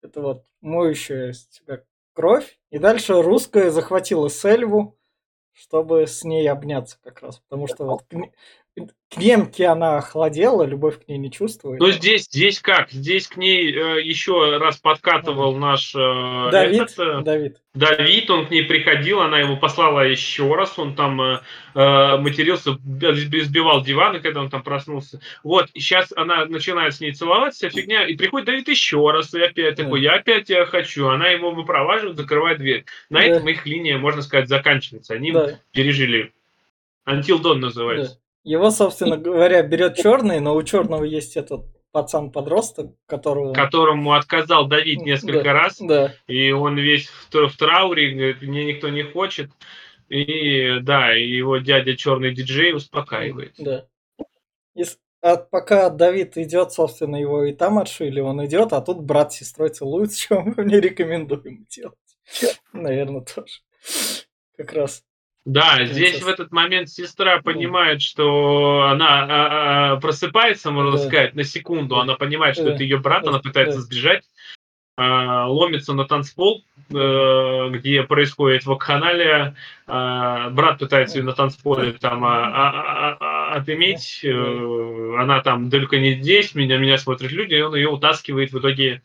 Это 0.00 0.22
вот 0.22 0.44
моющая 0.62 1.32
с 1.34 1.48
тебя 1.48 1.82
кровь. 2.14 2.58
И 2.70 2.78
дальше 2.78 3.20
русская 3.20 3.70
захватила 3.70 4.30
Сельву, 4.30 4.98
чтобы 5.52 6.06
с 6.06 6.24
ней 6.24 6.48
обняться 6.48 6.98
как 7.02 7.20
раз. 7.20 7.40
Потому 7.40 7.66
что 7.66 7.84
вот 7.84 8.04
к 9.10 9.16
немке 9.16 9.64
она 9.66 9.96
охладела, 9.96 10.64
любовь 10.64 11.02
к 11.02 11.08
ней 11.08 11.16
не 11.16 11.30
чувствует. 11.30 11.80
Ну 11.80 11.90
здесь, 11.90 12.24
здесь 12.24 12.60
как? 12.60 12.90
Здесь 12.90 13.26
к 13.26 13.38
ней 13.38 13.72
э, 13.72 14.02
еще 14.02 14.58
раз 14.58 14.76
подкатывал 14.76 15.56
наш 15.56 15.94
э, 15.94 16.50
Давид, 16.52 16.82
этот, 16.82 16.98
э, 16.98 17.20
Давид. 17.22 17.62
Давид, 17.72 18.30
он 18.30 18.46
к 18.46 18.50
ней 18.50 18.64
приходил, 18.64 19.22
она 19.22 19.38
его 19.38 19.56
послала 19.56 20.00
еще 20.00 20.54
раз, 20.54 20.78
он 20.78 20.94
там 20.94 21.22
э, 21.22 21.40
э 21.74 22.16
матерился, 22.18 22.72
избивал 22.72 23.82
диваны, 23.82 24.20
когда 24.20 24.40
он 24.40 24.50
там 24.50 24.62
проснулся. 24.62 25.20
Вот, 25.42 25.70
и 25.72 25.80
сейчас 25.80 26.12
она 26.14 26.44
начинает 26.44 26.94
с 26.94 27.00
ней 27.00 27.12
целоваться, 27.12 27.70
вся 27.70 27.80
фигня, 27.80 28.04
и 28.06 28.14
приходит 28.14 28.46
Давид 28.46 28.68
еще 28.68 29.10
раз, 29.10 29.32
и 29.32 29.40
опять 29.40 29.76
да. 29.76 29.84
такой, 29.84 30.02
я 30.02 30.16
опять 30.16 30.50
я 30.50 30.66
хочу. 30.66 31.08
Она 31.08 31.28
его 31.28 31.50
выпроваживает, 31.50 32.18
закрывает 32.18 32.58
дверь. 32.58 32.84
На 33.08 33.20
да. 33.20 33.24
этом 33.24 33.48
их 33.48 33.64
линия, 33.64 33.96
можно 33.96 34.20
сказать, 34.20 34.50
заканчивается. 34.50 35.14
Они 35.14 35.32
да. 35.32 35.60
пережили. 35.72 36.34
Until 37.06 37.40
Dawn 37.40 37.54
называется. 37.54 38.16
Да. 38.16 38.27
Его, 38.44 38.70
собственно 38.70 39.16
говоря, 39.16 39.62
берет 39.62 39.96
черный, 39.96 40.40
но 40.40 40.54
у 40.54 40.62
черного 40.62 41.04
есть 41.04 41.36
этот 41.36 41.66
пацан-подросток, 41.92 42.92
которого... 43.06 43.52
Которому 43.52 44.12
отказал 44.12 44.66
Давид 44.66 45.02
несколько 45.02 45.44
да, 45.44 45.52
раз. 45.52 45.78
Да. 45.80 46.14
И 46.26 46.50
он 46.52 46.78
весь 46.78 47.08
в, 47.08 47.30
в 47.30 47.56
трауре, 47.56 48.12
говорит, 48.12 48.42
мне 48.42 48.64
никто 48.64 48.88
не 48.88 49.02
хочет. 49.02 49.50
И 50.08 50.80
да, 50.80 51.16
и 51.16 51.26
его 51.26 51.58
дядя 51.58 51.96
черный 51.96 52.34
диджей 52.34 52.74
успокаивает. 52.74 53.54
Да. 53.58 53.86
И, 54.74 54.84
а 55.20 55.36
пока 55.36 55.90
Давид 55.90 56.36
идет, 56.38 56.72
собственно, 56.72 57.16
его 57.16 57.44
и 57.44 57.52
там 57.52 57.78
отшили, 57.78 58.20
он 58.20 58.44
идет, 58.46 58.72
а 58.72 58.80
тут 58.80 59.02
брат 59.02 59.32
с 59.32 59.38
сестрой 59.38 59.70
целуются, 59.70 60.18
что 60.24 60.40
мы 60.40 60.64
не 60.64 60.80
рекомендуем 60.80 61.66
делать. 61.68 61.96
Наверное, 62.72 63.22
тоже. 63.22 63.60
Как 64.56 64.72
раз. 64.72 65.04
Да, 65.44 65.84
здесь 65.86 66.22
в 66.22 66.28
этот 66.28 66.52
момент 66.52 66.90
сестра 66.90 67.40
понимает, 67.40 68.02
что 68.02 68.88
она 68.90 69.22
а, 69.22 69.92
а, 69.92 69.96
просыпается, 69.96 70.70
можно 70.70 70.92
да. 70.92 70.98
сказать, 70.98 71.34
на 71.34 71.44
секунду. 71.44 71.98
Она 71.98 72.16
понимает, 72.16 72.54
что 72.54 72.64
да. 72.64 72.74
это 72.74 72.82
ее 72.82 72.98
брат, 72.98 73.26
она 73.26 73.38
пытается 73.38 73.80
сбежать, 73.80 74.24
а, 74.98 75.46
ломится 75.46 75.94
на 75.94 76.04
танцпол, 76.04 76.64
а, 76.92 77.70
где 77.70 78.02
происходит 78.02 78.66
вакханалия. 78.66 79.54
А, 79.86 80.50
брат 80.50 80.80
пытается 80.80 81.18
ее 81.18 81.24
на 81.24 81.32
танцполе 81.32 81.92
там 81.92 82.24
а, 82.24 82.44
а, 82.44 83.16
а, 83.18 83.54
отыметь. 83.54 84.22
А, 84.26 85.22
она 85.22 85.40
там 85.40 85.70
далеко 85.70 85.96
не 85.96 86.20
здесь, 86.20 86.54
меня, 86.54 86.78
меня 86.78 86.98
смотрят 86.98 87.32
люди, 87.32 87.54
и 87.54 87.60
он 87.62 87.74
ее 87.74 87.88
утаскивает 87.88 88.52
в 88.52 88.58
итоге 88.58 89.02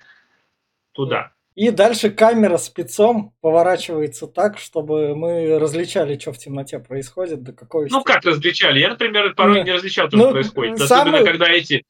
туда. 0.93 1.31
И 1.55 1.69
дальше 1.69 2.09
камера 2.09 2.57
спецом 2.57 3.35
поворачивается 3.41 4.27
так, 4.27 4.57
чтобы 4.57 5.15
мы 5.15 5.59
различали, 5.59 6.17
что 6.17 6.33
в 6.33 6.37
темноте 6.37 6.79
происходит, 6.79 7.43
до 7.43 7.53
какой 7.53 7.89
Ну, 7.89 8.03
как 8.03 8.23
различали? 8.25 8.79
Я, 8.79 8.89
например, 8.89 9.35
порой 9.35 9.59
не, 9.59 9.65
не 9.65 9.71
различал, 9.71 10.07
что 10.07 10.17
ну, 10.17 10.31
происходит. 10.31 10.79
Самый... 10.79 11.13
Особенно, 11.13 11.31
когда 11.31 11.51
эти... 11.51 11.85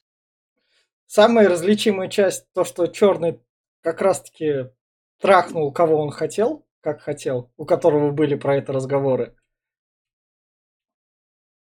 Самая 1.06 1.48
различимая 1.48 2.10
часть, 2.10 2.46
то, 2.54 2.66
что 2.66 2.88
черный 2.88 3.40
как 3.82 4.02
раз-таки 4.02 4.70
трахнул, 5.22 5.72
кого 5.72 6.02
он 6.02 6.12
хотел, 6.12 6.66
как 6.82 7.02
хотел, 7.02 7.52
у 7.56 7.66
которого 7.66 8.12
были 8.12 8.36
про 8.36 8.58
это 8.58 8.74
разговоры. 8.74 9.36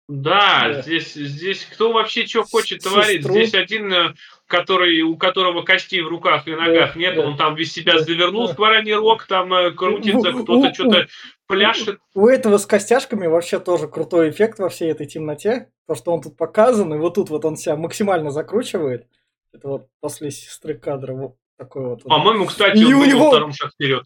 Да, 0.08 0.68
да. 0.68 0.82
здесь, 0.82 1.14
здесь 1.14 1.66
кто 1.66 1.92
вообще 1.92 2.28
что 2.28 2.44
хочет 2.44 2.84
творить? 2.84 3.24
Здесь 3.24 3.56
один, 3.56 3.92
э, 3.92 4.14
который, 4.46 5.02
у 5.02 5.18
которого 5.18 5.64
костей 5.64 6.02
в 6.02 6.08
руках 6.08 6.48
и 6.48 6.52
ногах 6.52 6.94
да, 6.94 7.00
нет, 7.00 7.16
да. 7.16 7.22
он 7.22 7.38
там 7.38 7.56
весь 7.56 7.72
себя 7.72 7.98
завернул 7.98 8.48
да. 8.48 8.54
в 8.54 8.58
бараний 8.58 8.94
рог, 8.94 9.26
там 9.26 9.52
э, 9.52 9.72
крутится, 9.72 10.32
кто-то 10.32 10.74
что-то 10.74 11.08
пляшет. 11.48 12.00
У 12.14 12.28
этого 12.28 12.58
с 12.58 12.68
костяшками 12.68 13.26
вообще 13.26 13.60
тоже 13.60 13.88
крутой 13.88 14.30
эффект 14.30 14.60
во 14.60 14.70
всей 14.70 14.92
этой 14.92 15.08
темноте. 15.08 15.70
То, 15.88 15.96
что 15.96 16.14
он 16.14 16.22
тут 16.22 16.38
показан, 16.38 16.94
и 16.94 16.98
вот 16.98 17.16
тут 17.16 17.32
вот 17.32 17.44
он 17.44 17.58
себя 17.58 17.76
максимально 17.76 18.30
закручивает. 18.30 19.08
Это 19.54 19.68
вот 19.68 19.88
после 20.02 20.30
сестры 20.30 20.76
кадра 20.76 21.14
вот 21.14 21.36
такой 21.58 21.88
вот. 21.88 22.04
По-моему, 22.04 22.46
кстати, 22.46 22.78
и 22.78 22.94
он 22.94 23.02
у 23.02 23.06
него... 23.06 23.30
втором 23.30 23.54
шаг 23.54 23.72
вперед. 23.72 24.04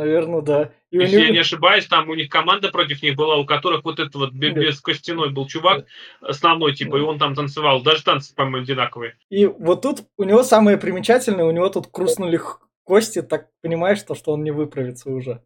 Наверное, 0.00 0.40
да. 0.40 0.72
И 0.90 0.96
Если 0.96 1.16
него... 1.16 1.26
я 1.26 1.30
не 1.32 1.38
ошибаюсь, 1.40 1.86
там 1.86 2.08
у 2.08 2.14
них 2.14 2.30
команда 2.30 2.70
против 2.70 3.02
них 3.02 3.16
была, 3.16 3.36
у 3.36 3.44
которых 3.44 3.84
вот 3.84 4.00
этот 4.00 4.14
вот 4.14 4.32
без 4.32 4.80
костяной 4.80 5.30
был 5.30 5.46
чувак 5.46 5.84
основной, 6.22 6.74
типа, 6.74 6.96
и 6.96 7.00
он 7.00 7.18
там 7.18 7.34
танцевал. 7.34 7.82
Даже 7.82 8.02
танцы, 8.02 8.34
по-моему, 8.34 8.62
одинаковые. 8.62 9.16
И 9.28 9.44
вот 9.44 9.82
тут 9.82 10.04
у 10.16 10.24
него 10.24 10.42
самое 10.42 10.78
примечательное, 10.78 11.44
у 11.44 11.50
него 11.50 11.68
тут 11.68 11.88
хрустнули 11.92 12.40
кости, 12.82 13.20
так 13.20 13.48
понимаешь, 13.60 14.02
то, 14.02 14.14
что 14.14 14.32
он 14.32 14.42
не 14.42 14.52
выправится 14.52 15.10
уже. 15.10 15.42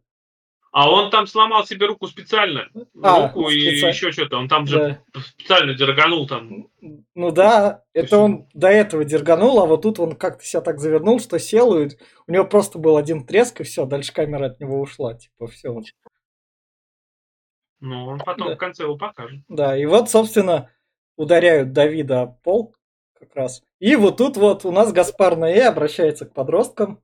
А 0.75 0.91
он 0.91 1.09
там 1.09 1.25
сломал 1.25 1.65
себе 1.65 1.85
руку 1.85 2.05
специально. 2.05 2.67
А, 3.01 3.27
руку 3.27 3.49
специально. 3.49 3.87
и 3.87 3.93
еще 3.93 4.11
что-то. 4.11 4.37
Он 4.37 4.49
там 4.49 4.67
же 4.67 5.01
да. 5.13 5.21
специально 5.21 5.73
дерганул 5.73 6.27
там. 6.27 6.67
Ну 6.81 7.31
да, 7.31 7.85
это 7.93 8.17
он 8.17 8.49
до 8.53 8.67
этого 8.67 9.05
дерганул, 9.05 9.57
а 9.61 9.67
вот 9.67 9.83
тут 9.83 10.01
он 10.01 10.17
как-то 10.17 10.43
себя 10.43 10.59
так 10.59 10.81
завернул, 10.81 11.21
что 11.21 11.39
сел, 11.39 11.79
и 11.79 11.91
у 12.27 12.31
него 12.33 12.43
просто 12.43 12.77
был 12.77 12.97
один 12.97 13.25
треск, 13.25 13.61
и 13.61 13.63
все, 13.63 13.85
дальше 13.85 14.11
камера 14.11 14.47
от 14.47 14.59
него 14.59 14.81
ушла. 14.81 15.13
Типа, 15.13 15.47
все. 15.47 15.73
Ну, 17.79 18.07
он 18.07 18.19
потом 18.19 18.49
да. 18.49 18.55
в 18.55 18.57
конце 18.57 18.83
его 18.83 18.97
покажет. 18.97 19.39
Да, 19.47 19.77
и 19.77 19.85
вот, 19.85 20.09
собственно, 20.09 20.71
ударяют 21.15 21.71
Давида 21.71 22.23
о 22.23 22.27
пол 22.27 22.75
как 23.17 23.33
раз. 23.33 23.63
И 23.79 23.95
вот 23.95 24.17
тут 24.17 24.35
вот 24.35 24.65
у 24.65 24.73
нас 24.73 24.91
Гаспар 24.91 25.37
Ноэ 25.37 25.69
обращается 25.69 26.25
к 26.25 26.33
подросткам 26.33 27.01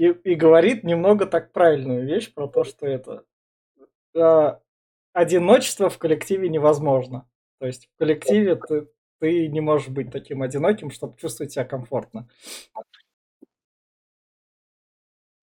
и, 0.00 0.08
и 0.08 0.34
говорит 0.34 0.84
немного 0.84 1.26
так 1.26 1.52
правильную 1.52 2.06
вещь 2.06 2.32
про 2.32 2.48
то, 2.48 2.64
что 2.64 2.86
это 2.86 3.24
э, 4.14 4.58
одиночество 5.12 5.88
в 5.88 5.98
коллективе 5.98 6.48
невозможно. 6.48 7.28
То 7.58 7.66
есть 7.66 7.86
в 7.86 7.98
коллективе 7.98 8.56
ты, 8.56 8.88
ты 9.18 9.48
не 9.48 9.60
можешь 9.60 9.88
быть 9.88 10.10
таким 10.10 10.42
одиноким, 10.42 10.90
чтобы 10.90 11.16
чувствовать 11.18 11.52
себя 11.52 11.64
комфортно. 11.64 12.28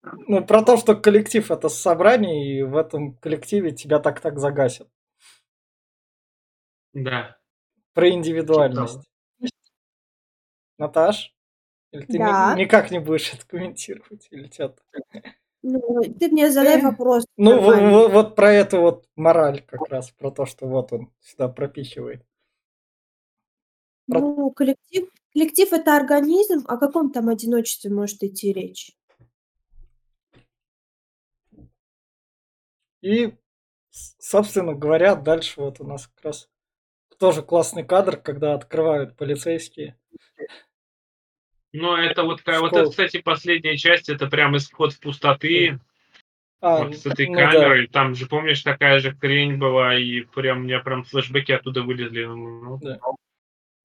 Ну, 0.02 0.46
про 0.46 0.64
то, 0.64 0.78
что 0.78 0.96
коллектив 0.96 1.50
это 1.50 1.70
собрание, 1.70 2.60
и 2.60 2.62
в 2.64 2.76
этом 2.76 3.16
коллективе 3.18 3.72
тебя 3.72 4.00
так-так 4.00 4.38
загасят. 4.38 4.90
Да. 6.94 7.38
Про 7.94 8.10
индивидуальность. 8.10 9.00
Наташ? 10.78 11.34
Или 11.94 12.06
ты 12.06 12.18
Да. 12.18 12.56
ни- 12.56 12.62
никак 12.62 12.90
не 12.90 13.00
будешь 13.00 13.32
это 13.34 13.46
комментировать? 13.46 14.28
Или 14.32 14.52
что-то? 14.52 14.82
Ну, 15.62 16.02
ты 16.20 16.28
мне 16.30 16.52
задай 16.52 16.82
вопрос 16.82 17.26
Ну, 17.38 17.62
вот, 17.62 18.12
вот 18.12 18.36
про 18.36 18.52
эту 18.52 18.82
вот 18.82 19.08
мораль 19.16 19.62
как 19.62 19.88
раз, 19.90 20.10
про 20.12 20.32
то, 20.32 20.46
что 20.46 20.68
вот 20.68 20.92
он 20.92 21.14
сюда 21.22 21.48
пропихивает. 21.50 22.26
Про- 24.10 24.20
Ну, 24.20 24.52
коллектив, 24.52 25.08
коллектив 25.32 25.72
это 25.72 25.96
организм, 25.96 26.66
о 26.68 26.78
каком 26.78 27.12
там 27.12 27.30
одиночестве 27.30 27.92
может 27.92 28.24
идти 28.24 28.52
речь? 28.52 28.92
И, 33.02 33.36
собственно 33.92 34.74
говоря, 34.74 35.16
дальше 35.16 35.62
вот 35.62 35.80
у 35.80 35.86
нас 35.86 36.08
как 36.08 36.26
раз 36.26 36.50
тоже 37.20 37.44
классный 37.44 37.86
кадр, 37.86 38.18
когда 38.18 38.56
открывают 38.56 39.16
полицейские 39.16 39.98
но 41.74 41.98
это 41.98 42.24
вот, 42.24 42.42
вот 42.46 42.74
это, 42.74 42.90
кстати, 42.90 43.20
последняя 43.20 43.76
часть, 43.78 44.08
это 44.08 44.28
прям 44.28 44.56
исход 44.56 44.94
в 44.94 45.00
пустоты. 45.00 45.80
А, 46.62 46.86
вот 46.86 46.96
с 46.96 47.06
этой 47.06 47.28
ну, 47.28 47.34
камерой. 47.34 47.88
Да. 47.88 47.94
Там 47.94 48.16
же, 48.16 48.28
помнишь, 48.28 48.62
такая 48.62 49.00
же 49.00 49.14
хрень 49.14 49.58
была, 49.58 49.98
и 49.98 50.22
прям 50.22 50.60
у 50.60 50.62
меня 50.62 50.80
прям 50.80 51.04
флешбеки 51.04 51.52
оттуда 51.52 51.82
вылезли. 51.82 52.24
Ну, 52.24 52.78
да. 52.78 53.00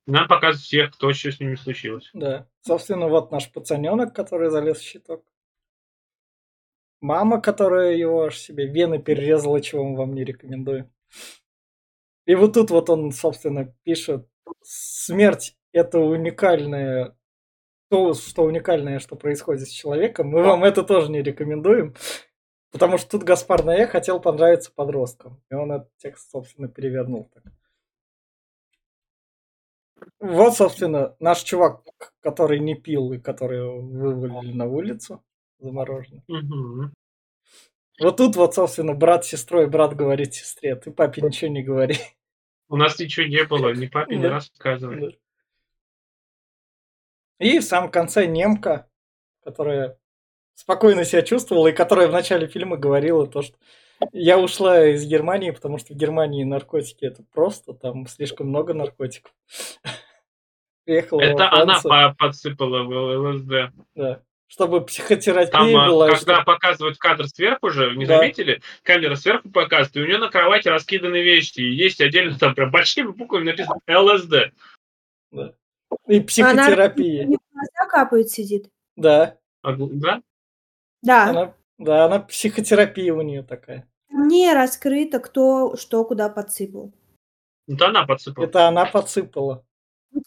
Нам 0.06 0.28
показывают 0.28 0.62
всех, 0.62 0.92
кто 0.92 1.12
что 1.12 1.32
с 1.32 1.40
ними 1.40 1.56
случилось. 1.56 2.08
Да. 2.12 2.46
Собственно, 2.60 3.08
вот 3.08 3.32
наш 3.32 3.50
пацаненок, 3.50 4.14
который 4.14 4.50
залез 4.50 4.78
в 4.78 4.82
щиток. 4.82 5.24
Мама, 7.00 7.40
которая 7.40 7.94
его 7.94 8.24
аж 8.24 8.36
себе 8.36 8.66
вены 8.66 9.00
перерезала, 9.00 9.60
чего 9.60 9.84
мы 9.84 9.96
вам 9.96 10.14
не 10.14 10.24
рекомендуем. 10.24 10.90
И 12.26 12.34
вот 12.34 12.54
тут 12.54 12.70
вот 12.70 12.90
он, 12.90 13.12
собственно, 13.12 13.74
пишет, 13.82 14.28
смерть 14.62 15.56
это 15.72 15.98
уникальная 15.98 17.17
то, 17.88 18.14
что 18.14 18.42
уникальное, 18.44 18.98
что 18.98 19.16
происходит 19.16 19.68
с 19.68 19.72
человеком, 19.72 20.28
мы 20.28 20.42
вам 20.42 20.64
это 20.64 20.82
тоже 20.82 21.10
не 21.10 21.22
рекомендуем. 21.22 21.94
Потому 22.70 22.98
что 22.98 23.10
тут 23.12 23.22
Гаспар 23.22 23.64
Ноэ 23.64 23.86
хотел 23.86 24.20
понравиться 24.20 24.70
подросткам. 24.74 25.42
И 25.50 25.54
он 25.54 25.72
этот 25.72 25.90
текст, 25.96 26.30
собственно, 26.30 26.68
перевернул. 26.68 27.30
Так. 27.32 27.44
Вот, 30.20 30.56
собственно, 30.56 31.16
наш 31.18 31.42
чувак, 31.42 31.82
который 32.20 32.60
не 32.60 32.74
пил 32.74 33.12
и 33.12 33.18
который 33.18 33.80
вывалили 33.80 34.52
на 34.52 34.66
улицу. 34.66 35.24
замороженный. 35.58 36.22
Мгм. 36.28 36.92
Вот 38.00 38.16
тут 38.16 38.36
вот, 38.36 38.54
собственно, 38.54 38.94
брат 38.94 39.24
с 39.24 39.28
сестрой, 39.28 39.66
брат 39.66 39.96
говорит 39.96 40.34
сестре, 40.34 40.76
ты 40.76 40.92
папе 40.92 41.20
ничего 41.20 41.50
не 41.50 41.62
говори. 41.62 41.96
У 42.68 42.76
нас 42.76 42.98
ничего 42.98 43.26
не 43.26 43.42
было, 43.44 43.74
ни 43.74 43.86
папе 43.86 44.16
не 44.16 44.22
Да. 44.22 44.40
Да. 47.38 47.46
И 47.46 47.58
в 47.58 47.64
самом 47.64 47.90
конце 47.90 48.26
немка, 48.26 48.88
которая 49.44 49.98
спокойно 50.54 51.04
себя 51.04 51.22
чувствовала 51.22 51.68
и 51.68 51.72
которая 51.72 52.08
в 52.08 52.12
начале 52.12 52.46
фильма 52.48 52.76
говорила 52.76 53.26
то, 53.26 53.42
что 53.42 53.56
я 54.12 54.38
ушла 54.38 54.86
из 54.86 55.04
Германии, 55.06 55.50
потому 55.50 55.78
что 55.78 55.92
в 55.94 55.96
Германии 55.96 56.44
наркотики 56.44 57.04
это 57.04 57.22
просто, 57.32 57.74
там 57.74 58.06
слишком 58.06 58.48
много 58.48 58.74
наркотиков. 58.74 59.32
Приехала 60.84 61.20
Это 61.20 61.50
она 61.52 62.14
подсыпала 62.16 62.82
в 62.84 62.90
ЛСД. 62.90 63.72
да, 63.94 64.22
чтобы 64.46 64.84
психотерапия 64.86 65.50
Там, 65.50 65.76
а, 65.76 65.86
была. 65.88 66.06
когда 66.08 66.36
чтобы- 66.36 66.44
показывают 66.44 66.96
кадр 66.98 67.26
сверху 67.28 67.68
же, 67.70 67.94
не 67.96 68.06
Да. 68.06 68.16
заметили? 68.18 68.62
Камера 68.82 69.14
сверху 69.14 69.50
показывает, 69.50 69.96
и 69.96 70.00
у 70.00 70.06
нее 70.06 70.18
на 70.18 70.30
кровати 70.30 70.68
раскиданы 70.68 71.20
вещи. 71.20 71.60
И 71.60 71.74
есть 71.74 72.00
отдельно 72.00 72.38
там 72.38 72.54
прям 72.54 72.70
большими 72.70 73.08
буквами 73.08 73.44
написано 73.50 73.78
ЛСД. 73.86 74.52
И 76.06 76.20
психотерапия. 76.20 77.24
Не 77.24 77.36
в 77.36 77.52
глаза 77.52 77.88
капает, 77.90 78.30
сидит. 78.30 78.70
Да, 78.96 79.36
А, 79.62 79.72
Да? 79.76 80.22
Да. 81.02 81.24
она, 81.30 81.54
да, 81.78 82.04
она 82.06 82.18
психотерапия 82.20 83.14
у 83.14 83.22
нее 83.22 83.42
такая. 83.42 83.88
Не 84.10 84.52
раскрыто, 84.52 85.20
кто 85.20 85.76
что 85.76 86.04
куда 86.04 86.28
подсыпал. 86.28 86.92
Это 87.68 87.88
она 87.88 88.06
подсыпала. 88.06 88.44
Это 88.44 88.68
она 88.68 88.86
подсыпала. 88.86 89.64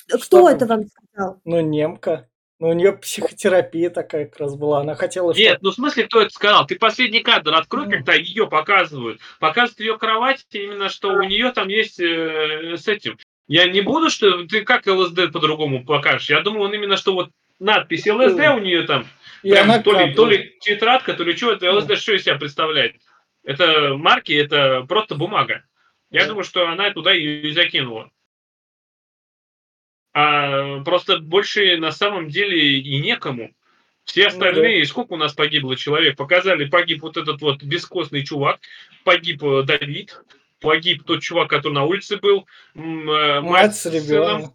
Кто 0.07 0.17
Что 0.19 0.49
это 0.49 0.65
вам 0.65 0.83
сказал? 0.87 1.41
Ну, 1.43 1.59
немка. 1.61 2.29
Ну, 2.59 2.69
у 2.69 2.73
нее 2.73 2.93
психотерапия 2.93 3.89
такая 3.89 4.27
как 4.27 4.39
раз 4.39 4.55
была. 4.55 4.81
Она 4.81 4.93
хотела, 4.93 5.33
Нет, 5.33 5.53
чтобы... 5.53 5.59
ну 5.63 5.71
в 5.71 5.73
смысле, 5.73 6.03
кто 6.03 6.21
это 6.21 6.29
сказал? 6.31 6.67
Ты 6.67 6.77
последний 6.77 7.21
кадр 7.21 7.55
открой, 7.55 7.85
Ну. 7.85 7.91
когда 7.91 8.13
ее 8.13 8.47
показывают. 8.47 9.19
Показывают 9.39 9.79
ее 9.79 9.97
кровать, 9.97 10.45
именно 10.51 10.87
что 10.89 11.09
у 11.09 11.23
нее 11.23 11.51
там 11.51 11.69
есть 11.69 11.99
э, 11.99 12.77
с 12.77 12.87
этим. 12.87 13.17
Я 13.47 13.67
не 13.67 13.81
буду, 13.81 14.09
что 14.09 14.45
ты 14.45 14.63
как 14.63 14.87
ЛСД 14.87 15.31
по-другому 15.31 15.83
покажешь. 15.83 16.29
Я 16.29 16.41
думаю, 16.41 16.63
он 16.63 16.73
именно 16.73 16.97
что 16.97 17.13
вот 17.13 17.29
надпись 17.59 18.07
ЛСД 18.07 18.39
у 18.55 18.59
нее 18.59 18.83
там, 18.83 19.05
И 19.43 19.51
прям 19.51 19.69
она 19.69 19.81
то, 19.81 19.99
ли, 19.99 20.13
то 20.13 20.27
ли 20.27 20.57
тетрадка, 20.61 21.13
то 21.13 21.23
ли 21.23 21.35
что, 21.35 21.51
это 21.51 21.71
Ну. 21.71 21.77
ЛСД 21.77 21.97
что 21.97 22.13
из 22.13 22.23
себя 22.23 22.35
представляет? 22.35 22.95
Это 23.43 23.95
марки, 23.97 24.31
это 24.33 24.85
просто 24.87 25.15
бумага. 25.15 25.63
Я 26.11 26.21
Да. 26.21 26.27
думаю, 26.29 26.43
что 26.43 26.67
она 26.67 26.91
туда 26.91 27.13
и 27.15 27.51
закинула. 27.51 28.11
А 30.13 30.79
просто 30.81 31.19
больше 31.19 31.77
на 31.77 31.91
самом 31.91 32.27
деле 32.29 32.79
и 32.79 32.99
некому. 32.99 33.51
Все 34.03 34.23
Ну 34.23 34.27
остальные, 34.29 34.85
сколько 34.85 35.13
у 35.13 35.17
нас 35.17 35.33
погибло 35.33 35.75
человек, 35.77 36.17
показали, 36.17 36.65
погиб 36.65 37.01
вот 37.03 37.17
этот 37.17 37.39
вот 37.41 37.63
бескостный 37.63 38.25
чувак, 38.25 38.59
погиб 39.03 39.43
э, 39.43 39.63
Давид, 39.63 40.19
погиб 40.61 41.03
тот 41.03 41.21
чувак, 41.21 41.49
который 41.49 41.73
на 41.73 41.83
улице 41.83 42.17
был, 42.17 42.45
э, 42.75 42.79
Мать 43.41 43.75
с 43.75 43.81
сыном, 43.81 43.97
ребенком. 43.99 44.53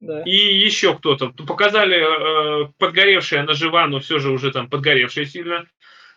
Да. 0.00 0.22
и 0.26 0.34
еще 0.36 0.94
кто-то. 0.96 1.28
Показали 1.30 1.96
э, 1.96 2.68
подгоревшая, 2.78 3.40
она 3.42 3.54
жива, 3.54 3.86
но 3.86 4.00
все 4.00 4.18
же 4.18 4.30
уже 4.30 4.50
там 4.52 4.68
подгоревшая 4.68 5.24
сильно. 5.24 5.64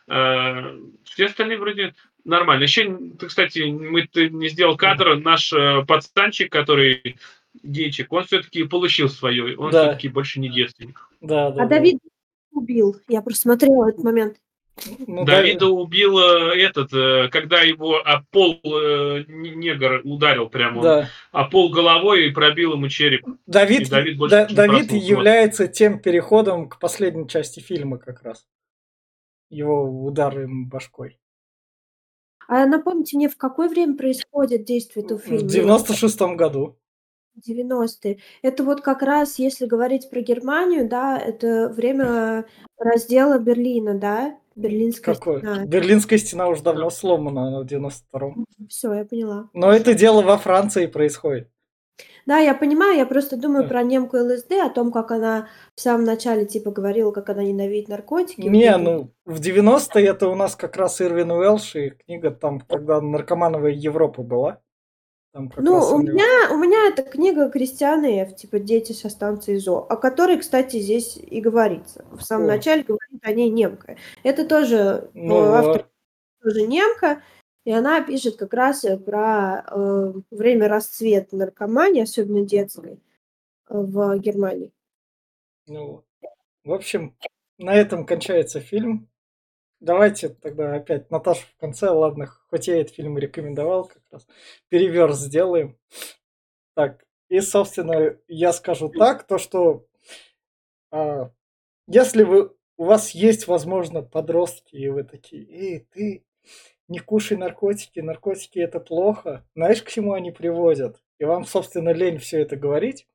Э, 0.10 0.78
все 1.06 1.26
остальные 1.28 1.58
вроде 1.58 1.94
нормально. 2.26 2.64
Еще, 2.64 2.98
ты, 3.20 3.28
кстати, 3.28 3.60
мы 3.60 4.06
ты 4.08 4.30
не 4.30 4.50
сделал 4.50 4.76
кадр, 4.76 5.16
наш 5.18 5.54
э, 5.54 5.86
пацанчик, 5.88 6.52
который 6.52 7.18
гейчик, 7.64 8.12
он 8.12 8.26
все-таки 8.26 8.64
получил 8.64 9.08
свое, 9.10 9.56
он 9.58 9.72
Да. 9.72 9.84
все-таки 9.86 10.10
больше 10.10 10.40
не 10.40 10.50
девственник. 10.50 11.10
Да, 11.22 11.52
да, 11.52 11.64
А 11.64 11.66
да. 11.66 11.76
Давид 11.78 12.00
убил. 12.52 12.98
Я 13.08 13.22
просто 13.22 13.42
смотрела 13.44 13.90
этот 13.90 14.04
момент. 14.04 14.38
Ну, 15.08 15.26
Давида 15.26 15.68
убил 15.68 16.20
э, 16.20 16.56
этот, 16.62 16.94
э, 16.94 17.30
когда 17.30 17.62
его 17.62 17.98
о 17.98 18.24
пол 18.32 18.60
э, 18.64 19.24
негр 19.28 20.02
ударил 20.04 20.50
прямо, 20.50 20.82
Да. 20.82 21.10
о 21.32 21.46
пол 21.46 21.72
головой 21.72 22.28
и 22.28 22.32
пробил 22.32 22.74
ему 22.74 22.88
череп. 22.88 23.26
Давид, 23.48 23.82
И 23.82 23.90
Давид 23.90 24.18
больше 24.18 24.36
Да- 24.50 24.68
Давид 24.68 24.92
является 24.92 25.68
тем 25.68 26.00
переходом 26.00 26.70
к 26.70 26.80
последней 26.80 27.28
части 27.28 27.60
фильма 27.60 27.98
как 27.98 28.22
раз. 28.24 28.46
Его 29.50 29.84
ударом 30.06 30.68
башкой. 30.70 31.20
А 32.48 32.66
напомните 32.66 33.18
мне, 33.18 33.30
в 33.30 33.38
какое 33.38 33.68
время 33.70 33.98
происходит 33.98 34.64
действие 34.64 35.06
этого 35.06 35.18
В 35.20 35.24
фильма? 35.24 35.50
96-м 35.50 36.38
году. 36.38 36.78
90-е. 37.48 38.20
Это 38.42 38.64
вот 38.64 38.82
как 38.82 39.02
раз, 39.02 39.38
если 39.38 39.66
говорить 39.68 40.10
про 40.10 40.22
Германию, 40.22 40.88
да, 40.90 41.18
это 41.20 41.70
время 41.70 42.46
раздела 42.78 43.38
Берлина, 43.38 43.94
да? 43.98 44.38
Берлинская 44.58 45.16
Какой? 45.16 45.38
стена. 45.40 45.66
Берлинская 45.66 46.18
стена 46.20 46.48
уже 46.48 46.64
давно 46.64 46.90
сломана, 46.90 47.48
она 47.48 47.60
в 47.62 47.66
92-м. 47.66 48.46
Все, 48.70 48.94
я 48.94 49.06
поняла. 49.06 49.50
Но 49.54 49.72
это 49.72 49.94
дело 49.94 50.22
во 50.24 50.38
Франции 50.38 50.88
происходит. 50.88 51.50
Да, 52.26 52.40
я 52.40 52.54
понимаю, 52.54 52.98
я 52.98 53.06
просто 53.06 53.38
думаю 53.38 53.64
Да. 53.64 53.70
про 53.70 53.84
немку 53.84 54.18
ЛСД, 54.18 54.52
о 54.64 54.70
том, 54.70 54.92
как 54.92 55.12
она 55.12 55.48
в 55.76 55.82
самом 55.82 56.04
начале, 56.04 56.46
типа, 56.46 56.72
говорила, 56.72 57.12
как 57.12 57.30
она 57.30 57.44
ненавидит 57.44 57.88
наркотики. 57.88 58.42
Не, 58.42 58.76
ну, 58.78 59.12
в 59.26 59.40
90-е 59.40 60.06
это 60.08 60.28
у 60.28 60.36
нас 60.36 60.56
как 60.56 60.76
раз 60.76 61.00
Ирвин 61.02 61.32
Уэлш 61.32 61.76
и 61.76 61.90
книга 61.92 62.32
там, 62.32 62.60
когда 62.60 63.00
наркомановая 63.00 63.72
Европа 63.72 64.24
была. 64.24 64.60
Там 65.38 65.50
как 65.50 65.64
Ну, 65.64 65.76
раз 65.76 65.92
у 65.92 66.00
меня, 66.00 66.52
у 66.52 66.58
меня 66.58 66.88
это 66.88 67.04
книга 67.04 67.48
Кристиана 67.52 68.08
Ф., 68.24 68.36
типа 68.36 68.58
«Дети 68.58 68.94
со 68.94 69.08
станции 69.08 69.58
ЗО», 69.58 69.86
о 69.88 69.96
которой, 69.96 70.40
кстати, 70.40 70.80
здесь 70.80 71.16
и 71.16 71.40
говорится. 71.42 72.04
В 72.12 72.24
самом 72.24 72.46
О. 72.46 72.48
начале 72.48 72.82
говорит 72.82 73.22
о 73.22 73.32
ней 73.34 73.52
немка. 73.52 73.98
Это 74.24 74.48
тоже 74.48 75.12
Ну, 75.14 75.36
э, 75.36 75.58
автор 75.60 75.88
тоже 76.42 76.64
немка, 76.64 77.22
и 77.66 77.72
она 77.72 78.02
пишет 78.02 78.38
как 78.38 78.52
раз 78.56 78.84
э, 78.84 78.98
про 78.98 79.64
э, 79.70 80.14
время 80.32 80.68
расцвета 80.68 81.36
наркомании, 81.36 82.02
особенно 82.02 82.42
детской, 82.42 82.94
э, 82.94 82.98
в 83.70 84.18
Германии. 84.18 84.74
Ну, 85.68 86.04
в 86.64 86.74
общем, 86.74 87.16
на 87.60 87.76
этом 87.76 88.08
кончается 88.08 88.60
фильм. 88.60 89.08
Давайте 89.80 90.30
тогда 90.30 90.76
опять 90.76 91.12
Наташа 91.12 91.46
в 91.46 91.58
конце, 91.58 91.90
ладно, 91.90 92.28
хоть 92.50 92.68
я 92.68 92.82
этот 92.82 92.96
фильм 92.96 93.18
рекомендовал 93.18 93.86
как 93.86 94.02
раз, 94.12 94.28
переверс 94.70 95.20
сделаем. 95.20 95.78
Так, 96.76 97.06
и, 97.30 97.40
собственно, 97.42 98.18
я 98.28 98.54
скажу 98.54 98.90
так, 98.90 99.28
то 99.28 99.38
что 99.38 99.86
а, 100.92 101.32
если 101.88 102.24
вы, 102.24 102.54
у 102.78 102.86
вас 102.86 103.12
есть, 103.12 103.48
возможно, 103.48 104.02
подростки, 104.02 104.76
и 104.76 104.90
вы 104.90 105.04
такие, 105.04 105.46
эй, 105.48 105.88
ты 105.92 106.26
не 106.88 107.00
кушай 107.00 107.38
наркотики, 107.38 108.00
наркотики 108.00 108.60
это 108.60 108.80
плохо, 108.80 109.46
знаешь, 109.56 109.84
к 109.84 109.90
чему 109.90 110.14
они 110.14 110.32
приводят? 110.32 111.04
И 111.20 111.26
вам, 111.26 111.46
собственно, 111.46 111.90
лень 111.90 112.20
все 112.20 112.42
это 112.42 112.56
говорить, 112.56 113.08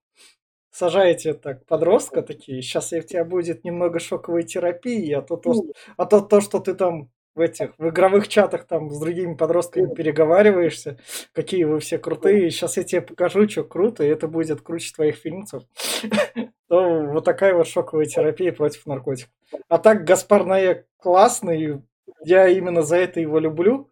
сажаете 0.72 1.34
так 1.34 1.64
подростка 1.66 2.22
такие, 2.22 2.62
сейчас 2.62 2.92
у 2.92 3.00
тебя 3.00 3.24
будет 3.24 3.62
немного 3.62 4.00
шоковой 4.00 4.42
терапии, 4.42 5.12
а 5.12 5.22
то, 5.22 5.36
то, 5.36 5.52
Ну, 5.52 5.72
а 5.96 6.06
то, 6.06 6.20
то, 6.20 6.40
что 6.40 6.58
ты 6.58 6.74
там 6.74 7.10
в 7.34 7.40
этих, 7.40 7.72
в 7.78 7.88
игровых 7.88 8.28
чатах 8.28 8.66
там 8.66 8.90
с 8.90 8.98
другими 8.98 9.34
подростками 9.34 9.94
переговариваешься, 9.94 10.98
какие 11.32 11.64
вы 11.64 11.80
все 11.80 11.98
крутые, 11.98 12.50
сейчас 12.50 12.76
я 12.76 12.84
тебе 12.84 13.02
покажу, 13.02 13.48
что 13.48 13.64
круто, 13.64 14.04
и 14.04 14.08
это 14.08 14.28
будет 14.28 14.62
круче 14.62 14.92
твоих 14.94 15.16
фильмцев, 15.16 15.62
то 16.68 17.00
вот 17.06 17.24
такая 17.24 17.54
вот 17.54 17.68
шоковая 17.68 18.06
терапия 18.06 18.52
против 18.52 18.86
наркотиков. 18.86 19.32
А 19.68 19.78
так 19.78 20.04
Гаспар 20.04 20.44
Ноэ 20.44 20.84
классный, 20.98 21.82
я 22.24 22.48
именно 22.48 22.82
за 22.82 22.96
это 22.96 23.20
его 23.20 23.38
люблю, 23.38 23.88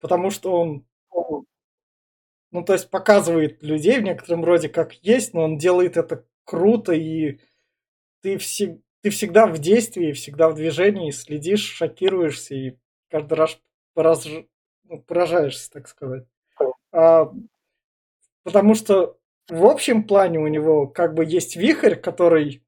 потому 0.00 0.30
что 0.30 0.52
он 0.52 0.84
ну, 2.50 2.62
то 2.64 2.72
есть 2.72 2.90
показывает 2.90 3.62
людей 3.62 3.98
в 3.98 4.02
некотором 4.02 4.44
роде 4.44 4.68
как 4.68 4.94
есть, 4.94 5.34
но 5.34 5.42
он 5.44 5.58
делает 5.58 5.96
это 5.96 6.24
круто, 6.44 6.92
и 6.92 7.38
ты, 8.22 8.36
всег- 8.36 8.80
ты 9.02 9.10
всегда 9.10 9.46
в 9.46 9.58
действии, 9.58 10.12
всегда 10.12 10.48
в 10.48 10.54
движении, 10.54 11.10
следишь, 11.10 11.64
шокируешься, 11.64 12.54
и 12.54 12.76
каждый 13.10 13.34
раз 13.34 13.60
пораж- 13.94 14.46
ну, 14.84 15.00
поражаешься, 15.02 15.70
так 15.70 15.88
сказать. 15.88 16.24
А, 16.92 17.32
потому 18.44 18.74
что 18.74 19.18
в 19.48 19.64
общем 19.66 20.04
плане 20.04 20.38
у 20.38 20.46
него 20.46 20.86
как 20.86 21.14
бы 21.14 21.24
есть 21.24 21.56
вихрь, 21.56 21.94
который 21.96 22.62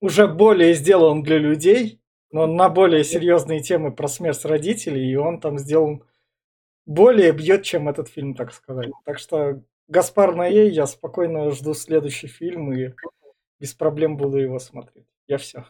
уже 0.00 0.26
более 0.28 0.74
сделан 0.74 1.22
для 1.22 1.38
людей, 1.38 2.00
но 2.30 2.46
на 2.46 2.68
более 2.68 3.04
серьезные 3.04 3.60
темы 3.60 3.92
про 3.92 4.08
смерть 4.08 4.44
родителей, 4.44 5.10
и 5.10 5.16
он 5.16 5.40
там 5.40 5.58
сделан 5.58 6.02
более 6.86 7.32
бьет, 7.32 7.62
чем 7.64 7.88
этот 7.88 8.08
фильм, 8.08 8.34
так 8.34 8.52
сказать. 8.52 8.90
Так 9.04 9.18
что 9.18 9.62
Гаспар 9.88 10.34
Ноэ, 10.34 10.68
я 10.68 10.86
спокойно 10.86 11.50
жду 11.50 11.74
следующий 11.74 12.28
фильм 12.28 12.72
и 12.72 12.92
без 13.60 13.74
проблем 13.74 14.16
буду 14.16 14.38
его 14.38 14.58
смотреть. 14.58 15.06
Я 15.28 15.38
все. 15.38 15.66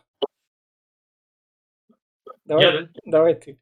Давай, 2.44 2.64
Я, 2.64 2.72
да? 2.82 2.88
давай 3.04 3.34
ты. 3.34 3.58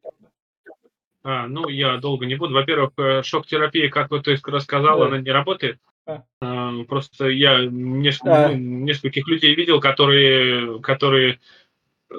А, 1.22 1.46
ну, 1.46 1.68
я 1.68 1.96
долго 1.96 2.26
не 2.26 2.34
буду. 2.34 2.52
Во-первых, 2.52 2.90
э, 2.98 3.22
шок-терапия, 3.22 3.88
как 3.88 4.10
вот 4.10 4.24
ты 4.24 4.36
рассказал, 4.44 4.98
Да. 5.00 5.06
она 5.06 5.18
не 5.18 5.30
работает. 5.30 5.78
А. 6.06 6.22
А, 6.42 6.84
Просто 6.84 7.28
я 7.28 7.64
неск- 7.64 8.26
А. 8.26 8.48
ну, 8.48 8.56
нескольких 8.56 9.26
людей 9.26 9.54
видел, 9.54 9.80
которые, 9.80 10.80
которые 10.82 11.40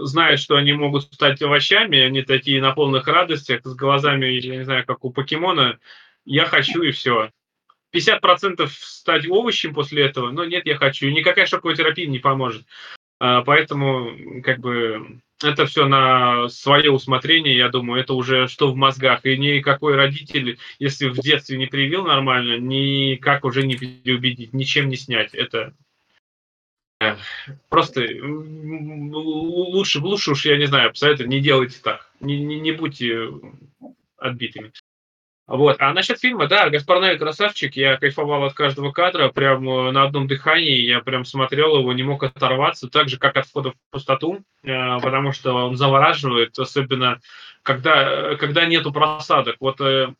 знают, 0.02 0.40
что 0.40 0.56
они 0.56 0.74
могут 0.74 1.04
стать 1.04 1.42
овощами, 1.42 2.00
они 2.00 2.22
такие 2.22 2.62
на 2.62 2.72
полных 2.72 3.08
радостях, 3.08 3.62
с 3.64 3.76
глазами, 3.76 4.26
я 4.26 4.58
не 4.58 4.64
знаю, 4.64 4.86
как 4.86 5.04
у 5.06 5.12
покемона, 5.12 5.80
я 6.26 6.46
хочу 6.46 6.82
и 6.82 6.92
все. 6.92 7.32
50% 7.96 8.68
стать 8.70 9.28
овощем 9.30 9.74
после 9.74 10.04
этого, 10.04 10.32
но 10.32 10.46
нет, 10.46 10.66
я 10.66 10.76
хочу. 10.76 11.10
Никакая 11.10 11.46
шоковая 11.46 11.76
терапия 11.76 12.08
не 12.08 12.20
поможет. 12.20 12.66
А, 13.20 13.42
поэтому, 13.44 14.42
как 14.44 14.60
бы, 14.60 15.22
это 15.44 15.66
все 15.66 15.88
на 15.88 16.50
свое 16.50 16.92
усмотрение, 16.92 17.56
я 17.56 17.70
думаю, 17.70 18.02
это 18.02 18.14
уже 18.14 18.48
что 18.48 18.72
в 18.72 18.76
мозгах. 18.76 19.26
И 19.26 19.38
никакой 19.38 19.96
родитель, 19.96 20.60
если 20.80 21.08
в 21.08 21.18
детстве 21.20 21.58
не 21.58 21.68
привил 21.68 22.06
нормально, 22.06 22.58
никак 22.58 23.46
уже 23.46 23.66
не 23.66 23.76
переубедить, 23.76 24.54
ничем 24.54 24.90
не 24.90 24.98
снять. 24.98 25.34
Это 25.34 25.74
просто 27.70 28.02
лучше, 28.22 30.00
лучше 30.00 30.32
уж, 30.32 30.46
я 30.46 30.58
не 30.58 30.66
знаю, 30.66 30.90
абсолютно 30.90 31.26
не 31.26 31.40
делайте 31.40 31.80
так. 31.82 32.10
Не, 32.20 32.40
не, 32.40 32.60
не 32.60 32.72
будьте 32.72 33.30
отбитыми. 34.18 34.72
Вот. 35.48 35.78
А 35.80 35.94
насчет 35.94 36.20
фильма, 36.20 36.48
да, 36.48 36.70
Гаспар 36.70 37.00
Ноэ 37.00 37.18
красавчик, 37.18 37.76
я 37.76 37.98
кайфовал 37.98 38.46
от 38.46 38.54
каждого 38.54 38.92
кадра, 38.92 39.30
прям 39.30 39.70
э, 39.70 39.92
на 39.92 40.04
одном 40.04 40.28
дыхании, 40.28 40.82
я 40.82 41.02
прям 41.02 41.24
смотрел 41.24 41.78
его, 41.78 41.94
не 41.94 42.02
мог 42.02 42.24
оторваться, 42.24 42.90
так 42.90 43.10
же, 43.10 43.20
как 43.20 43.38
от 43.38 43.46
входа 43.46 43.72
в 43.72 43.76
пустоту, 43.92 44.44
э, 44.64 45.00
потому 45.02 45.34
что 45.34 45.54
он 45.54 45.78
завораживает, 45.78 46.58
особенно 46.58 47.20
когда, 47.62 48.36
когда 48.38 48.66
нету 48.66 48.92
просадок. 48.92 49.58
Вот 49.60 49.80
э, 49.82 50.16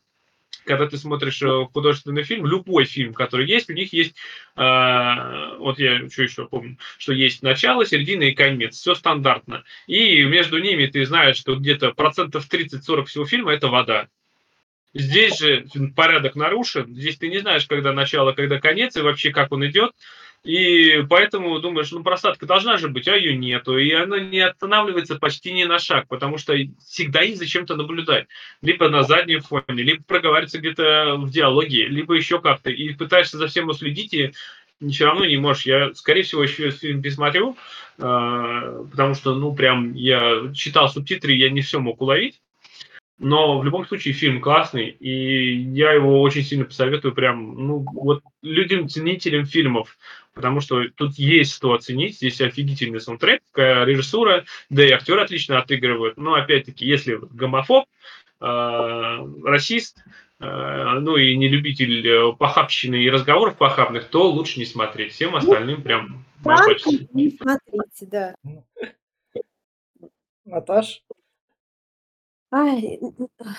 когда 0.66 0.86
ты 0.86 0.98
смотришь 0.98 1.42
художественный 1.72 2.24
фильм, 2.24 2.46
любой 2.46 2.84
фильм, 2.84 3.14
который 3.14 3.46
есть, 3.46 3.70
у 3.70 3.72
них 3.72 3.92
есть, 3.92 4.14
э, 4.56 5.56
вот 5.58 5.78
я 5.78 6.08
что 6.10 6.22
еще 6.22 6.46
помню, 6.46 6.76
что 6.98 7.12
есть 7.12 7.42
начало, 7.42 7.86
середина 7.86 8.24
и 8.24 8.34
конец, 8.34 8.76
все 8.76 8.94
стандартно. 8.94 9.64
И 9.86 10.22
между 10.24 10.58
ними 10.58 10.86
ты 10.86 11.04
знаешь, 11.06 11.36
что 11.36 11.56
где-то 11.56 11.92
процентов 11.92 12.46
30-40 12.50 13.04
всего 13.06 13.24
фильма 13.24 13.52
это 13.52 13.68
вода. 13.68 14.08
Здесь 14.94 15.38
же 15.38 15.66
порядок 15.94 16.36
нарушен, 16.36 16.94
здесь 16.94 17.18
ты 17.18 17.28
не 17.28 17.38
знаешь, 17.38 17.66
когда 17.66 17.92
начало, 17.92 18.32
когда 18.32 18.58
конец, 18.58 18.96
и 18.96 19.02
вообще 19.02 19.30
как 19.30 19.52
он 19.52 19.66
идет. 19.66 19.92
И 20.44 21.04
поэтому 21.10 21.58
думаешь, 21.58 21.90
ну 21.90 22.02
просадка 22.02 22.46
должна 22.46 22.76
же 22.76 22.88
быть, 22.88 23.08
а 23.08 23.16
ее 23.16 23.36
нету. 23.36 23.78
И 23.78 23.90
она 23.92 24.20
не 24.20 24.40
останавливается 24.40 25.16
почти 25.16 25.52
ни 25.52 25.64
на 25.64 25.78
шаг, 25.78 26.06
потому 26.08 26.38
что 26.38 26.54
всегда 26.86 27.22
есть 27.22 27.38
зачем-то 27.38 27.74
наблюдать. 27.74 28.28
Либо 28.62 28.88
на 28.88 29.02
заднем 29.02 29.40
фоне, 29.40 29.82
либо 29.82 30.02
проговариваться 30.04 30.58
где-то 30.58 31.16
в 31.18 31.30
диалоге, 31.30 31.88
либо 31.88 32.14
еще 32.14 32.40
как-то. 32.40 32.70
И 32.70 32.94
пытаешься 32.94 33.38
за 33.38 33.48
всем 33.48 33.68
уследить, 33.68 34.14
и 34.14 34.32
все 34.88 35.06
равно 35.06 35.24
не 35.24 35.36
можешь. 35.36 35.66
Я, 35.66 35.94
скорее 35.94 36.22
всего, 36.22 36.42
еще 36.42 36.70
фильм 36.70 37.02
пересмотрю, 37.02 37.56
а, 37.98 38.84
потому 38.90 39.14
что, 39.14 39.34
ну, 39.34 39.54
прям 39.54 39.94
я 39.94 40.52
читал 40.54 40.88
субтитры, 40.88 41.32
я 41.32 41.50
не 41.50 41.62
все 41.62 41.80
мог 41.80 42.00
уловить. 42.00 42.40
Но 43.18 43.58
в 43.58 43.64
любом 43.64 43.86
случае 43.86 44.12
фильм 44.12 44.42
классный, 44.42 44.88
и 44.88 45.56
я 45.56 45.92
его 45.92 46.20
очень 46.20 46.42
сильно 46.42 46.66
посоветую 46.66 47.14
прям, 47.14 47.66
ну, 47.66 47.86
вот 47.94 48.22
людям, 48.42 48.90
ценителям 48.90 49.46
фильмов, 49.46 49.96
потому 50.36 50.60
что 50.60 50.84
тут 50.94 51.14
есть 51.14 51.54
что 51.54 51.72
оценить, 51.72 52.16
здесь 52.16 52.40
офигительный 52.42 53.00
саундтрек, 53.00 53.42
режиссура, 53.54 54.44
да 54.68 54.86
и 54.86 54.92
актеры 54.92 55.22
отлично 55.22 55.58
отыгрывают. 55.58 56.18
Но 56.18 56.34
опять-таки, 56.34 56.86
если 56.86 57.18
гомофоб, 57.18 57.86
э, 58.40 58.44
расист, 59.44 60.04
э, 60.38 60.98
ну 61.00 61.16
и 61.16 61.34
не 61.36 61.48
любитель 61.48 62.06
э, 62.06 62.32
похабщины 62.34 62.96
и 62.96 63.10
разговоров 63.10 63.56
похабных, 63.56 64.08
то 64.08 64.30
лучше 64.30 64.58
не 64.58 64.66
смотреть. 64.66 65.14
Всем 65.14 65.32
ну, 65.32 65.38
остальным 65.38 65.82
прям 65.82 66.24
не 67.12 67.30
смотрите, 67.30 68.06
да. 68.06 68.34
Наташ? 70.44 71.02
Ай, 72.52 73.00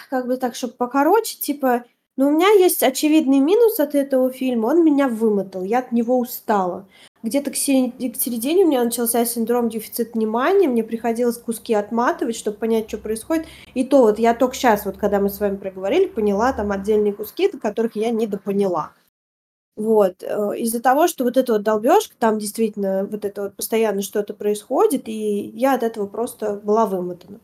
как 0.10 0.28
бы 0.28 0.38
так, 0.38 0.56
чтобы 0.56 0.76
покороче, 0.76 1.38
типа, 1.38 1.86
ну, 2.18 2.28
у 2.28 2.32
меня 2.32 2.50
есть 2.50 2.82
очевидный 2.82 3.40
минус 3.40 3.80
от 3.80 3.94
этого 3.94 4.32
фильма, 4.32 4.68
он 4.68 4.84
меня 4.84 5.08
вымотал, 5.08 5.64
я 5.64 5.80
от 5.80 5.92
него 5.92 6.18
устала. 6.18 6.88
Где-то 7.22 7.52
к 7.52 7.56
середине 7.56 8.66
у 8.66 8.68
меня 8.68 8.84
начался 8.84 9.24
синдром 9.24 9.70
дефицита 9.70 10.12
внимания, 10.14 10.68
мне 10.68 10.84
приходилось 10.84 11.38
куски 11.38 11.76
отматывать, 11.76 12.36
чтобы 12.36 12.58
понять, 12.58 12.88
что 12.88 12.98
происходит. 12.98 13.46
И 13.76 13.84
то 13.84 14.02
вот 14.02 14.18
я 14.18 14.34
только 14.34 14.56
сейчас, 14.56 14.86
вот 14.86 14.98
когда 14.98 15.20
мы 15.20 15.30
с 15.30 15.40
вами 15.40 15.58
проговорили, 15.58 16.08
поняла 16.08 16.54
там 16.54 16.72
отдельные 16.72 17.14
куски, 17.14 17.52
до 17.52 17.60
которых 17.60 17.96
я 17.96 18.10
недопоняла. 18.10 18.94
Вот. 19.76 20.24
Э, 20.24 20.58
из-за 20.58 20.82
того, 20.82 21.08
что 21.08 21.24
вот 21.24 21.38
эта 21.38 21.54
вот 21.54 21.62
долбежка, 21.62 22.16
там 22.18 22.40
действительно 22.40 23.06
вот 23.06 23.26
это 23.26 23.44
вот 23.44 23.56
постоянно 23.56 24.02
что-то 24.02 24.34
происходит, 24.34 25.08
и 25.08 25.52
я 25.54 25.76
от 25.76 25.84
этого 25.84 26.08
просто 26.08 26.54
была 26.56 26.88
вымотана. 26.88 27.40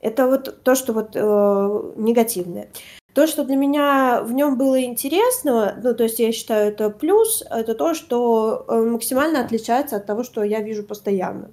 Это 0.00 0.26
вот 0.26 0.62
то, 0.62 0.74
что 0.74 0.92
вот 0.92 1.12
э, 1.14 1.92
негативное. 1.96 2.68
То, 3.14 3.28
что 3.28 3.44
для 3.44 3.54
меня 3.54 4.22
в 4.22 4.32
нем 4.32 4.58
было 4.58 4.82
интересно, 4.82 5.78
ну, 5.82 5.94
то 5.94 6.02
есть 6.02 6.18
я 6.18 6.32
считаю 6.32 6.72
это 6.72 6.90
плюс, 6.90 7.44
это 7.48 7.74
то, 7.74 7.94
что 7.94 8.64
э, 8.66 8.76
максимально 8.76 9.40
отличается 9.40 9.96
от 9.96 10.06
того, 10.06 10.24
что 10.24 10.42
я 10.42 10.60
вижу 10.60 10.82
постоянно. 10.82 11.52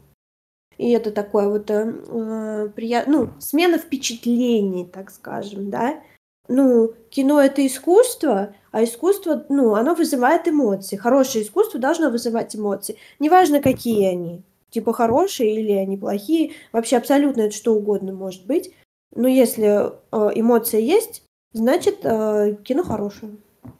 И 0.79 0.89
это 0.89 1.11
такое 1.11 1.47
вот 1.47 1.69
э, 1.69 1.93
э 2.09 2.69
прият... 2.75 3.05
ну, 3.05 3.29
смена 3.39 3.77
впечатлений, 3.77 4.85
так 4.85 5.11
скажем, 5.11 5.69
да. 5.69 6.01
Ну, 6.47 6.93
кино 7.11 7.39
это 7.39 7.65
искусство, 7.65 8.55
а 8.71 8.83
искусство, 8.83 9.45
ну, 9.47 9.75
оно 9.75 9.93
вызывает 9.93 10.47
эмоции. 10.47 10.95
Хорошее 10.95 11.45
искусство 11.45 11.79
должно 11.79 12.09
вызывать 12.09 12.55
эмоции, 12.55 12.97
неважно, 13.19 13.61
какие 13.61 14.07
они 14.07 14.41
типа 14.71 14.93
хорошие 14.93 15.55
или 15.61 15.73
они 15.73 15.97
плохие. 15.97 16.53
Вообще 16.71 16.97
абсолютно 16.97 17.41
это 17.41 17.55
что 17.55 17.75
угодно 17.75 18.13
может 18.13 18.45
быть. 18.47 18.73
Но 19.13 19.27
если 19.27 19.91
э, 19.91 20.31
эмоция 20.33 20.79
есть, 20.79 21.23
значит 21.51 22.05
э, 22.05 22.55
кино 22.63 22.83
хорошее. 22.83 23.37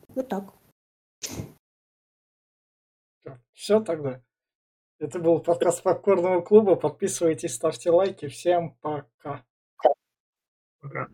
Вот 0.10 0.28
так. 0.28 0.54
Все 3.54 3.80
тогда. 3.80 4.22
Это 5.00 5.20
был 5.20 5.40
подкаст 5.40 5.84
Попкорного 5.84 6.42
клуба. 6.42 6.76
Подписывайтесь, 6.76 7.56
ставьте 7.56 7.92
лайки. 7.92 8.28
Всем 8.28 8.76
пока. 8.82 9.44
Пока. 10.80 11.08